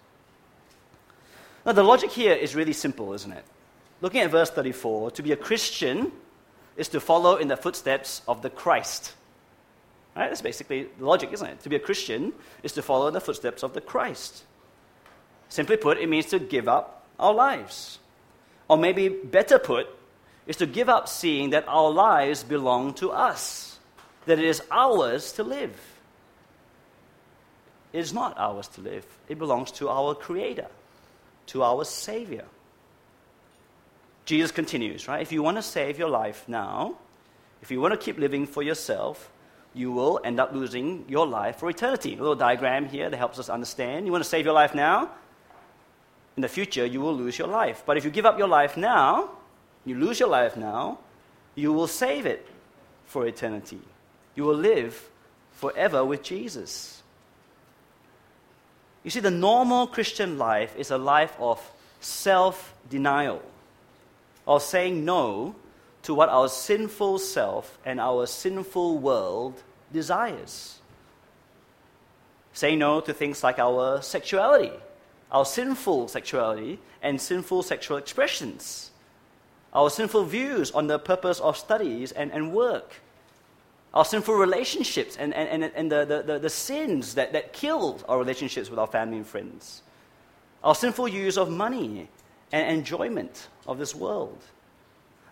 Now, 1.65 1.73
the 1.73 1.83
logic 1.83 2.11
here 2.11 2.33
is 2.33 2.55
really 2.55 2.73
simple, 2.73 3.13
isn't 3.13 3.31
it? 3.31 3.45
Looking 4.01 4.21
at 4.21 4.31
verse 4.31 4.49
34, 4.49 5.11
to 5.11 5.23
be 5.23 5.31
a 5.31 5.35
Christian 5.35 6.11
is 6.75 6.87
to 6.89 6.99
follow 6.99 7.35
in 7.35 7.47
the 7.47 7.57
footsteps 7.57 8.21
of 8.27 8.41
the 8.41 8.49
Christ. 8.49 9.13
Right? 10.15 10.27
That's 10.27 10.41
basically 10.41 10.87
the 10.97 11.05
logic, 11.05 11.31
isn't 11.33 11.47
it? 11.47 11.59
To 11.61 11.69
be 11.69 11.75
a 11.75 11.79
Christian 11.79 12.33
is 12.63 12.73
to 12.73 12.81
follow 12.81 13.07
in 13.07 13.13
the 13.13 13.21
footsteps 13.21 13.63
of 13.63 13.73
the 13.73 13.81
Christ. 13.81 14.43
Simply 15.49 15.77
put, 15.77 15.97
it 15.97 16.09
means 16.09 16.27
to 16.27 16.39
give 16.39 16.67
up 16.67 17.05
our 17.19 17.33
lives. 17.33 17.99
Or 18.67 18.77
maybe 18.77 19.09
better 19.09 19.59
put, 19.59 19.87
is 20.47 20.57
to 20.57 20.65
give 20.65 20.89
up 20.89 21.07
seeing 21.07 21.51
that 21.51 21.65
our 21.67 21.91
lives 21.91 22.43
belong 22.43 22.93
to 22.95 23.11
us, 23.11 23.79
that 24.25 24.39
it 24.39 24.45
is 24.45 24.61
ours 24.71 25.31
to 25.33 25.43
live. 25.43 25.79
It 27.93 27.99
is 27.99 28.13
not 28.13 28.37
ours 28.37 28.67
to 28.69 28.81
live, 28.81 29.05
it 29.27 29.37
belongs 29.37 29.71
to 29.73 29.89
our 29.89 30.15
Creator, 30.15 30.67
to 31.51 31.63
our 31.63 31.83
Savior. 31.83 32.45
Jesus 34.23 34.51
continues, 34.51 35.07
right? 35.07 35.21
If 35.21 35.33
you 35.33 35.43
want 35.43 35.57
to 35.57 35.61
save 35.61 35.99
your 35.99 36.07
life 36.07 36.45
now, 36.47 36.95
if 37.61 37.69
you 37.71 37.81
want 37.81 37.93
to 37.93 37.97
keep 37.97 38.17
living 38.17 38.47
for 38.47 38.63
yourself, 38.63 39.29
you 39.73 39.91
will 39.91 40.21
end 40.23 40.39
up 40.39 40.53
losing 40.53 41.03
your 41.09 41.27
life 41.27 41.57
for 41.57 41.69
eternity. 41.69 42.13
A 42.13 42.17
little 42.17 42.35
diagram 42.35 42.87
here 42.87 43.09
that 43.09 43.17
helps 43.17 43.37
us 43.37 43.49
understand. 43.49 44.05
You 44.05 44.13
want 44.13 44.23
to 44.23 44.29
save 44.29 44.45
your 44.45 44.53
life 44.53 44.73
now? 44.73 45.11
In 46.37 46.41
the 46.41 46.47
future, 46.47 46.85
you 46.85 47.01
will 47.01 47.15
lose 47.15 47.37
your 47.37 47.49
life. 47.49 47.83
But 47.85 47.97
if 47.97 48.05
you 48.05 48.11
give 48.11 48.25
up 48.25 48.39
your 48.39 48.47
life 48.47 48.77
now, 48.77 49.31
you 49.83 49.95
lose 49.95 50.21
your 50.21 50.29
life 50.29 50.55
now, 50.55 50.99
you 51.55 51.73
will 51.73 51.87
save 51.87 52.25
it 52.25 52.47
for 53.05 53.27
eternity. 53.27 53.81
You 54.35 54.45
will 54.45 54.55
live 54.55 55.09
forever 55.51 56.05
with 56.05 56.23
Jesus. 56.23 57.00
You 59.03 59.09
see, 59.09 59.19
the 59.19 59.31
normal 59.31 59.87
Christian 59.87 60.37
life 60.37 60.75
is 60.77 60.91
a 60.91 60.97
life 60.97 61.35
of 61.39 61.59
self 61.99 62.73
denial, 62.89 63.41
of 64.47 64.61
saying 64.61 65.05
no 65.05 65.55
to 66.03 66.13
what 66.13 66.29
our 66.29 66.49
sinful 66.49 67.19
self 67.19 67.77
and 67.85 67.99
our 67.99 68.25
sinful 68.25 68.97
world 68.97 69.61
desires. 69.91 70.79
Say 72.53 72.75
no 72.75 73.01
to 73.01 73.13
things 73.13 73.43
like 73.43 73.59
our 73.59 74.01
sexuality, 74.01 74.73
our 75.31 75.45
sinful 75.45 76.07
sexuality, 76.09 76.79
and 77.01 77.19
sinful 77.19 77.63
sexual 77.63 77.97
expressions 77.97 78.91
our 79.73 79.89
sinful 79.89 80.25
views 80.25 80.71
on 80.71 80.87
the 80.87 80.99
purpose 80.99 81.39
of 81.39 81.57
studies 81.57 82.11
and, 82.11 82.31
and 82.31 82.53
work, 82.53 82.95
our 83.93 84.05
sinful 84.05 84.35
relationships 84.35 85.17
and, 85.17 85.33
and, 85.33 85.63
and, 85.63 85.73
and 85.75 85.91
the, 85.91 86.05
the, 86.05 86.33
the, 86.33 86.39
the 86.39 86.49
sins 86.49 87.15
that, 87.15 87.33
that 87.33 87.53
kill 87.53 87.99
our 88.07 88.17
relationships 88.17 88.69
with 88.69 88.79
our 88.79 88.87
family 88.87 89.17
and 89.17 89.27
friends, 89.27 89.83
our 90.63 90.75
sinful 90.75 91.07
use 91.07 91.37
of 91.37 91.49
money 91.49 92.07
and 92.51 92.77
enjoyment 92.77 93.49
of 93.67 93.77
this 93.77 93.93
world. 93.93 94.37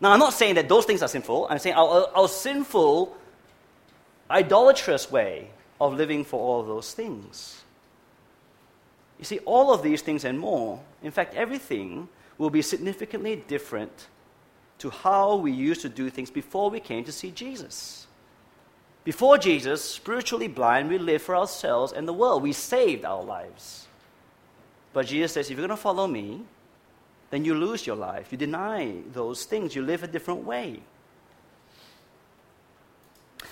Now, 0.01 0.11
I'm 0.11 0.19
not 0.19 0.33
saying 0.33 0.55
that 0.55 0.69
those 0.69 0.85
things 0.85 1.01
are 1.01 1.07
sinful. 1.07 1.47
I'm 1.49 1.59
saying 1.59 1.75
our, 1.75 2.09
our 2.15 2.27
sinful, 2.27 3.15
idolatrous 4.29 5.11
way 5.11 5.51
of 5.79 5.93
living 5.93 6.23
for 6.23 6.39
all 6.39 6.63
those 6.63 6.93
things. 6.93 7.63
You 9.17 9.25
see, 9.25 9.39
all 9.39 9.73
of 9.73 9.83
these 9.83 10.01
things 10.01 10.23
and 10.23 10.39
more, 10.39 10.79
in 11.03 11.11
fact, 11.11 11.35
everything 11.35 12.07
will 12.37 12.49
be 12.49 12.61
significantly 12.61 13.43
different 13.47 14.07
to 14.79 14.89
how 14.89 15.35
we 15.35 15.51
used 15.51 15.81
to 15.81 15.89
do 15.89 16.09
things 16.09 16.31
before 16.31 16.69
we 16.69 16.79
came 16.79 17.03
to 17.03 17.11
see 17.11 17.31
Jesus. 17.31 18.07
Before 19.03 19.37
Jesus, 19.37 19.83
spiritually 19.83 20.47
blind, 20.47 20.89
we 20.89 20.97
lived 20.97 21.23
for 21.23 21.35
ourselves 21.35 21.93
and 21.93 22.07
the 22.07 22.13
world. 22.13 22.43
We 22.43 22.53
saved 22.53 23.05
our 23.05 23.23
lives. 23.23 23.87
But 24.93 25.07
Jesus 25.07 25.33
says, 25.33 25.49
if 25.49 25.57
you're 25.57 25.67
going 25.67 25.77
to 25.77 25.81
follow 25.81 26.07
me, 26.07 26.41
then 27.29 27.45
you 27.45 27.53
lose 27.53 27.85
your 27.87 27.95
life. 27.95 28.31
You 28.31 28.37
deny 28.37 28.95
those 29.13 29.45
things. 29.45 29.75
You 29.75 29.83
live 29.83 30.03
a 30.03 30.07
different 30.07 30.43
way. 30.43 30.81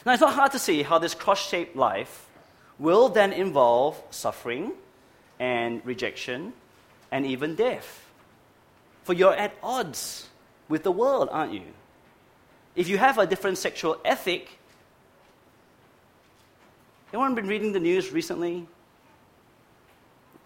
Now, 0.05 0.13
it's 0.13 0.21
not 0.21 0.33
hard 0.33 0.51
to 0.51 0.59
see 0.59 0.83
how 0.83 0.99
this 0.99 1.13
cross 1.13 1.47
shaped 1.47 1.75
life 1.75 2.27
will 2.79 3.09
then 3.09 3.33
involve 3.33 4.01
suffering 4.09 4.73
and 5.39 5.85
rejection 5.85 6.53
and 7.11 7.25
even 7.25 7.55
death. 7.55 8.05
For 9.03 9.13
you're 9.13 9.33
at 9.33 9.53
odds 9.63 10.27
with 10.69 10.83
the 10.83 10.91
world, 10.91 11.29
aren't 11.31 11.53
you? 11.53 11.63
If 12.75 12.87
you 12.87 12.97
have 12.97 13.17
a 13.17 13.25
different 13.25 13.57
sexual 13.57 13.97
ethic, 14.03 14.59
anyone 17.13 17.35
been 17.35 17.47
reading 17.47 17.71
the 17.71 17.79
news 17.79 18.11
recently? 18.11 18.67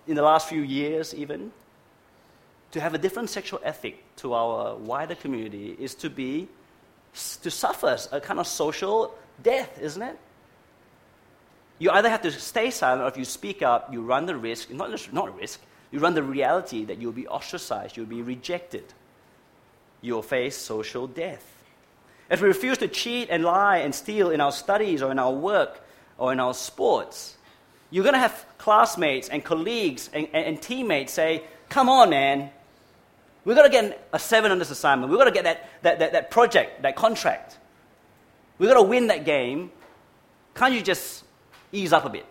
In 0.07 0.16
the 0.16 0.22
last 0.22 0.47
few 0.49 0.62
years, 0.62 1.14
even? 1.14 1.51
To 2.72 2.82
have 2.82 2.93
a 2.93 2.97
different 2.97 3.30
sexual 3.30 3.59
ethic 3.64 4.03
to 4.18 4.34
our 4.34 4.76
wider 4.76 5.16
community 5.16 5.76
is 5.80 5.95
to 5.95 6.09
be, 6.09 6.47
to 7.41 7.51
suffer 7.51 7.97
a 8.12 8.22
kind 8.22 8.39
of 8.39 8.47
social 8.47 9.14
death, 9.43 9.80
isn't 9.82 10.01
it? 10.01 10.18
You 11.80 11.91
either 11.91 12.09
have 12.09 12.22
to 12.22 12.32
stay 12.32 12.72
silent 12.72 13.01
or 13.01 13.07
if 13.07 13.18
you 13.18 13.26
speak 13.26 13.62
up, 13.62 13.91
you 13.91 14.01
run 14.01 14.26
the 14.26 14.36
risk, 14.36 14.70
not, 14.70 14.91
just, 14.91 15.12
not 15.12 15.30
a 15.30 15.32
risk, 15.32 15.59
you 15.91 15.99
run 15.99 16.14
the 16.14 16.24
reality 16.24 16.86
that 16.86 17.01
you'll 17.01 17.12
be 17.12 17.28
ostracized, 17.28 17.97
you'll 17.97 18.05
be 18.05 18.22
rejected 18.22 18.93
you'll 20.01 20.24
face 20.24 20.57
social 20.57 21.07
death. 21.07 21.45
If 22.30 22.41
we 22.41 22.47
refuse 22.47 22.78
to 22.80 22.88
cheat 22.88 23.30
and 23.30 23.43
lie 23.43 23.78
and 23.78 23.93
steal 23.93 24.32
in 24.32 24.41
our 24.41 24.51
studies 24.51 25.01
or 25.01 25.12
in 25.12 25.20
our 25.20 25.32
work 25.32 25.82
or 26.22 26.32
in 26.32 26.40
our 26.40 26.54
sports, 26.54 27.36
you're 27.90 28.04
going 28.04 28.14
to 28.14 28.20
have 28.20 28.46
classmates 28.60 29.28
and 29.28 29.44
colleagues 29.44 30.08
and, 30.14 30.28
and, 30.34 30.46
and 30.46 30.62
teammates 30.62 31.12
say, 31.12 31.44
Come 31.68 31.90
on, 31.90 32.12
man. 32.12 32.52
We've 33.44 33.56
got 33.56 33.64
to 33.64 33.70
get 33.70 34.08
a 34.14 34.20
seven 34.20 34.52
on 34.52 34.60
this 34.60 34.70
assignment. 34.70 35.10
We've 35.10 35.18
got 35.18 35.26
to 35.26 35.32
get 35.32 35.46
that, 35.46 35.68
that, 35.82 36.00
that, 36.00 36.12
that 36.12 36.30
project, 36.30 36.84
that 36.84 36.96
contract. 36.96 37.58
We've 38.60 38.70
got 38.70 38.76
to 38.76 38.84
win 38.84 39.08
that 39.08 39.26
game. 39.26 39.72
Can't 40.54 40.76
you 40.76 40.84
just 40.84 41.24
ease 41.72 41.92
up 41.92 42.06
a 42.06 42.10
bit? 42.10 42.26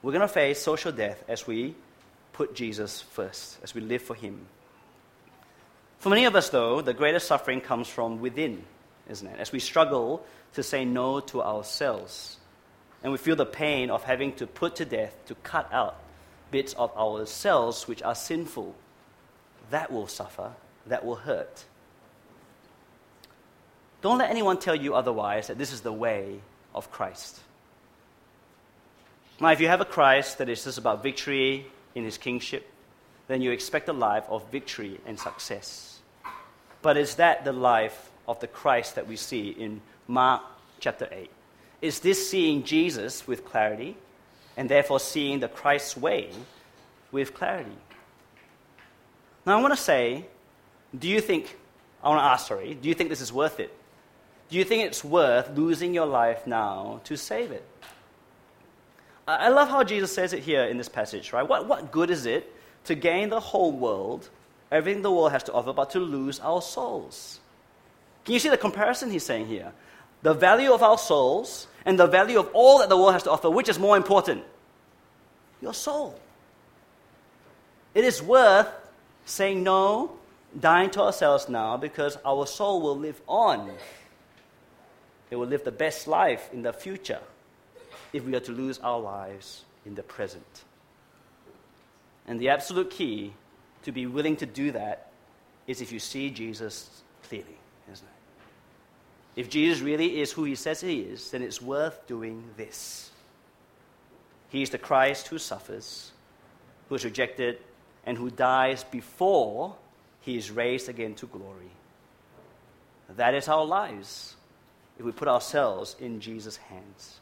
We're 0.00 0.12
going 0.12 0.20
to 0.20 0.28
face 0.28 0.62
social 0.62 0.92
death 0.92 1.24
as 1.26 1.44
we 1.44 1.74
put 2.34 2.54
Jesus 2.54 3.02
first, 3.02 3.58
as 3.64 3.74
we 3.74 3.80
live 3.80 4.02
for 4.02 4.14
Him. 4.14 4.46
For 5.98 6.08
many 6.10 6.24
of 6.26 6.36
us, 6.36 6.50
though, 6.50 6.80
the 6.82 6.94
greatest 6.94 7.26
suffering 7.26 7.60
comes 7.60 7.88
from 7.88 8.20
within, 8.20 8.62
isn't 9.08 9.26
it? 9.26 9.38
As 9.38 9.52
we 9.52 9.60
struggle 9.60 10.24
to 10.54 10.62
say 10.62 10.84
no 10.84 11.20
to 11.20 11.42
ourselves. 11.42 12.36
And 13.02 13.12
we 13.12 13.18
feel 13.18 13.36
the 13.36 13.46
pain 13.46 13.90
of 13.90 14.04
having 14.04 14.32
to 14.34 14.46
put 14.46 14.76
to 14.76 14.84
death, 14.84 15.14
to 15.26 15.34
cut 15.36 15.72
out 15.72 16.00
bits 16.50 16.72
of 16.74 16.96
ourselves 16.96 17.86
which 17.86 18.02
are 18.02 18.14
sinful. 18.14 18.74
That 19.70 19.92
will 19.92 20.06
suffer, 20.06 20.52
that 20.86 21.04
will 21.04 21.16
hurt. 21.16 21.64
Don't 24.00 24.18
let 24.18 24.30
anyone 24.30 24.58
tell 24.58 24.74
you 24.74 24.94
otherwise 24.94 25.48
that 25.48 25.58
this 25.58 25.72
is 25.72 25.80
the 25.80 25.92
way 25.92 26.40
of 26.74 26.90
Christ. 26.90 27.40
Now, 29.40 29.50
if 29.50 29.60
you 29.60 29.68
have 29.68 29.80
a 29.80 29.84
Christ 29.84 30.38
that 30.38 30.48
is 30.48 30.64
just 30.64 30.78
about 30.78 31.02
victory 31.02 31.66
in 31.94 32.04
his 32.04 32.18
kingship, 32.18 32.68
then 33.28 33.42
you 33.42 33.50
expect 33.50 33.88
a 33.88 33.92
life 33.92 34.24
of 34.28 34.50
victory 34.50 34.98
and 35.06 35.18
success. 35.18 36.00
But 36.82 36.96
is 36.96 37.16
that 37.16 37.44
the 37.44 37.52
life 37.52 38.10
of 38.28 38.38
the 38.38 38.46
Christ 38.46 38.94
that 38.94 39.08
we 39.08 39.16
see 39.16 39.48
in 39.48 39.80
Mark 40.06 40.42
chapter 40.78 41.08
8? 41.10 41.30
Is 41.80 42.00
this 42.00 42.30
seeing 42.30 42.62
Jesus 42.62 43.26
with 43.26 43.44
clarity 43.44 43.96
and 44.56 44.68
therefore 44.68 45.00
seeing 45.00 45.40
the 45.40 45.48
Christ's 45.48 45.96
way 45.96 46.30
with 47.10 47.34
clarity? 47.34 47.78
Now, 49.46 49.58
I 49.58 49.62
want 49.62 49.74
to 49.74 49.82
say, 49.82 50.26
do 50.96 51.08
you 51.08 51.20
think, 51.20 51.56
I 52.02 52.10
want 52.10 52.20
to 52.20 52.24
ask, 52.24 52.48
sorry, 52.48 52.74
do 52.74 52.88
you 52.88 52.94
think 52.94 53.08
this 53.08 53.22
is 53.22 53.32
worth 53.32 53.58
it? 53.58 53.74
Do 54.50 54.56
you 54.56 54.64
think 54.64 54.84
it's 54.84 55.02
worth 55.02 55.56
losing 55.56 55.94
your 55.94 56.06
life 56.06 56.46
now 56.46 57.00
to 57.04 57.16
save 57.16 57.50
it? 57.50 57.64
I 59.26 59.50
love 59.50 59.68
how 59.68 59.84
Jesus 59.84 60.14
says 60.14 60.32
it 60.32 60.42
here 60.42 60.64
in 60.64 60.78
this 60.78 60.88
passage, 60.88 61.34
right? 61.34 61.46
What, 61.46 61.68
what 61.68 61.92
good 61.92 62.08
is 62.08 62.24
it 62.24 62.54
to 62.84 62.94
gain 62.94 63.28
the 63.28 63.40
whole 63.40 63.72
world, 63.72 64.30
everything 64.72 65.02
the 65.02 65.10
world 65.10 65.32
has 65.32 65.42
to 65.44 65.52
offer, 65.52 65.74
but 65.74 65.90
to 65.90 65.98
lose 65.98 66.40
our 66.40 66.62
souls? 66.62 67.40
Can 68.28 68.34
you 68.34 68.40
see 68.40 68.50
the 68.50 68.58
comparison 68.58 69.10
he's 69.10 69.24
saying 69.24 69.46
here? 69.46 69.72
The 70.20 70.34
value 70.34 70.74
of 70.74 70.82
our 70.82 70.98
souls 70.98 71.66
and 71.86 71.98
the 71.98 72.06
value 72.06 72.38
of 72.38 72.50
all 72.52 72.80
that 72.80 72.90
the 72.90 72.96
world 72.98 73.14
has 73.14 73.22
to 73.22 73.30
offer, 73.30 73.48
which 73.48 73.70
is 73.70 73.78
more 73.78 73.96
important? 73.96 74.44
Your 75.62 75.72
soul. 75.72 76.20
It 77.94 78.04
is 78.04 78.22
worth 78.22 78.68
saying 79.24 79.62
no, 79.62 80.12
dying 80.60 80.90
to 80.90 81.00
ourselves 81.04 81.48
now, 81.48 81.78
because 81.78 82.18
our 82.22 82.46
soul 82.46 82.82
will 82.82 82.98
live 82.98 83.18
on. 83.26 83.70
It 85.30 85.36
will 85.36 85.46
live 85.46 85.64
the 85.64 85.72
best 85.72 86.06
life 86.06 86.50
in 86.52 86.60
the 86.60 86.74
future 86.74 87.20
if 88.12 88.26
we 88.26 88.36
are 88.36 88.40
to 88.40 88.52
lose 88.52 88.78
our 88.80 89.00
lives 89.00 89.64
in 89.86 89.94
the 89.94 90.02
present. 90.02 90.64
And 92.26 92.38
the 92.38 92.50
absolute 92.50 92.90
key 92.90 93.32
to 93.84 93.90
be 93.90 94.04
willing 94.04 94.36
to 94.36 94.44
do 94.44 94.70
that 94.72 95.12
is 95.66 95.80
if 95.80 95.92
you 95.92 95.98
see 95.98 96.28
Jesus 96.28 96.90
clearly? 97.26 97.57
If 99.38 99.48
Jesus 99.48 99.78
really 99.78 100.20
is 100.20 100.32
who 100.32 100.42
he 100.42 100.56
says 100.56 100.80
he 100.80 100.98
is, 100.98 101.30
then 101.30 101.42
it's 101.42 101.62
worth 101.62 102.08
doing 102.08 102.42
this. 102.56 103.12
He 104.48 104.62
is 104.62 104.70
the 104.70 104.78
Christ 104.78 105.28
who 105.28 105.38
suffers, 105.38 106.10
who 106.88 106.96
is 106.96 107.04
rejected, 107.04 107.58
and 108.04 108.18
who 108.18 108.30
dies 108.30 108.82
before 108.82 109.76
he 110.22 110.36
is 110.36 110.50
raised 110.50 110.88
again 110.88 111.14
to 111.14 111.26
glory. 111.26 111.70
That 113.10 113.36
is 113.36 113.46
our 113.46 113.64
lives 113.64 114.34
if 114.98 115.04
we 115.04 115.12
put 115.12 115.28
ourselves 115.28 115.94
in 116.00 116.18
Jesus' 116.18 116.56
hands. 116.56 117.20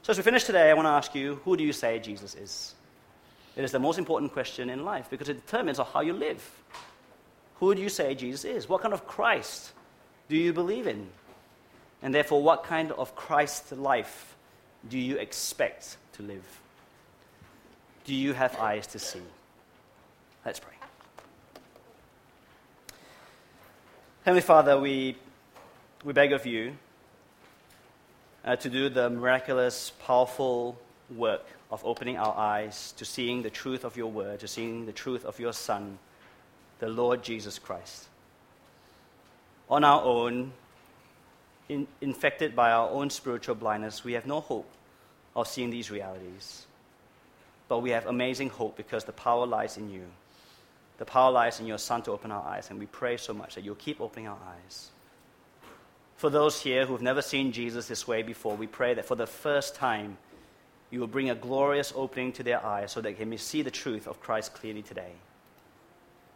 So, 0.00 0.12
as 0.12 0.16
we 0.16 0.22
finish 0.22 0.44
today, 0.44 0.70
I 0.70 0.72
want 0.72 0.86
to 0.86 0.90
ask 0.90 1.14
you 1.14 1.34
who 1.44 1.54
do 1.54 1.64
you 1.64 1.74
say 1.74 1.98
Jesus 1.98 2.34
is? 2.34 2.74
It 3.56 3.64
is 3.64 3.72
the 3.72 3.78
most 3.78 3.98
important 3.98 4.32
question 4.32 4.70
in 4.70 4.86
life 4.86 5.10
because 5.10 5.28
it 5.28 5.44
determines 5.44 5.76
how 5.76 6.00
you 6.00 6.14
live. 6.14 6.42
Who 7.56 7.74
do 7.74 7.82
you 7.82 7.90
say 7.90 8.14
Jesus 8.14 8.46
is? 8.46 8.70
What 8.70 8.80
kind 8.80 8.94
of 8.94 9.06
Christ 9.06 9.72
do 10.30 10.36
you 10.36 10.52
believe 10.52 10.86
in? 10.86 11.08
And 12.02 12.14
therefore, 12.14 12.40
what 12.40 12.62
kind 12.62 12.92
of 12.92 13.16
Christ 13.16 13.72
life 13.72 14.36
do 14.88 14.96
you 14.96 15.16
expect 15.16 15.96
to 16.12 16.22
live? 16.22 16.60
Do 18.04 18.14
you 18.14 18.32
have 18.32 18.56
eyes 18.58 18.86
to 18.88 18.98
see? 19.00 19.20
Let's 20.46 20.60
pray. 20.60 20.72
Heavenly 24.24 24.40
Father, 24.40 24.78
we, 24.78 25.16
we 26.04 26.12
beg 26.12 26.32
of 26.32 26.46
you 26.46 26.74
uh, 28.44 28.54
to 28.54 28.70
do 28.70 28.88
the 28.88 29.10
miraculous, 29.10 29.90
powerful 30.06 30.78
work 31.14 31.44
of 31.72 31.84
opening 31.84 32.16
our 32.16 32.36
eyes 32.36 32.92
to 32.98 33.04
seeing 33.04 33.42
the 33.42 33.50
truth 33.50 33.84
of 33.84 33.96
your 33.96 34.10
word, 34.10 34.38
to 34.40 34.48
seeing 34.48 34.86
the 34.86 34.92
truth 34.92 35.24
of 35.24 35.40
your 35.40 35.52
Son, 35.52 35.98
the 36.78 36.88
Lord 36.88 37.24
Jesus 37.24 37.58
Christ. 37.58 38.06
On 39.70 39.84
our 39.84 40.02
own, 40.02 40.52
in, 41.68 41.86
infected 42.00 42.56
by 42.56 42.72
our 42.72 42.90
own 42.90 43.08
spiritual 43.08 43.54
blindness, 43.54 44.02
we 44.02 44.14
have 44.14 44.26
no 44.26 44.40
hope 44.40 44.68
of 45.36 45.46
seeing 45.46 45.70
these 45.70 45.90
realities. 45.90 46.66
But 47.68 47.78
we 47.78 47.90
have 47.90 48.06
amazing 48.06 48.50
hope 48.50 48.76
because 48.76 49.04
the 49.04 49.12
power 49.12 49.46
lies 49.46 49.76
in 49.76 49.88
you. 49.88 50.02
The 50.98 51.04
power 51.04 51.30
lies 51.30 51.60
in 51.60 51.66
your 51.66 51.78
Son 51.78 52.02
to 52.02 52.10
open 52.10 52.32
our 52.32 52.44
eyes, 52.44 52.68
and 52.68 52.78
we 52.80 52.86
pray 52.86 53.16
so 53.16 53.32
much 53.32 53.54
that 53.54 53.64
you'll 53.64 53.76
keep 53.76 54.00
opening 54.00 54.26
our 54.26 54.36
eyes. 54.36 54.90
For 56.16 56.28
those 56.28 56.60
here 56.60 56.84
who 56.84 56.92
have 56.92 57.00
never 57.00 57.22
seen 57.22 57.52
Jesus 57.52 57.86
this 57.86 58.06
way 58.06 58.22
before, 58.22 58.56
we 58.56 58.66
pray 58.66 58.92
that 58.94 59.06
for 59.06 59.14
the 59.14 59.26
first 59.26 59.76
time, 59.76 60.18
you 60.90 60.98
will 60.98 61.06
bring 61.06 61.30
a 61.30 61.34
glorious 61.34 61.92
opening 61.94 62.32
to 62.32 62.42
their 62.42 62.62
eyes 62.66 62.90
so 62.90 63.00
that 63.00 63.16
they 63.16 63.24
may 63.24 63.36
see 63.36 63.62
the 63.62 63.70
truth 63.70 64.08
of 64.08 64.20
Christ 64.20 64.52
clearly 64.52 64.82
today. 64.82 65.12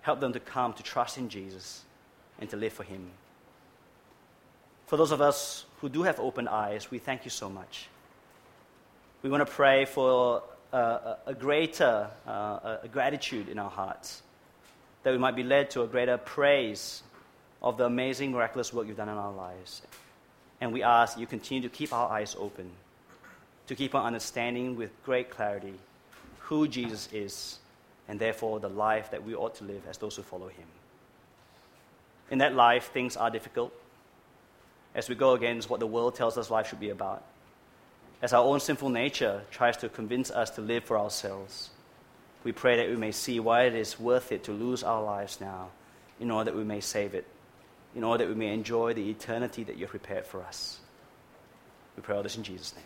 Help 0.03 0.21
them 0.21 0.33
to 0.33 0.41
come 0.41 0.73
to 0.75 0.83
trust 0.83 1.19
in 1.19 1.29
Jesus 1.29 1.83
and 2.39 2.49
to 2.49 2.57
live 2.57 2.73
for 2.73 2.85
Him. 2.85 3.11
For 4.95 4.99
those 4.99 5.11
of 5.11 5.21
us 5.21 5.65
who 5.81 5.89
do 5.89 6.05
have 6.05 6.21
open 6.21 6.47
eyes, 6.47 6.89
we 6.89 7.01
thank 7.01 7.25
you 7.25 7.31
so 7.33 7.49
much. 7.51 7.89
We 9.23 9.29
want 9.29 9.45
to 9.45 9.53
pray 9.53 9.87
for 9.87 10.45
a, 10.73 11.17
a 11.27 11.35
greater 11.35 12.09
uh, 12.25 12.77
a 12.85 12.87
gratitude 12.87 13.49
in 13.49 13.59
our 13.59 13.71
hearts, 13.71 14.23
that 15.03 15.11
we 15.11 15.19
might 15.19 15.35
be 15.35 15.43
led 15.43 15.71
to 15.71 15.83
a 15.83 15.89
greater 15.89 16.17
praise 16.17 17.03
of 17.61 17.77
the 17.77 17.87
amazing, 17.87 18.31
miraculous 18.31 18.73
work 18.73 18.87
you've 18.87 18.97
done 18.97 19.09
in 19.09 19.17
our 19.17 19.33
lives. 19.33 19.83
And 20.61 20.73
we 20.73 20.85
ask 20.85 21.19
you 21.19 21.27
continue 21.27 21.69
to 21.69 21.75
keep 21.77 21.93
our 21.93 22.09
eyes 22.09 22.37
open, 22.39 22.71
to 23.67 23.75
keep 23.75 23.97
on 23.97 24.07
understanding 24.07 24.77
with 24.77 24.93
great 25.05 25.29
clarity 25.29 25.75
who 26.39 26.69
Jesus 26.69 27.09
is, 27.13 27.59
and 28.07 28.21
therefore 28.21 28.61
the 28.61 28.69
life 28.69 29.11
that 29.11 29.25
we 29.25 29.35
ought 29.35 29.57
to 29.57 29.65
live 29.65 29.83
as 29.91 29.99
those 29.99 30.15
who 30.15 30.23
follow 30.23 30.47
him. 30.47 30.69
In 32.31 32.39
that 32.39 32.55
life, 32.55 32.93
things 32.93 33.17
are 33.17 33.29
difficult 33.29 33.75
as 34.95 35.09
we 35.09 35.15
go 35.15 35.33
against 35.33 35.69
what 35.69 35.81
the 35.81 35.87
world 35.87 36.15
tells 36.15 36.39
us 36.39 36.51
life 36.51 36.69
should 36.69 36.81
be 36.81 36.91
about, 36.91 37.25
as 38.23 38.33
our 38.33 38.45
own 38.45 38.61
sinful 38.61 38.89
nature 38.89 39.43
tries 39.51 39.77
to 39.79 39.89
convince 39.89 40.31
us 40.31 40.51
to 40.51 40.61
live 40.61 40.85
for 40.85 40.99
ourselves. 40.99 41.71
We 42.45 42.53
pray 42.53 42.77
that 42.77 42.89
we 42.89 42.97
may 42.97 43.13
see 43.13 43.41
why 43.41 43.63
it 43.65 43.75
is 43.75 43.99
worth 43.99 44.33
it 44.33 44.45
to 44.45 44.53
lose 44.53 44.83
our 44.83 45.03
lives 45.03 45.41
now 45.41 45.71
in 46.21 46.31
order 46.31 46.51
that 46.51 46.57
we 46.57 46.65
may 46.65 46.81
save 46.81 47.15
it 47.15 47.27
in 47.95 48.03
order 48.03 48.25
that 48.25 48.31
we 48.31 48.39
may 48.39 48.53
enjoy 48.53 48.93
the 48.95 49.09
eternity 49.09 49.65
that 49.65 49.77
you've 49.77 49.91
prepared 49.91 50.27
for 50.27 50.43
us. 50.43 50.79
We 51.97 52.03
pray 52.03 52.17
all 52.17 52.23
this 52.23 52.37
in 52.37 52.43
Jesus' 52.43 52.75
name. 52.75 52.85